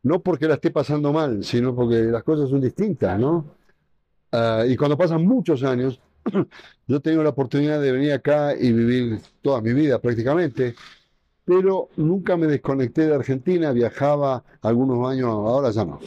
No 0.04 0.22
porque 0.22 0.48
la 0.48 0.56
esté 0.56 0.72
pasando 0.72 1.14
mal, 1.14 1.44
sino 1.44 1.76
porque 1.76 2.04
las 2.04 2.24
cosas 2.24 2.50
son 2.50 2.62
distintas, 2.62 3.20
¿no? 3.20 3.46
Ah, 4.32 4.64
y 4.68 4.76
cuando 4.78 4.98
pasan 4.98 5.26
muchos 5.26 5.64
años, 5.64 6.02
yo 6.88 7.00
tengo 7.02 7.24
la 7.24 7.30
oportunidad 7.30 7.82
de 7.82 7.92
venir 7.92 8.14
acá 8.14 8.56
y 8.56 8.72
vivir 8.72 9.20
toda 9.42 9.62
mi 9.62 9.74
vida 9.74 10.00
prácticamente, 10.00 10.76
pero 11.44 11.90
nunca 11.98 12.38
me 12.38 12.48
desconecté 12.48 13.08
de 13.08 13.16
Argentina, 13.16 13.72
viajaba 13.72 14.44
algunos 14.62 15.08
años, 15.10 15.30
ahora 15.30 15.72
ya 15.72 15.86
no, 15.86 16.00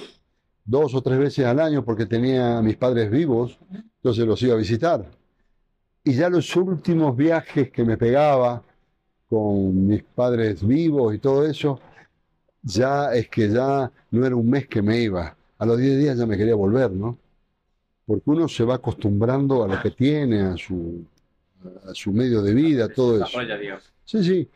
dos 0.64 0.94
o 0.94 1.02
tres 1.02 1.18
veces 1.18 1.44
al 1.46 1.60
año 1.60 1.84
porque 1.84 2.06
tenía 2.06 2.58
a 2.58 2.62
mis 2.62 2.76
padres 2.76 3.10
vivos, 3.10 3.58
entonces 3.70 4.26
los 4.26 4.42
iba 4.42 4.54
a 4.54 4.58
visitar. 4.58 5.10
Y 6.02 6.14
ya 6.14 6.28
los 6.28 6.54
últimos 6.56 7.16
viajes 7.16 7.70
que 7.70 7.84
me 7.84 7.96
pegaba 7.96 8.62
con 9.28 9.86
mis 9.86 10.02
padres 10.02 10.66
vivos 10.66 11.14
y 11.14 11.18
todo 11.18 11.46
eso, 11.46 11.80
ya 12.64 13.14
es 13.14 13.28
que 13.28 13.48
ya 13.48 13.90
no 14.10 14.26
era 14.26 14.34
un 14.36 14.48
mes 14.50 14.66
que 14.68 14.82
me 14.82 15.00
iba, 15.00 15.36
a 15.58 15.66
los 15.66 15.78
10 15.78 15.98
días 15.98 16.18
ya 16.18 16.26
me 16.26 16.36
quería 16.36 16.54
volver, 16.54 16.90
¿no? 16.90 17.18
Porque 18.06 18.30
uno 18.30 18.48
se 18.48 18.64
va 18.64 18.76
acostumbrando 18.76 19.64
a 19.64 19.68
lo 19.68 19.80
que 19.80 19.90
tiene, 19.90 20.40
a 20.42 20.56
su, 20.56 21.04
a 21.88 21.94
su 21.94 22.12
medio 22.12 22.42
de 22.42 22.54
vida, 22.54 22.88
todo 22.88 23.16
eso. 23.22 23.38
Sí, 24.04 24.24
sí. 24.24 24.50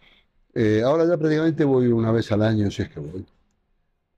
Eh, 0.54 0.82
ahora 0.84 1.06
ya 1.06 1.16
prácticamente 1.16 1.64
voy 1.64 1.86
una 1.88 2.12
vez 2.12 2.30
al 2.32 2.42
año, 2.42 2.70
si 2.70 2.82
es 2.82 2.88
que 2.90 3.00
voy. 3.00 3.26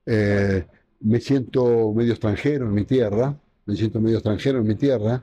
Eh, 0.06 0.66
me 1.00 1.20
siento 1.20 1.92
medio 1.92 2.12
extranjero 2.12 2.66
en 2.66 2.74
mi 2.74 2.84
tierra, 2.84 3.34
me 3.66 3.76
siento 3.76 4.00
medio 4.00 4.16
extranjero 4.18 4.58
en 4.58 4.66
mi 4.66 4.74
tierra. 4.74 5.22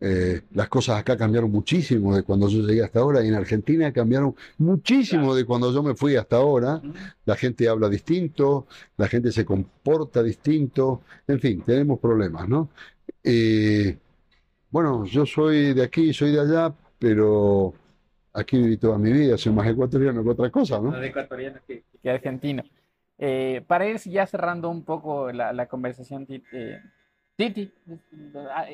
Eh, 0.00 0.42
las 0.52 0.68
cosas 0.68 0.98
acá 0.98 1.16
cambiaron 1.16 1.50
muchísimo 1.50 2.14
de 2.14 2.22
cuando 2.22 2.48
yo 2.48 2.60
llegué 2.66 2.82
hasta 2.82 3.00
ahora 3.00 3.24
y 3.24 3.28
en 3.28 3.34
Argentina 3.34 3.92
cambiaron 3.92 4.34
muchísimo 4.58 5.34
de 5.34 5.44
cuando 5.44 5.72
yo 5.72 5.82
me 5.82 5.94
fui 5.94 6.16
hasta 6.16 6.36
ahora. 6.36 6.82
La 7.24 7.36
gente 7.36 7.68
habla 7.68 7.88
distinto, 7.88 8.66
la 8.96 9.08
gente 9.08 9.32
se 9.32 9.44
comporta 9.44 10.22
distinto, 10.22 11.02
en 11.26 11.40
fin, 11.40 11.62
tenemos 11.62 11.98
problemas, 11.98 12.48
¿no? 12.48 12.70
bueno, 14.70 15.04
yo 15.06 15.24
soy 15.24 15.72
de 15.72 15.84
aquí, 15.84 16.12
soy 16.12 16.32
de 16.32 16.40
allá, 16.40 16.74
pero 16.98 17.72
aquí 18.34 18.58
viví 18.58 18.76
toda 18.76 18.98
mi 18.98 19.12
vida, 19.12 19.38
soy 19.38 19.52
más 19.52 19.66
ecuatoriano 19.68 20.22
que 20.22 20.30
otra 20.30 20.50
cosa, 20.50 20.80
¿no? 20.80 20.90
Más 20.90 21.04
ecuatoriano 21.04 21.60
que, 21.66 21.84
argentino. 22.10 22.62
Eh, 23.16 23.62
para 23.66 23.88
ir 23.88 23.98
ya 23.98 24.26
cerrando 24.26 24.68
un 24.68 24.82
poco 24.82 25.30
la, 25.30 25.66
conversación, 25.66 26.26
eh, 26.28 26.80
Titi, 27.36 27.70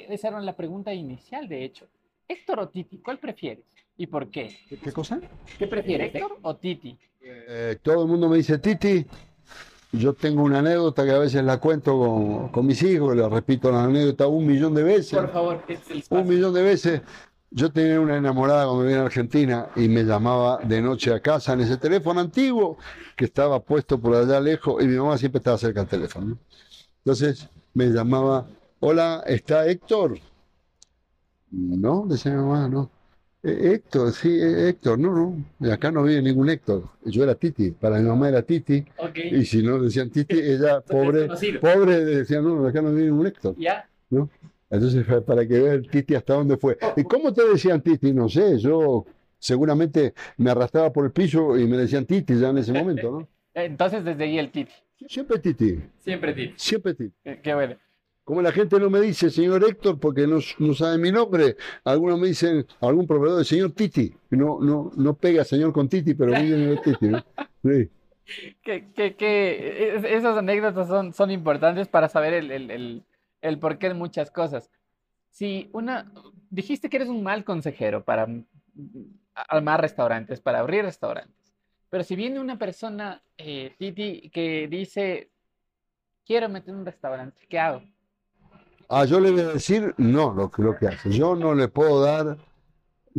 esa 0.09 0.29
era 0.29 0.41
la 0.41 0.55
pregunta 0.55 0.93
inicial, 0.93 1.49
de 1.49 1.65
hecho. 1.65 1.87
¿Héctor 2.29 2.61
o 2.61 2.69
Titi? 2.69 2.99
¿Cuál 2.99 3.19
prefieres? 3.19 3.65
¿Y 3.97 4.07
por 4.07 4.29
qué? 4.31 4.55
¿Qué 4.69 4.93
cosa? 4.93 5.21
¿Qué 5.59 5.67
prefieres, 5.67 6.15
Héctor 6.15 6.39
o 6.43 6.57
Titi? 6.57 6.99
Eh, 7.21 7.79
todo 7.83 8.03
el 8.03 8.09
mundo 8.09 8.29
me 8.29 8.37
dice 8.37 8.59
Titi. 8.59 9.07
Yo 9.93 10.13
tengo 10.13 10.43
una 10.43 10.61
anécdota 10.61 11.05
que 11.05 11.11
a 11.11 11.19
veces 11.19 11.43
la 11.43 11.59
cuento 11.59 12.51
con, 12.53 12.67
mis 12.67 12.81
hijos, 12.83 13.17
le 13.17 13.29
repito 13.29 13.73
la 13.73 13.85
anécdota 13.85 14.29
un 14.29 14.47
millón 14.47 14.75
de 14.75 14.85
veces. 14.85 15.19
Por 15.19 15.33
favor, 15.33 15.65
un 16.11 16.29
millón 16.29 16.55
de 16.55 16.63
veces. 16.63 17.03
Yo 17.51 17.73
tenía 17.73 17.99
una 17.99 18.17
enamorada 18.17 18.67
cuando 18.67 18.85
vine 18.85 18.99
a 18.99 19.03
Argentina 19.03 19.71
y 19.75 19.89
me 19.89 20.05
llamaba 20.05 20.59
de 20.59 20.81
noche 20.81 21.13
a 21.13 21.19
casa 21.19 21.55
en 21.55 21.63
ese 21.63 21.79
teléfono 21.79 22.21
antiguo 22.21 22.79
que 23.17 23.25
estaba 23.25 23.59
puesto 23.59 23.99
por 24.01 24.15
allá 24.15 24.39
lejos 24.39 24.81
y 24.81 24.87
mi 24.87 24.97
mamá 24.97 25.19
siempre 25.19 25.39
estaba 25.39 25.59
cerca 25.59 25.81
del 25.81 25.89
teléfono. 25.89 26.39
Entonces 26.99 27.49
me 27.75 27.87
llamaba, 27.87 28.47
hola, 28.81 29.23
¿está 29.27 29.67
Héctor? 29.67 30.19
No, 31.51 32.07
decía 32.07 32.33
mi 32.33 32.39
mamá, 32.39 32.69
no. 32.69 32.91
Eh, 33.43 33.73
Héctor, 33.73 34.13
sí, 34.13 34.29
eh, 34.29 34.69
Héctor, 34.69 34.99
no, 34.99 35.35
no, 35.59 35.73
acá 35.73 35.91
no 35.91 36.03
vive 36.03 36.21
ningún 36.23 36.51
Héctor. 36.51 36.85
Yo 37.05 37.23
era 37.23 37.35
Titi, 37.35 37.71
para 37.71 37.99
mi 37.99 38.07
mamá 38.07 38.29
era 38.29 38.43
Titi. 38.43 38.85
Y 39.15 39.45
si 39.45 39.63
no 39.63 39.81
decían 39.81 40.11
Titi, 40.11 40.39
ella, 40.39 40.81
pobre, 40.87 41.29
pobre, 41.61 42.05
decía, 42.05 42.41
no, 42.41 42.67
acá 42.67 42.83
no 42.83 42.91
vive 42.91 43.07
ningún 43.07 43.27
Héctor. 43.27 43.55
¿Ya? 43.59 43.89
¿No? 44.11 44.29
Entonces, 44.69 45.05
para 45.27 45.47
que 45.47 45.59
vea 45.59 45.73
el 45.73 45.89
Titi 45.89 46.15
hasta 46.15 46.35
dónde 46.35 46.57
fue. 46.57 46.79
¿Y 46.97 47.03
cómo 47.05 47.33
te 47.33 47.49
decían 47.49 47.81
Titi? 47.81 48.13
No 48.13 48.29
sé, 48.29 48.59
yo 48.59 49.05
seguramente 49.39 50.15
me 50.37 50.51
arrastraba 50.51 50.93
por 50.93 51.07
el 51.07 51.13
piso 51.13 51.59
y 51.59 51.67
me 51.67 51.77
decían 51.77 52.05
Titi 52.05 52.39
ya 52.39 52.51
en 52.51 52.59
ese 52.59 52.73
momento, 52.73 53.11
¿no? 53.11 53.29
Entonces, 53.55 54.05
desde 54.05 54.25
ahí 54.25 54.39
el 54.39 54.51
Titi. 54.53 54.73
Siempre 55.09 55.39
Titi. 55.39 55.81
Siempre 55.99 56.35
Titi. 56.35 56.55
Siempre 56.57 56.95
Titi. 56.95 57.15
Qué, 57.43 57.55
bueno. 57.55 57.77
Como 58.25 58.43
la 58.43 58.53
gente 58.53 58.79
no 58.79 58.91
me 58.91 59.01
dice 59.01 59.31
señor 59.31 59.65
Héctor 59.65 59.99
porque 59.99 60.27
no, 60.27 60.39
no 60.59 60.75
sabe 60.75 60.99
mi 60.99 61.11
nombre, 61.11 61.57
algunos 61.85 62.19
me 62.19 62.29
dicen, 62.29 62.67
algún 62.81 63.07
proveedor 63.07 63.39
de 63.39 63.45
señor 63.45 63.73
Titi. 63.73 64.15
No, 64.31 64.61
no, 64.61 64.93
no 64.97 65.15
pega 65.15 65.45
señor 65.45 65.73
con 65.73 65.89
Titi, 65.89 66.15
pero 66.15 66.33
muy 66.33 66.47
bien 66.47 66.81
Titi, 66.85 67.09
¿no? 67.09 67.25
Sí. 67.65 67.91
Que, 68.63 68.93
que, 68.93 69.17
que, 69.17 69.97
esas 70.17 70.39
anécdotas 70.39 70.87
son, 70.87 71.13
son 71.13 71.33
importantes 71.33 71.89
para 71.89 72.09
saber 72.09 72.35
el, 72.35 72.51
el 72.53 73.05
el 73.41 73.59
porqué 73.59 73.89
de 73.89 73.95
muchas 73.95 74.31
cosas. 74.31 74.71
Si 75.31 75.71
una, 75.73 76.13
dijiste 76.51 76.89
que 76.89 76.97
eres 76.97 77.09
un 77.09 77.23
mal 77.23 77.45
consejero 77.45 78.05
para 78.05 78.27
armar 79.35 79.81
restaurantes, 79.81 80.41
para 80.41 80.61
abrir 80.61 80.85
restaurantes, 80.85 81.35
pero 81.91 82.05
si 82.05 82.17
viene 82.17 82.41
una 82.41 82.57
persona, 82.57 83.23
eh, 83.37 83.75
Titi, 83.77 84.31
que 84.31 84.69
dice, 84.69 85.31
quiero 86.25 86.49
meter 86.49 86.75
un 86.75 86.87
restaurante, 86.87 87.47
¿qué 87.49 87.59
hago? 87.59 87.83
Ah, 88.89 89.05
yo 89.05 89.21
le 89.21 89.31
voy 89.31 89.41
a 89.41 89.49
decir 89.49 89.95
no 89.99 90.33
lo, 90.33 90.51
lo 90.57 90.77
que 90.77 90.89
hace. 90.89 91.11
Yo 91.11 91.37
no 91.37 91.55
le 91.55 91.69
puedo 91.69 92.01
dar 92.01 92.39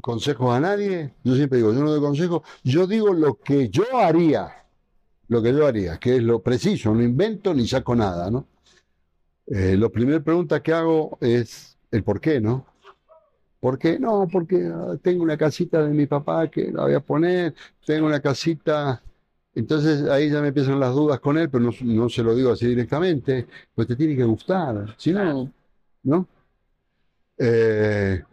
consejos 0.01 0.53
a 0.53 0.59
nadie. 0.59 1.13
Yo 1.23 1.35
siempre 1.35 1.57
digo, 1.57 1.73
yo 1.73 1.81
no 1.81 1.91
doy 1.91 2.01
consejos. 2.01 2.41
Yo 2.63 2.87
digo 2.87 3.13
lo 3.13 3.35
que 3.35 3.69
yo 3.69 3.83
haría. 3.97 4.65
Lo 5.27 5.41
que 5.41 5.53
yo 5.53 5.65
haría, 5.65 5.97
que 5.97 6.17
es 6.17 6.23
lo 6.23 6.41
preciso. 6.41 6.93
No 6.93 7.01
invento 7.01 7.53
ni 7.53 7.67
saco 7.67 7.95
nada, 7.95 8.29
¿no? 8.29 8.47
Eh, 9.47 9.77
la 9.77 9.89
primera 9.89 10.19
pregunta 10.21 10.61
que 10.61 10.73
hago 10.73 11.17
es 11.21 11.77
el 11.89 12.03
por 12.03 12.19
qué, 12.19 12.41
¿no? 12.41 12.65
¿Por 13.61 13.77
qué? 13.77 13.99
No, 13.99 14.27
porque 14.29 14.69
ah, 14.73 14.97
tengo 15.01 15.23
una 15.23 15.37
casita 15.37 15.83
de 15.83 15.93
mi 15.93 16.07
papá 16.07 16.49
que 16.49 16.71
la 16.71 16.83
voy 16.83 16.95
a 16.95 16.99
poner, 16.99 17.53
tengo 17.85 18.07
una 18.07 18.19
casita. 18.19 19.01
Entonces 19.55 20.09
ahí 20.09 20.29
ya 20.29 20.41
me 20.41 20.49
empiezan 20.49 20.79
las 20.79 20.93
dudas 20.93 21.19
con 21.19 21.37
él, 21.37 21.49
pero 21.49 21.71
no, 21.83 22.09
se 22.09 22.23
lo 22.23 22.35
digo 22.35 22.51
así 22.51 22.67
directamente, 22.67 23.47
pues 23.75 23.87
te 23.87 23.95
tiene 23.95 24.15
que 24.15 24.23
gustar, 24.23 24.95
si 24.97 25.13
no, 25.13 25.51
¿no? 26.03 26.27
Eh, 27.37 28.23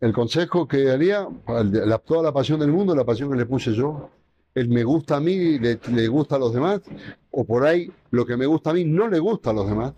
el 0.00 0.12
consejo 0.12 0.68
que 0.68 0.90
haría, 0.90 1.26
la, 1.46 1.98
toda 1.98 2.22
la 2.22 2.32
pasión 2.32 2.60
del 2.60 2.72
mundo, 2.72 2.94
la 2.94 3.04
pasión 3.04 3.30
que 3.30 3.36
le 3.38 3.46
puse 3.46 3.72
yo, 3.72 4.10
el 4.54 4.68
me 4.68 4.84
gusta 4.84 5.16
a 5.16 5.20
mí, 5.20 5.58
le, 5.58 5.78
le 5.92 6.08
gusta 6.08 6.36
a 6.36 6.38
los 6.38 6.52
demás, 6.52 6.82
o 7.30 7.44
por 7.44 7.64
ahí 7.64 7.90
lo 8.10 8.26
que 8.26 8.36
me 8.36 8.46
gusta 8.46 8.70
a 8.70 8.74
mí 8.74 8.84
no 8.84 9.08
le 9.08 9.18
gusta 9.20 9.50
a 9.50 9.54
los 9.54 9.68
demás. 9.68 9.94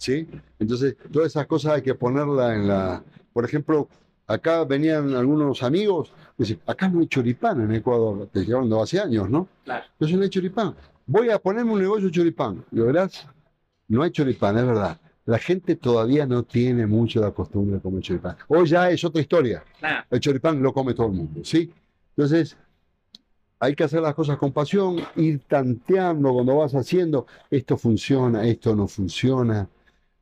¿sí? 0.00 0.26
Entonces, 0.58 0.96
todas 1.12 1.28
esas 1.28 1.46
cosas 1.46 1.74
hay 1.74 1.82
que 1.82 1.94
ponerla 1.94 2.54
en 2.54 2.66
la... 2.66 3.04
Por 3.32 3.44
ejemplo, 3.44 3.88
acá 4.26 4.64
venían 4.64 5.14
algunos 5.14 5.62
amigos, 5.62 6.12
dicen, 6.36 6.60
acá 6.66 6.88
no 6.88 7.00
hay 7.00 7.06
choripán 7.06 7.60
en 7.60 7.72
Ecuador, 7.72 8.28
te 8.32 8.44
llevaron 8.44 8.72
hace 8.74 9.00
años, 9.00 9.28
¿no? 9.28 9.48
Claro. 9.64 9.84
Entonces 9.92 10.16
no 10.16 10.22
hay 10.22 10.30
choripán. 10.30 10.74
Voy 11.06 11.30
a 11.30 11.38
ponerme 11.38 11.72
un 11.72 11.80
negocio 11.80 12.06
de 12.06 12.12
choripán. 12.12 12.64
¿Lo 12.70 12.86
verás? 12.86 13.26
No 13.88 14.02
hay 14.02 14.10
choripán, 14.10 14.56
es 14.58 14.66
verdad. 14.66 15.00
La 15.26 15.38
gente 15.38 15.76
todavía 15.76 16.26
no 16.26 16.44
tiene 16.44 16.86
mucho 16.86 17.20
la 17.20 17.30
costumbre 17.32 17.76
de 17.76 17.82
comer 17.82 18.02
choripán. 18.02 18.36
Hoy 18.48 18.66
ya 18.68 18.90
es 18.90 19.04
otra 19.04 19.20
historia. 19.20 19.64
El 20.10 20.20
choripán 20.20 20.62
lo 20.62 20.72
come 20.72 20.94
todo 20.94 21.08
el 21.08 21.12
mundo, 21.12 21.40
¿sí? 21.44 21.72
Entonces, 22.16 22.56
hay 23.58 23.74
que 23.74 23.84
hacer 23.84 24.00
las 24.00 24.14
cosas 24.14 24.38
con 24.38 24.52
pasión, 24.52 24.96
ir 25.16 25.40
tanteando 25.46 26.32
cuando 26.32 26.56
vas 26.56 26.74
haciendo, 26.74 27.26
esto 27.50 27.76
funciona, 27.76 28.44
esto 28.44 28.74
no 28.74 28.88
funciona 28.88 29.68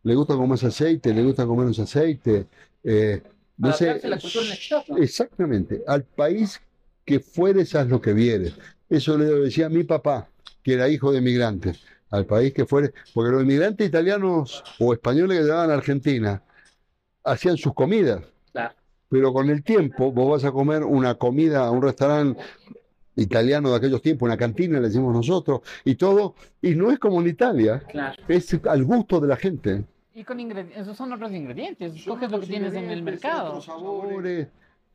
le 0.08 0.14
gusta 0.14 0.36
comer 0.36 0.64
aceite, 0.64 1.12
le 1.12 1.22
gusta 1.22 1.46
comer 1.46 1.68
aceite. 1.68 2.46
Eh, 2.84 3.22
no 3.56 3.72
sé, 3.72 4.00
exactamente, 4.98 5.82
al 5.86 6.04
país 6.04 6.60
que 7.04 7.20
fueres, 7.20 7.74
haz 7.74 7.88
lo 7.88 8.00
que 8.00 8.12
vieres. 8.12 8.54
Eso 8.88 9.18
le 9.18 9.24
decía 9.24 9.68
mi 9.68 9.82
papá, 9.84 10.28
que 10.62 10.74
era 10.74 10.88
hijo 10.88 11.10
de 11.10 11.18
inmigrantes, 11.18 11.80
al 12.10 12.24
país 12.24 12.54
que 12.54 12.66
fuere, 12.66 12.92
porque 13.12 13.32
los 13.32 13.42
inmigrantes 13.42 13.88
italianos 13.88 14.62
o 14.78 14.92
españoles 14.92 15.38
que 15.38 15.44
llegaban 15.44 15.70
a 15.70 15.74
Argentina 15.74 16.42
hacían 17.24 17.56
sus 17.56 17.74
comidas. 17.74 18.22
Pero 19.10 19.32
con 19.32 19.48
el 19.50 19.62
tiempo 19.62 20.12
vos 20.12 20.30
vas 20.30 20.44
a 20.44 20.52
comer 20.52 20.84
una 20.84 21.14
comida 21.14 21.66
a 21.66 21.70
un 21.70 21.82
restaurante 21.82 22.40
italiano 23.16 23.70
de 23.70 23.76
aquellos 23.76 24.02
tiempos, 24.02 24.26
una 24.26 24.36
cantina, 24.36 24.78
le 24.78 24.88
decimos 24.88 25.12
nosotros, 25.12 25.62
y 25.84 25.96
todo, 25.96 26.34
y 26.62 26.74
no 26.74 26.90
es 26.90 26.98
como 26.98 27.20
en 27.20 27.28
Italia, 27.28 27.82
es 28.28 28.56
al 28.64 28.84
gusto 28.84 29.18
de 29.20 29.28
la 29.28 29.36
gente. 29.36 29.84
Y 30.18 30.24
con 30.24 30.40
ingredientes, 30.40 30.82
esos 30.82 30.96
son 30.96 31.12
otros 31.12 31.30
ingredientes, 31.30 31.94
escoges 31.94 32.28
lo 32.28 32.40
que 32.40 32.48
tienes 32.48 32.74
en 32.74 32.90
el 32.90 33.04
mercado. 33.04 33.50
Otros 33.50 33.66
sabores, 33.66 34.48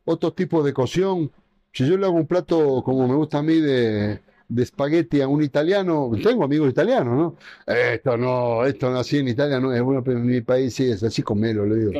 otro 0.04 0.34
tipo 0.34 0.62
de 0.62 0.74
cocción. 0.74 1.32
Si 1.72 1.88
yo 1.88 1.96
le 1.96 2.04
hago 2.04 2.16
un 2.16 2.26
plato 2.26 2.82
como 2.84 3.08
me 3.08 3.14
gusta 3.14 3.38
a 3.38 3.42
mí 3.42 3.58
de, 3.58 4.20
de 4.46 4.62
espagueti 4.62 5.22
a 5.22 5.28
un 5.28 5.42
italiano, 5.42 6.12
tengo 6.22 6.44
amigos 6.44 6.68
italianos, 6.68 7.16
¿no? 7.16 7.36
Esto 7.74 8.18
no, 8.18 8.66
esto 8.66 8.90
no 8.90 8.98
así 8.98 9.16
en 9.16 9.28
Italia, 9.28 9.60
no 9.60 9.72
es 9.72 9.80
bueno, 9.80 10.04
pero 10.04 10.18
en 10.18 10.26
mi 10.26 10.42
país 10.42 10.74
sí 10.74 10.90
es 10.90 11.02
así, 11.02 11.22
comelo, 11.22 11.64
le 11.64 11.76
digo. 11.76 11.92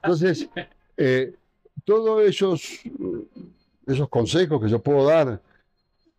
Entonces, 0.00 0.48
eh, 0.96 1.34
todos 1.84 2.22
esos, 2.22 2.78
esos 3.88 4.08
consejos 4.08 4.62
que 4.62 4.68
yo 4.68 4.80
puedo 4.80 5.04
dar, 5.04 5.42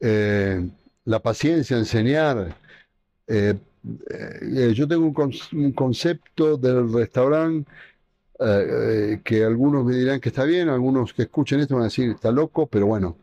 eh, 0.02 0.68
la 1.06 1.20
paciencia, 1.22 1.78
enseñar, 1.78 2.54
eh, 3.28 3.56
yo 3.84 4.88
tengo 4.88 5.06
un, 5.06 5.72
concepto 5.74 6.58
del 6.58 6.92
restaurante 6.92 7.70
que 9.24 9.44
algunos 9.44 9.86
me 9.86 9.96
dirán 9.96 10.20
que 10.20 10.30
está 10.30 10.44
bien, 10.44 10.70
algunos 10.70 11.14
que 11.14 11.24
escuchen 11.24 11.60
esto 11.60 11.76
van 11.76 11.84
a 11.84 11.86
decir 11.86 12.10
está 12.10 12.32
loco, 12.32 12.68
pero 12.68 12.88
bueno, 12.88 13.18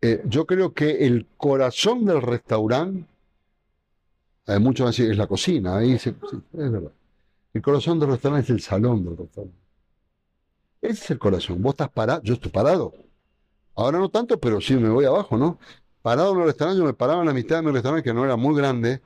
eh, 0.00 0.22
yo 0.26 0.46
creo 0.46 0.74
que 0.74 1.06
el 1.06 1.26
corazón 1.36 2.04
del 2.04 2.20
restaurante, 2.20 3.06
muchos 4.60 4.84
van 4.84 4.88
a 4.88 4.90
decir, 4.90 5.10
es 5.10 5.16
la 5.16 5.26
cocina, 5.26 5.78
ahí 5.78 5.92
es 5.92 6.12
verdad. 6.52 6.92
El 7.54 7.62
corazón 7.62 8.00
del 8.00 8.10
restaurante 8.10 8.44
es 8.44 8.50
el 8.50 8.60
salón 8.60 9.04
del 9.04 9.16
restaurante. 9.16 9.56
Ese 10.82 11.04
es 11.04 11.10
el 11.12 11.18
corazón. 11.18 11.62
Vos 11.62 11.72
estás 11.72 11.88
parado, 11.88 12.20
yo 12.22 12.34
estoy 12.34 12.50
parado. 12.50 12.92
Ahora 13.74 13.98
no 13.98 14.10
tanto, 14.10 14.38
pero 14.38 14.60
sí 14.60 14.74
me 14.74 14.90
voy 14.90 15.06
abajo, 15.06 15.38
¿no? 15.38 15.58
Parado 16.02 16.32
en 16.32 16.40
el 16.40 16.46
restaurante, 16.46 16.80
yo 16.80 16.84
me 16.84 16.92
paraba 16.92 17.20
en 17.20 17.26
la 17.26 17.32
mitad 17.32 17.56
de 17.56 17.62
mi 17.62 17.72
restaurante, 17.72 18.04
que 18.04 18.12
no 18.12 18.24
era 18.24 18.36
muy 18.36 18.54
grande, 18.54 19.00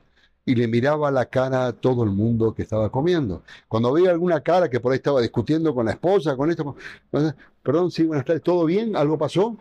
y 0.45 0.55
le 0.55 0.67
miraba 0.67 1.11
la 1.11 1.25
cara 1.25 1.67
a 1.67 1.73
todo 1.73 2.03
el 2.03 2.11
mundo 2.11 2.53
que 2.53 2.63
estaba 2.63 2.91
comiendo. 2.91 3.43
Cuando 3.67 3.93
veía 3.93 4.11
alguna 4.11 4.41
cara 4.41 4.69
que 4.69 4.79
por 4.79 4.91
ahí 4.91 4.97
estaba 4.97 5.21
discutiendo 5.21 5.75
con 5.75 5.85
la 5.85 5.91
esposa, 5.91 6.35
con 6.35 6.49
esto, 6.49 6.75
perdón, 7.63 7.91
sí, 7.91 8.05
buenas 8.05 8.25
tardes, 8.25 8.43
¿todo 8.43 8.65
bien? 8.65 8.95
¿Algo 8.95 9.17
pasó? 9.17 9.57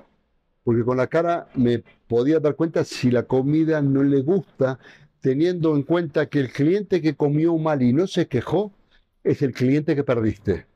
porque 0.68 0.84
con 0.84 0.98
la 0.98 1.06
cara 1.06 1.48
me 1.54 1.82
podía 2.08 2.40
dar 2.40 2.54
cuenta 2.54 2.84
si 2.84 3.10
la 3.10 3.22
comida 3.22 3.80
no 3.80 4.02
le 4.02 4.20
gusta, 4.20 4.78
teniendo 5.22 5.74
en 5.74 5.82
cuenta 5.82 6.26
que 6.26 6.40
el 6.40 6.52
cliente 6.52 7.00
que 7.00 7.14
comió 7.14 7.56
mal 7.56 7.80
y 7.80 7.94
no 7.94 8.06
se 8.06 8.28
quejó 8.28 8.70
es 9.24 9.40
el 9.40 9.54
cliente 9.54 9.96
que 9.96 10.04
perdiste. 10.04 10.67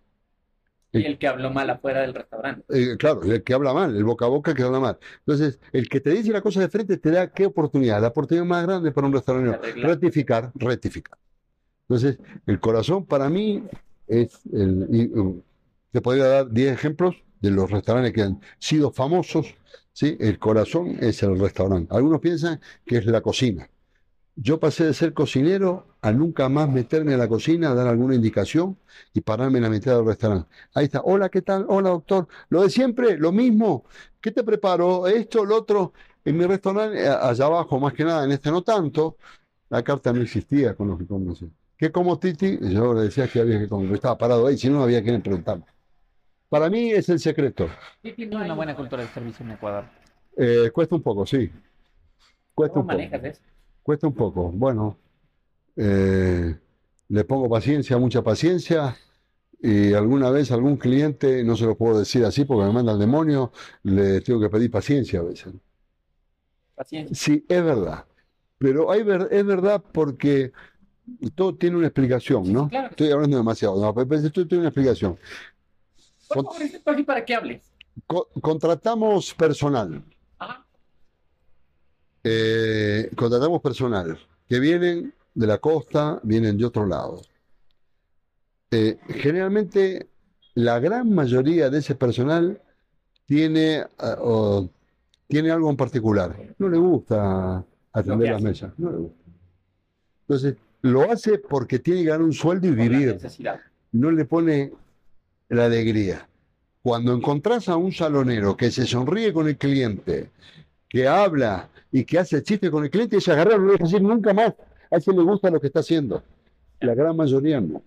Y 0.92 1.04
el 1.06 1.18
que 1.18 1.26
habló 1.26 1.50
mal 1.50 1.70
afuera 1.70 2.02
del 2.02 2.14
restaurante. 2.14 2.64
Eh, 2.68 2.96
claro, 2.98 3.22
el 3.22 3.42
que 3.42 3.54
habla 3.54 3.72
mal, 3.72 3.96
el 3.96 4.04
boca 4.04 4.26
a 4.26 4.28
boca 4.28 4.54
que 4.54 4.62
habla 4.62 4.78
mal. 4.78 4.98
Entonces, 5.20 5.58
el 5.72 5.88
que 5.88 6.00
te 6.00 6.10
dice 6.10 6.32
la 6.32 6.42
cosa 6.42 6.60
de 6.60 6.68
frente 6.68 6.98
te 6.98 7.10
da 7.10 7.32
qué 7.32 7.46
oportunidad, 7.46 8.00
la 8.00 8.08
oportunidad 8.08 8.44
más 8.44 8.66
grande 8.66 8.92
para 8.92 9.06
un 9.06 9.12
restaurante. 9.12 9.72
Rectificar, 9.76 10.52
rectificar. 10.54 11.18
Entonces, 11.88 12.18
el 12.46 12.60
corazón 12.60 13.06
para 13.06 13.28
mí 13.30 13.64
es 14.06 14.38
el. 14.52 15.42
te 15.90 16.00
podría 16.00 16.26
dar 16.26 16.50
10 16.50 16.72
ejemplos 16.72 17.16
de 17.40 17.50
los 17.50 17.70
restaurantes 17.70 18.12
que 18.12 18.22
han 18.22 18.40
sido 18.58 18.92
famosos 18.92 19.54
¿sí? 19.92 20.16
El 20.20 20.38
corazón 20.38 20.96
es 21.00 21.22
el 21.22 21.38
restaurante. 21.38 21.94
Algunos 21.94 22.20
piensan 22.20 22.60
que 22.84 22.98
es 22.98 23.06
la 23.06 23.20
cocina. 23.20 23.68
Yo 24.36 24.58
pasé 24.58 24.86
de 24.86 24.94
ser 24.94 25.12
cocinero 25.12 25.86
a 26.02 26.12
nunca 26.12 26.48
más 26.48 26.68
meterme 26.68 27.12
en 27.12 27.18
la 27.20 27.28
cocina, 27.28 27.70
a 27.70 27.74
dar 27.74 27.86
alguna 27.86 28.14
indicación 28.16 28.76
y 29.14 29.20
pararme 29.20 29.58
en 29.58 29.64
la 29.64 29.70
mitad 29.70 29.96
del 29.96 30.06
restaurante. 30.06 30.48
Ahí 30.74 30.86
está. 30.86 31.00
Hola, 31.04 31.28
¿qué 31.28 31.42
tal? 31.42 31.64
Hola, 31.68 31.90
doctor. 31.90 32.26
Lo 32.48 32.62
de 32.62 32.70
siempre, 32.70 33.16
lo 33.16 33.30
mismo. 33.30 33.84
¿Qué 34.20 34.32
te 34.32 34.42
preparo? 34.42 35.06
Esto, 35.06 35.44
lo 35.44 35.56
otro. 35.56 35.92
En 36.24 36.36
mi 36.36 36.44
restaurante, 36.44 37.02
eh, 37.04 37.08
allá 37.08 37.46
abajo, 37.46 37.78
más 37.78 37.92
que 37.94 38.04
nada, 38.04 38.24
en 38.24 38.32
este 38.32 38.50
no 38.50 38.62
tanto, 38.62 39.16
la 39.70 39.82
carta 39.82 40.12
no 40.12 40.20
existía 40.22 40.74
con 40.74 40.88
los 40.88 40.98
que. 40.98 41.46
¿Qué 41.76 41.90
como 41.92 42.18
Titi? 42.18 42.58
Yo 42.60 42.94
le 42.94 43.02
decía 43.02 43.28
que 43.28 43.40
había 43.40 43.60
que 43.60 43.68
comer. 43.68 43.92
Estaba 43.92 44.18
parado 44.18 44.46
ahí, 44.46 44.58
si 44.58 44.68
no, 44.68 44.78
no 44.78 44.84
había 44.84 45.02
quien 45.02 45.22
preguntarme. 45.22 45.64
Para 46.48 46.68
mí 46.68 46.90
es 46.90 47.08
el 47.08 47.18
secreto. 47.20 47.68
¿Qué 48.02 48.12
tiene 48.12 48.36
una 48.36 48.54
buena 48.54 48.76
cultura 48.76 49.02
de 49.02 49.08
servicio 49.08 49.44
en 49.46 49.52
Ecuador? 49.52 49.84
Eh, 50.36 50.70
cuesta 50.72 50.96
un 50.96 51.02
poco, 51.02 51.24
sí. 51.24 51.50
Cuesta 52.54 52.74
¿Cómo 52.74 52.82
un 52.82 52.86
manejas 52.88 53.20
poco. 53.20 53.26
eso? 53.26 53.40
Cuesta 53.82 54.06
un 54.08 54.14
poco. 54.14 54.50
Bueno, 54.50 54.96
eh, 55.76 56.56
le 57.08 57.24
pongo 57.24 57.48
paciencia, 57.48 57.98
mucha 57.98 58.22
paciencia. 58.22 58.96
Y 59.60 59.92
alguna 59.92 60.30
vez 60.30 60.50
algún 60.50 60.76
cliente, 60.76 61.44
no 61.44 61.56
se 61.56 61.66
lo 61.66 61.76
puedo 61.76 61.98
decir 61.98 62.24
así 62.24 62.44
porque 62.44 62.66
me 62.66 62.72
manda 62.72 62.92
el 62.92 62.98
demonio, 62.98 63.52
le 63.84 64.20
tengo 64.20 64.40
que 64.40 64.50
pedir 64.50 64.70
paciencia 64.70 65.20
a 65.20 65.22
veces. 65.22 65.54
Paciencia. 66.74 67.14
Sí, 67.14 67.44
es 67.48 67.62
verdad. 67.62 68.04
Pero 68.58 68.90
hay 68.90 69.00
es 69.30 69.46
verdad 69.46 69.82
porque 69.92 70.52
todo 71.34 71.54
tiene 71.54 71.76
una 71.76 71.86
explicación, 71.86 72.52
¿no? 72.52 72.68
Estoy 72.90 73.10
hablando 73.10 73.36
demasiado, 73.36 73.80
no, 73.80 73.94
pero 73.94 74.20
esto 74.20 74.46
tiene 74.46 74.62
una 74.62 74.68
explicación 74.68 75.16
para 77.04 77.24
que 77.24 77.34
hables. 77.34 77.72
contratamos 78.40 79.34
personal. 79.34 80.02
Eh, 82.24 83.10
contratamos 83.16 83.60
personal 83.60 84.16
que 84.48 84.60
vienen 84.60 85.12
de 85.34 85.46
la 85.46 85.58
costa, 85.58 86.20
vienen 86.22 86.58
de 86.58 86.64
otro 86.64 86.86
lado. 86.86 87.22
Eh, 88.70 88.98
generalmente, 89.08 90.08
la 90.54 90.78
gran 90.78 91.12
mayoría 91.12 91.70
de 91.70 91.78
ese 91.78 91.94
personal 91.94 92.60
tiene, 93.26 93.84
ah, 93.98 94.62
tiene 95.28 95.50
algo 95.50 95.70
en 95.70 95.76
particular. 95.76 96.36
No 96.58 96.68
le 96.68 96.78
gusta 96.78 97.64
atender 97.92 98.32
las 98.32 98.42
mesas. 98.42 98.72
Entonces, 100.22 100.56
lo 100.82 101.10
hace 101.10 101.38
porque 101.38 101.78
tiene 101.78 102.00
que 102.00 102.06
ganar 102.08 102.22
un 102.22 102.32
sueldo 102.32 102.66
y 102.66 102.72
vivir. 102.72 103.18
No 103.92 104.10
le 104.10 104.24
pone 104.24 104.72
la 105.48 105.66
alegría. 105.66 106.28
Cuando 106.82 107.14
encontrás 107.14 107.68
a 107.68 107.76
un 107.76 107.92
salonero 107.92 108.56
que 108.56 108.70
se 108.70 108.86
sonríe 108.86 109.32
con 109.32 109.46
el 109.46 109.56
cliente, 109.56 110.30
que 110.88 111.06
habla 111.06 111.68
y 111.92 112.04
que 112.04 112.18
hace 112.18 112.42
chiste 112.42 112.70
con 112.70 112.84
el 112.84 112.90
cliente, 112.90 113.18
ese 113.18 113.32
agarrar 113.32 113.60
no 113.60 113.66
lo 113.66 113.72
deja 113.72 113.84
decir 113.84 114.02
nunca 114.02 114.34
más. 114.34 114.54
A 114.92 114.98
ese 114.98 115.12
le 115.12 115.22
gusta 115.22 115.50
lo 115.50 115.58
que 115.58 115.68
está 115.68 115.80
haciendo. 115.80 116.22
La 116.80 116.94
gran 116.94 117.16
mayoría 117.16 117.60
no. 117.60 117.82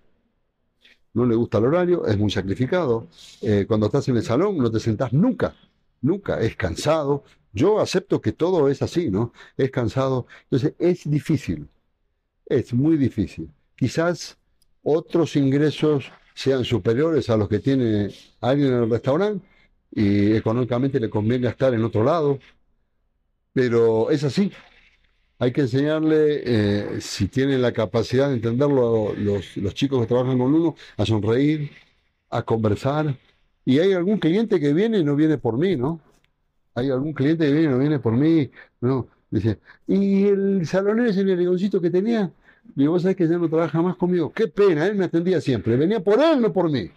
No 1.14 1.24
le 1.24 1.36
gusta 1.36 1.58
el 1.58 1.66
horario, 1.66 2.04
es 2.04 2.18
muy 2.18 2.30
sacrificado. 2.30 3.06
Eh, 3.40 3.64
cuando 3.66 3.86
estás 3.86 4.08
en 4.08 4.16
el 4.16 4.24
salón 4.24 4.58
no 4.58 4.70
te 4.70 4.80
sentás 4.80 5.12
nunca, 5.12 5.54
nunca. 6.02 6.40
Es 6.40 6.56
cansado. 6.56 7.22
Yo 7.52 7.80
acepto 7.80 8.20
que 8.20 8.32
todo 8.32 8.68
es 8.68 8.82
así, 8.82 9.08
¿no? 9.08 9.32
Es 9.56 9.70
cansado. 9.70 10.26
Entonces 10.50 10.74
es 10.78 11.08
difícil. 11.08 11.68
Es 12.44 12.74
muy 12.74 12.96
difícil. 12.96 13.50
Quizás 13.76 14.36
otros 14.82 15.36
ingresos 15.36 16.10
sean 16.34 16.64
superiores 16.64 17.30
a 17.30 17.36
los 17.36 17.48
que 17.48 17.60
tiene 17.60 18.10
alguien 18.40 18.72
en 18.72 18.82
el 18.82 18.90
restaurante 18.90 19.46
y 19.92 20.34
económicamente 20.34 20.98
le 21.00 21.08
conviene 21.08 21.48
estar 21.48 21.72
en 21.72 21.84
otro 21.84 22.02
lado. 22.02 22.38
Pero 23.52 24.10
es 24.10 24.24
así. 24.24 24.52
Hay 25.38 25.52
que 25.52 25.62
enseñarle, 25.62 26.42
eh, 26.44 27.00
si 27.00 27.28
tienen 27.28 27.60
la 27.60 27.72
capacidad 27.72 28.28
de 28.28 28.36
entenderlo, 28.36 29.14
los, 29.14 29.56
los 29.56 29.74
chicos 29.74 30.00
que 30.00 30.06
trabajan 30.06 30.38
con 30.38 30.54
uno, 30.54 30.74
a 30.96 31.04
sonreír, 31.04 31.70
a 32.30 32.42
conversar. 32.42 33.14
Y 33.64 33.78
hay 33.80 33.92
algún 33.92 34.18
cliente 34.18 34.60
que 34.60 34.72
viene 34.72 34.98
y 34.98 35.04
no 35.04 35.16
viene 35.16 35.38
por 35.38 35.58
mí, 35.58 35.76
¿no? 35.76 36.00
Hay 36.74 36.90
algún 36.90 37.12
cliente 37.12 37.46
que 37.46 37.52
viene 37.52 37.68
y 37.68 37.70
no 37.70 37.78
viene 37.78 37.98
por 37.98 38.14
mí, 38.14 38.50
¿no? 38.80 39.08
Dice, 39.30 39.58
¿y 39.86 40.26
el 40.28 40.66
salonero 40.66 41.10
ese 41.10 41.24
negoncito 41.24 41.80
que 41.80 41.90
tenía? 41.90 42.32
Digo, 42.74 42.92
vos 42.92 43.02
sabés 43.02 43.16
que 43.16 43.28
ya 43.28 43.38
no 43.38 43.48
trabaja 43.48 43.82
más 43.82 43.96
conmigo. 43.96 44.32
Qué 44.32 44.48
pena, 44.48 44.86
él 44.86 44.94
me 44.94 45.04
atendía 45.04 45.40
siempre. 45.40 45.76
Venía 45.76 46.00
por 46.00 46.20
él, 46.22 46.40
no 46.40 46.52
por 46.52 46.70
mí. 46.70 46.90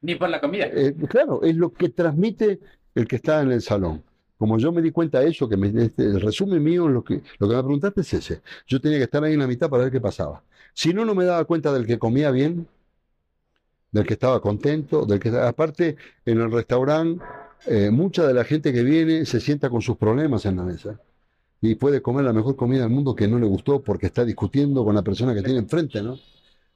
Ni 0.00 0.14
por 0.14 0.28
la 0.28 0.40
comida. 0.40 0.66
Eh, 0.66 0.94
claro, 1.08 1.42
es 1.42 1.56
lo 1.56 1.72
que 1.72 1.88
transmite 1.88 2.60
el 2.94 3.06
que 3.08 3.16
está 3.16 3.42
en 3.42 3.52
el 3.52 3.62
salón. 3.62 4.02
Como 4.38 4.56
yo 4.58 4.72
me 4.72 4.80
di 4.80 4.92
cuenta 4.92 5.20
de 5.20 5.30
eso, 5.30 5.48
que 5.48 5.56
este, 5.56 6.04
el 6.04 6.20
resumen 6.20 6.62
mío, 6.62 6.88
lo 6.88 7.02
que, 7.02 7.22
lo 7.38 7.48
que 7.48 7.56
me 7.56 7.62
preguntaste 7.62 8.00
es 8.02 8.14
ese. 8.14 8.42
Yo 8.66 8.80
tenía 8.80 8.98
que 8.98 9.04
estar 9.04 9.22
ahí 9.24 9.34
en 9.34 9.40
la 9.40 9.46
mitad 9.46 9.68
para 9.68 9.82
ver 9.84 9.92
qué 9.92 10.00
pasaba. 10.00 10.42
Si 10.72 10.94
no, 10.94 11.04
no 11.04 11.14
me 11.14 11.24
daba 11.24 11.44
cuenta 11.44 11.72
del 11.72 11.86
que 11.86 11.98
comía 11.98 12.30
bien, 12.30 12.68
del 13.90 14.06
que 14.06 14.14
estaba 14.14 14.40
contento, 14.40 15.06
del 15.06 15.18
que 15.18 15.30
aparte 15.30 15.96
en 16.24 16.40
el 16.40 16.52
restaurante, 16.52 17.24
eh, 17.66 17.90
mucha 17.90 18.26
de 18.26 18.34
la 18.34 18.44
gente 18.44 18.72
que 18.72 18.82
viene 18.82 19.26
se 19.26 19.40
sienta 19.40 19.68
con 19.68 19.82
sus 19.82 19.96
problemas 19.96 20.46
en 20.46 20.56
la 20.56 20.62
mesa 20.62 21.00
y 21.60 21.74
puede 21.74 22.00
comer 22.00 22.24
la 22.24 22.32
mejor 22.32 22.54
comida 22.56 22.82
del 22.82 22.90
mundo 22.90 23.14
que 23.14 23.26
no 23.26 23.38
le 23.38 23.46
gustó 23.46 23.82
porque 23.82 24.06
está 24.06 24.24
discutiendo 24.24 24.84
con 24.84 24.94
la 24.94 25.02
persona 25.02 25.34
que 25.34 25.42
tiene 25.42 25.58
enfrente, 25.58 26.02
¿no? 26.02 26.16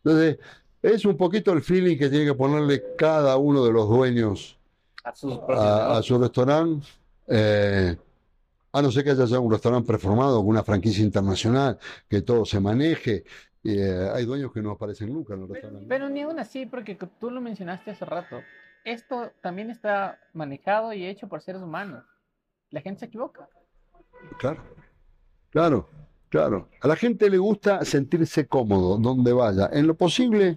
Entonces, 0.05 0.39
es 0.83 1.05
un 1.05 1.17
poquito 1.17 1.53
el 1.53 1.63
feeling 1.63 1.97
que 1.97 2.09
tiene 2.09 2.25
que 2.25 2.35
ponerle 2.35 2.83
cada 2.97 3.37
uno 3.37 3.65
de 3.65 3.73
los 3.73 3.89
dueños 3.89 4.59
a, 5.05 6.01
su 6.03 6.19
restaurante. 6.19 6.87
Eh, 7.35 7.97
a 8.73 8.83
no 8.83 8.91
ser 8.91 9.05
que 9.05 9.11
haya 9.11 9.41
un 9.41 9.51
restaurante 9.51 9.87
preformado 9.87 10.39
con 10.41 10.49
una 10.49 10.63
franquicia 10.63 11.03
internacional, 11.03 11.79
que 12.09 12.23
todo 12.23 12.45
se 12.45 12.61
maneje. 12.61 13.25
Eh, 13.65 14.11
hay 14.13 14.25
dueños 14.25 14.53
que 14.53 14.61
no 14.61 14.73
aparecen 14.73 15.13
nunca 15.13 15.35
en 15.35 15.43
el 15.43 15.49
restaurante. 15.49 15.87
Pero, 15.89 16.09
ni 16.09 16.23
aún 16.23 16.39
así, 16.39 16.67
porque 16.67 16.99
tú 17.19 17.31
lo 17.31 17.41
mencionaste 17.41 17.93
hace 17.93 18.05
rato, 18.05 18.41
esto 18.85 19.31
también 19.41 19.71
está 19.71 20.19
manejado 20.35 20.93
y 20.93 21.07
hecho 21.07 21.29
por 21.29 21.41
seres 21.41 21.63
humanos. 21.63 22.05
La 22.71 22.81
gente 22.81 23.01
se 23.01 23.07
equivoca. 23.07 23.49
Claro, 24.39 24.63
claro. 25.51 25.89
Claro, 26.29 26.71
a 26.81 26.89
la 26.89 26.97
gente 26.97 27.29
le 27.29 27.37
gusta 27.37 27.85
sentirse 27.85 28.47
cómodo 28.47 28.97
donde 28.97 29.35
vaya, 29.35 29.69
en 29.71 29.87
lo 29.87 29.95
posible. 29.95 30.57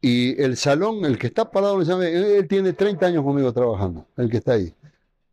Y 0.00 0.42
el 0.42 0.56
salón, 0.56 1.04
el 1.04 1.16
que 1.16 1.28
está 1.28 1.48
parado, 1.48 1.80
él 1.80 2.48
tiene 2.48 2.72
30 2.72 3.06
años 3.06 3.22
conmigo 3.22 3.52
trabajando, 3.52 4.04
el 4.16 4.28
que 4.28 4.38
está 4.38 4.54
ahí. 4.54 4.74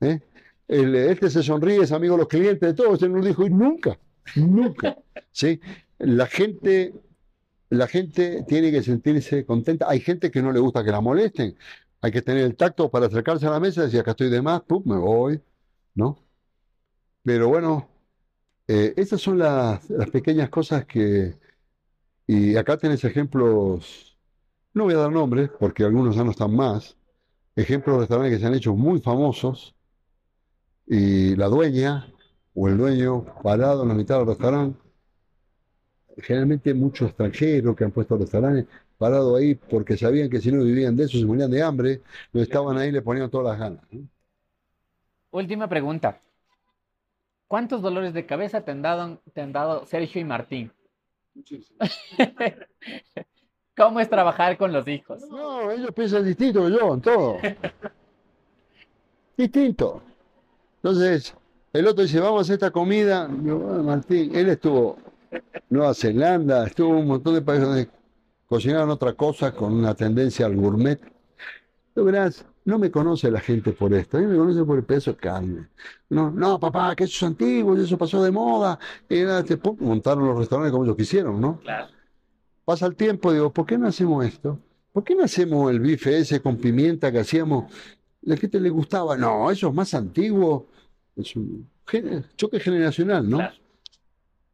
¿eh? 0.02 0.22
Este 0.68 1.30
se 1.30 1.44
sonríe, 1.44 1.84
es 1.84 1.92
amigo 1.92 2.18
los 2.18 2.28
clientes, 2.28 2.62
de 2.62 2.74
todos, 2.74 3.02
él 3.04 3.14
nos 3.14 3.26
dijo, 3.26 3.46
y 3.46 3.50
nunca, 3.50 4.00
nunca. 4.36 4.98
¿sí? 5.32 5.60
La 6.00 6.26
gente 6.26 6.94
la 7.74 7.88
gente 7.88 8.44
tiene 8.48 8.72
que 8.72 8.84
sentirse 8.84 9.46
contenta. 9.46 9.88
Hay 9.90 10.00
gente 10.00 10.32
que 10.32 10.42
no 10.42 10.52
le 10.52 10.60
gusta 10.60 10.84
que 10.84 10.92
la 10.92 11.02
molesten. 11.02 11.58
Hay 12.02 12.12
que 12.12 12.22
tener 12.22 12.44
el 12.44 12.56
tacto 12.56 12.90
para 12.90 13.08
acercarse 13.08 13.48
a 13.48 13.52
la 13.52 13.60
mesa 13.60 13.82
y 13.82 13.86
decir, 13.86 14.00
acá 14.00 14.12
estoy 14.12 14.30
de 14.30 14.42
más, 14.42 14.62
pum, 14.62 14.84
me 14.86 14.98
voy, 14.98 15.42
¿no? 15.96 16.20
Pero 17.24 17.50
bueno, 17.50 17.90
eh, 18.68 18.94
estas 18.98 19.22
son 19.22 19.40
las, 19.40 19.86
pequeñas 20.12 20.50
cosas 20.50 20.86
que... 20.86 21.38
Y 22.28 22.56
acá 22.56 22.78
tenés 22.78 23.04
ejemplos, 23.04 24.18
no 24.74 24.86
voy 24.86 24.94
a 24.94 24.98
dar 24.98 25.12
nombres 25.12 25.50
porque 25.60 25.84
algunos 25.84 26.16
ya 26.16 26.24
no 26.24 26.32
están 26.32 26.56
más, 26.56 26.98
ejemplos 27.56 27.96
de 27.98 28.00
restaurantes 28.02 28.38
que 28.38 28.42
se 28.42 28.48
han 28.48 28.56
hecho 28.56 28.76
muy 28.76 29.02
famosos 29.02 29.76
y 30.88 31.36
la 31.36 31.48
dueña 31.48 32.08
o 32.56 32.68
el 32.68 32.78
dueño 32.78 33.26
parado 33.42 33.84
en 33.84 33.90
la 33.90 33.96
mitad 33.96 34.18
del 34.20 34.28
restaurante 34.28 34.84
generalmente 36.18 36.74
muchos 36.74 37.10
extranjeros 37.10 37.76
que 37.76 37.84
han 37.84 37.92
puesto 37.92 38.18
restaurantes 38.18 38.66
parados 38.98 39.40
ahí 39.40 39.56
porque 39.56 39.98
sabían 39.98 40.30
que 40.30 40.40
si 40.40 40.52
no 40.52 40.64
vivían 40.64 40.96
de 40.96 41.06
eso 41.06 41.18
se 41.18 41.26
morían 41.26 41.52
de 41.52 41.62
hambre, 41.62 42.02
no 42.32 42.42
estaban 42.42 42.78
ahí 42.78 42.92
le 42.92 43.02
ponían 43.02 43.30
todas 43.30 43.48
las 43.48 43.60
ganas. 43.60 43.84
Última 45.32 45.68
pregunta. 45.68 46.22
¿Cuántos 47.48 47.82
dolores 47.82 48.14
de 48.14 48.26
cabeza 48.26 48.62
te 48.62 48.72
han 48.72 48.82
dado, 48.82 49.22
te 49.34 49.42
han 49.42 49.52
dado 49.52 49.86
Sergio 49.86 50.22
y 50.22 50.24
Martín? 50.24 50.72
Muchísimos. 51.36 51.90
¿Cómo 53.76 54.00
es 54.00 54.10
trabajar 54.10 54.58
con 54.58 54.72
los 54.72 54.88
hijos? 54.88 55.28
No, 55.30 55.72
ellos 55.72 55.92
piensan 55.94 56.26
distinto 56.26 56.64
que 56.64 56.72
yo 56.72 56.94
en 56.94 57.02
todo. 57.02 57.38
distinto. 59.38 60.04
Entonces, 60.84 61.34
el 61.72 61.88
otro 61.88 62.04
dice, 62.04 62.20
vamos 62.20 62.40
a 62.40 62.42
hacer 62.42 62.56
esta 62.56 62.72
comida. 62.72 63.30
Yo, 63.42 63.58
Martín, 63.58 64.36
él 64.36 64.50
estuvo 64.50 64.98
Nueva 65.70 65.94
Zelanda, 65.94 66.68
estuvo 66.68 66.90
un 66.90 67.08
montón 67.08 67.36
de 67.36 67.42
países 67.42 67.66
donde 67.66 67.90
cocinaron 68.48 68.90
otra 68.90 69.14
cosa 69.14 69.54
con 69.54 69.74
una 69.74 69.96
tendencia 69.96 70.46
al 70.46 70.58
gourmet. 70.58 71.00
Tú 71.96 72.04
verás, 72.04 72.46
no 72.66 72.78
me 72.78 72.92
conoce 72.92 73.32
la 73.32 73.40
gente 73.40 73.72
por 73.72 73.94
esto, 73.94 74.18
a 74.18 74.20
mí 74.20 74.28
me 74.28 74.36
conoce 74.36 74.66
por 74.66 74.78
el 74.78 74.84
peso 74.84 75.12
de 75.12 75.18
carne. 75.18 75.70
No, 76.10 76.30
no, 76.30 76.60
papá, 76.60 76.94
que 76.98 77.06
eso 77.06 77.14
es 77.16 77.24
antiguo, 77.32 77.78
eso 77.78 77.98
pasó 77.98 78.22
de 78.22 78.32
moda. 78.32 78.78
Y 79.08 79.20
este, 79.20 79.58
montaron 79.80 80.26
los 80.26 80.38
restaurantes 80.38 80.74
como 80.74 80.84
ellos 80.84 80.98
quisieron, 80.98 81.40
¿no? 81.40 81.60
Claro. 81.62 81.88
Pasa 82.66 82.88
el 82.88 82.96
tiempo, 82.96 83.32
digo, 83.32 83.54
¿por 83.54 83.66
qué 83.66 83.78
no 83.78 83.88
hacemos 83.88 84.26
esto? 84.26 84.60
¿Por 84.92 85.06
qué 85.06 85.16
no 85.16 85.24
hacemos 85.24 85.72
el 85.72 85.80
bife 85.80 86.18
ese 86.18 86.42
con 86.42 86.58
pimienta 86.58 87.10
que 87.10 87.20
hacíamos? 87.20 87.72
¿La 88.22 88.36
gente 88.36 88.60
le 88.60 88.70
gustaba? 88.70 89.16
No, 89.18 89.50
eso 89.50 89.70
es 89.70 89.74
más 89.74 89.94
antiguo. 89.94 90.68
Es 91.16 91.36
un 91.36 91.70
choque 92.36 92.60
generacional, 92.60 93.30
¿no? 93.30 93.40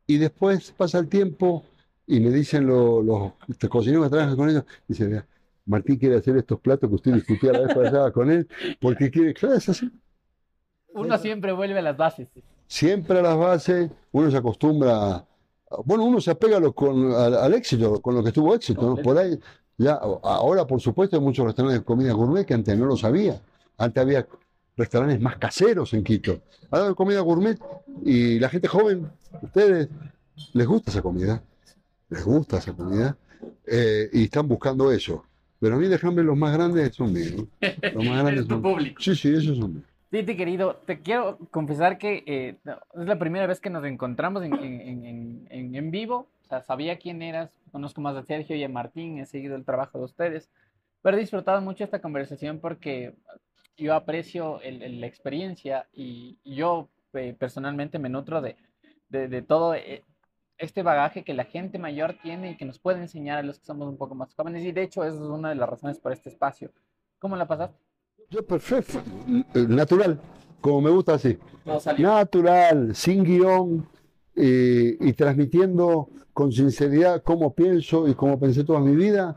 Y 0.08 0.18
después 0.18 0.74
pasa 0.76 1.00
el 1.00 1.08
tiempo 1.08 1.64
y 2.08 2.20
me 2.20 2.32
dicen 2.32 2.66
los, 2.66 3.06
los 3.06 3.34
cocineros 3.70 4.06
que 4.06 4.10
trabajan 4.10 4.36
con 4.36 4.50
ellos, 4.50 4.64
dice, 4.88 5.24
Martín 5.66 5.98
quiere 5.98 6.18
hacer 6.18 6.36
estos 6.36 6.60
platos 6.60 6.90
que 6.90 6.96
usted 6.96 7.14
discutía 7.14 7.54
la 7.54 7.60
vez 7.60 7.76
pasada 7.76 8.12
con 8.12 8.32
él, 8.32 8.48
porque 8.82 9.12
quiere, 9.12 9.34
claro, 9.36 9.56
es 9.56 9.70
así. 9.70 9.92
Uno 10.94 11.18
siempre 11.20 11.52
vuelve 11.52 11.78
a 11.78 11.84
las 11.84 11.96
bases. 11.96 12.28
Siempre 12.66 13.20
a 13.20 13.22
las 13.22 13.38
bases, 13.38 13.92
uno 14.12 14.32
se 14.32 14.38
acostumbra, 14.38 15.26
bueno, 15.86 16.06
uno 16.06 16.20
se 16.20 16.32
apega 16.32 16.60
con, 16.72 17.14
al, 17.14 17.54
éxito, 17.54 18.02
con 18.02 18.16
lo 18.16 18.24
que 18.24 18.32
tuvo 18.32 18.56
éxito, 18.56 18.96
Por 18.96 19.18
ahí, 19.18 19.40
ya, 19.78 19.94
ahora 19.94 20.66
por 20.66 20.82
supuesto 20.82 21.16
hay 21.16 21.22
muchos 21.22 21.46
restaurantes 21.46 21.82
de 21.82 21.86
comida 21.86 22.14
gourmet 22.14 22.46
que 22.46 22.56
antes 22.56 22.78
no 22.78 22.86
lo 22.86 22.98
sabía. 22.98 23.40
Antes 23.78 24.02
había 24.02 24.28
restaurantes 24.80 25.20
más 25.22 25.38
caseros 25.38 25.94
en 25.94 26.04
Quito. 26.04 26.42
Ahora 26.72 26.94
comida 26.96 27.20
gourmet 27.20 27.60
y 28.04 28.40
la 28.40 28.50
gente 28.50 28.68
joven, 28.68 29.12
ustedes, 29.42 29.90
les 30.54 30.66
gusta 30.66 30.90
esa 30.90 31.02
comida, 31.02 31.44
les 32.10 32.24
gusta 32.24 32.58
esa 32.58 32.74
comida 32.74 33.18
eh, 33.68 34.10
y 34.14 34.24
están 34.24 34.48
buscando 34.48 34.92
eso. 34.92 35.26
Pero 35.60 35.76
a 35.76 35.78
mí 35.78 35.88
déjame 35.88 36.24
los 36.24 36.38
más 36.38 36.54
grandes 36.54 36.96
son 36.96 37.12
míos. 37.12 37.46
Los 37.94 38.06
más 38.06 38.24
grandes 38.24 38.46
son... 38.48 38.62
público. 38.62 39.02
Sí, 39.02 39.16
sí, 39.16 39.36
esos 39.36 39.58
son 39.58 39.74
míos. 39.76 39.86
Titi, 40.10 40.36
querido, 40.36 40.82
te 40.88 41.02
quiero 41.02 41.38
confesar 41.52 42.00
que 42.00 42.24
eh, 42.26 42.56
es 42.66 43.06
la 43.08 43.20
primera 43.20 43.46
vez 43.46 43.60
que 43.60 43.70
nos 43.70 43.84
encontramos 43.86 44.44
en, 44.44 44.54
en, 44.56 45.06
en, 45.06 45.76
en, 45.76 45.92
vivo. 45.92 46.28
O 46.46 46.48
sea, 46.48 46.62
sabía 46.62 46.98
quién 46.98 47.22
eras, 47.22 47.52
conozco 47.72 48.02
más 48.02 48.16
a 48.16 48.24
Sergio 48.24 48.56
y 48.56 48.64
a 48.64 48.70
Martín, 48.70 49.20
he 49.20 49.28
seguido 49.28 49.56
el 49.56 49.66
trabajo 49.66 50.00
de 50.00 50.06
ustedes, 50.06 50.50
pero 51.04 51.16
he 51.16 51.20
disfrutado 51.20 51.62
mucho 51.62 51.84
esta 51.84 52.02
conversación 52.02 52.60
porque 52.60 53.14
yo 53.80 53.96
aprecio 53.96 54.60
la 54.64 55.08
experiencia 55.08 55.88
y, 55.94 56.38
yo 56.44 56.90
eh, 57.14 57.36
personalmente 57.38 58.00
me 58.00 58.10
nutro 58.10 58.42
de, 58.42 58.58
de, 59.10 59.42
todo 59.42 59.74
eh, 59.74 60.04
este 60.58 60.84
bagaje 60.84 61.24
que 61.24 61.34
la 61.34 61.46
gente 61.46 61.80
mayor 61.80 62.18
tiene 62.22 62.52
y 62.52 62.58
que 62.58 62.66
nos 62.66 62.80
puede 62.80 63.00
enseñar 63.00 63.40
a 63.40 63.44
los 63.44 63.60
que 63.60 63.66
somos 63.66 63.88
un 63.88 63.98
poco 63.98 64.16
más 64.16 64.34
jóvenes. 64.36 64.64
Y 64.64 64.72
de 64.72 64.84
hecho, 64.84 65.04
esa 65.04 65.16
es 65.16 65.22
una 65.22 65.50
de 65.50 65.56
las 65.56 65.70
razones 65.70 66.00
por 66.00 66.12
este 66.12 66.30
espacio. 66.30 66.72
¿Cómo 67.18 67.36
la 67.36 67.48
pasaste? 67.48 67.78
Yo 68.30 68.46
perfecto, 68.46 69.02
natural, 69.68 70.20
como 70.62 70.82
me 70.82 70.92
gusta 70.92 71.16
así. 71.16 71.38
Natural, 71.98 72.96
sin 72.96 73.24
guion 73.24 73.88
eh, 74.36 74.98
y 75.00 75.14
transmitiendo 75.14 76.10
con 76.34 76.52
sinceridad 76.52 77.24
cómo 77.24 77.54
pienso 77.54 78.08
y 78.08 78.14
cómo 78.14 78.40
pensé 78.40 78.64
toda 78.64 78.80
mi 78.80 78.96
vida 78.96 79.36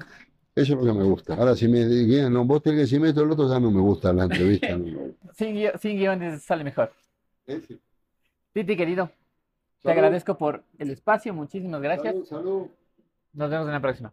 eso 0.55 0.75
es 0.75 0.79
lo 0.79 0.85
que 0.85 0.99
me 0.99 1.05
gusta. 1.05 1.35
Ahora, 1.35 1.55
si 1.55 1.67
me 1.67 1.87
digan, 1.87 2.33
no, 2.33 2.45
vos 2.45 2.63
tenés 2.63 2.77
que 2.77 2.81
decirme 2.83 3.09
esto, 3.09 3.23
el 3.23 3.31
otro 3.31 3.49
ya 3.49 3.59
no 3.59 3.71
me 3.71 3.81
gusta 3.81 4.13
la 4.13 4.25
entrevista. 4.25 4.69
sin, 5.33 5.55
guion, 5.97 6.21
sin 6.21 6.41
sale 6.41 6.65
mejor. 6.65 6.93
Titi, 8.53 8.77
querido, 8.77 9.11
te 9.83 9.91
agradezco 9.91 10.37
por 10.37 10.63
el 10.79 10.91
espacio. 10.91 11.33
Muchísimas 11.33 11.81
gracias. 11.81 12.13
Salud, 12.13 12.27
salud. 12.27 12.67
Nos 13.33 13.51
vemos 13.51 13.67
en 13.67 13.73
la 13.73 13.81
próxima. 13.81 14.13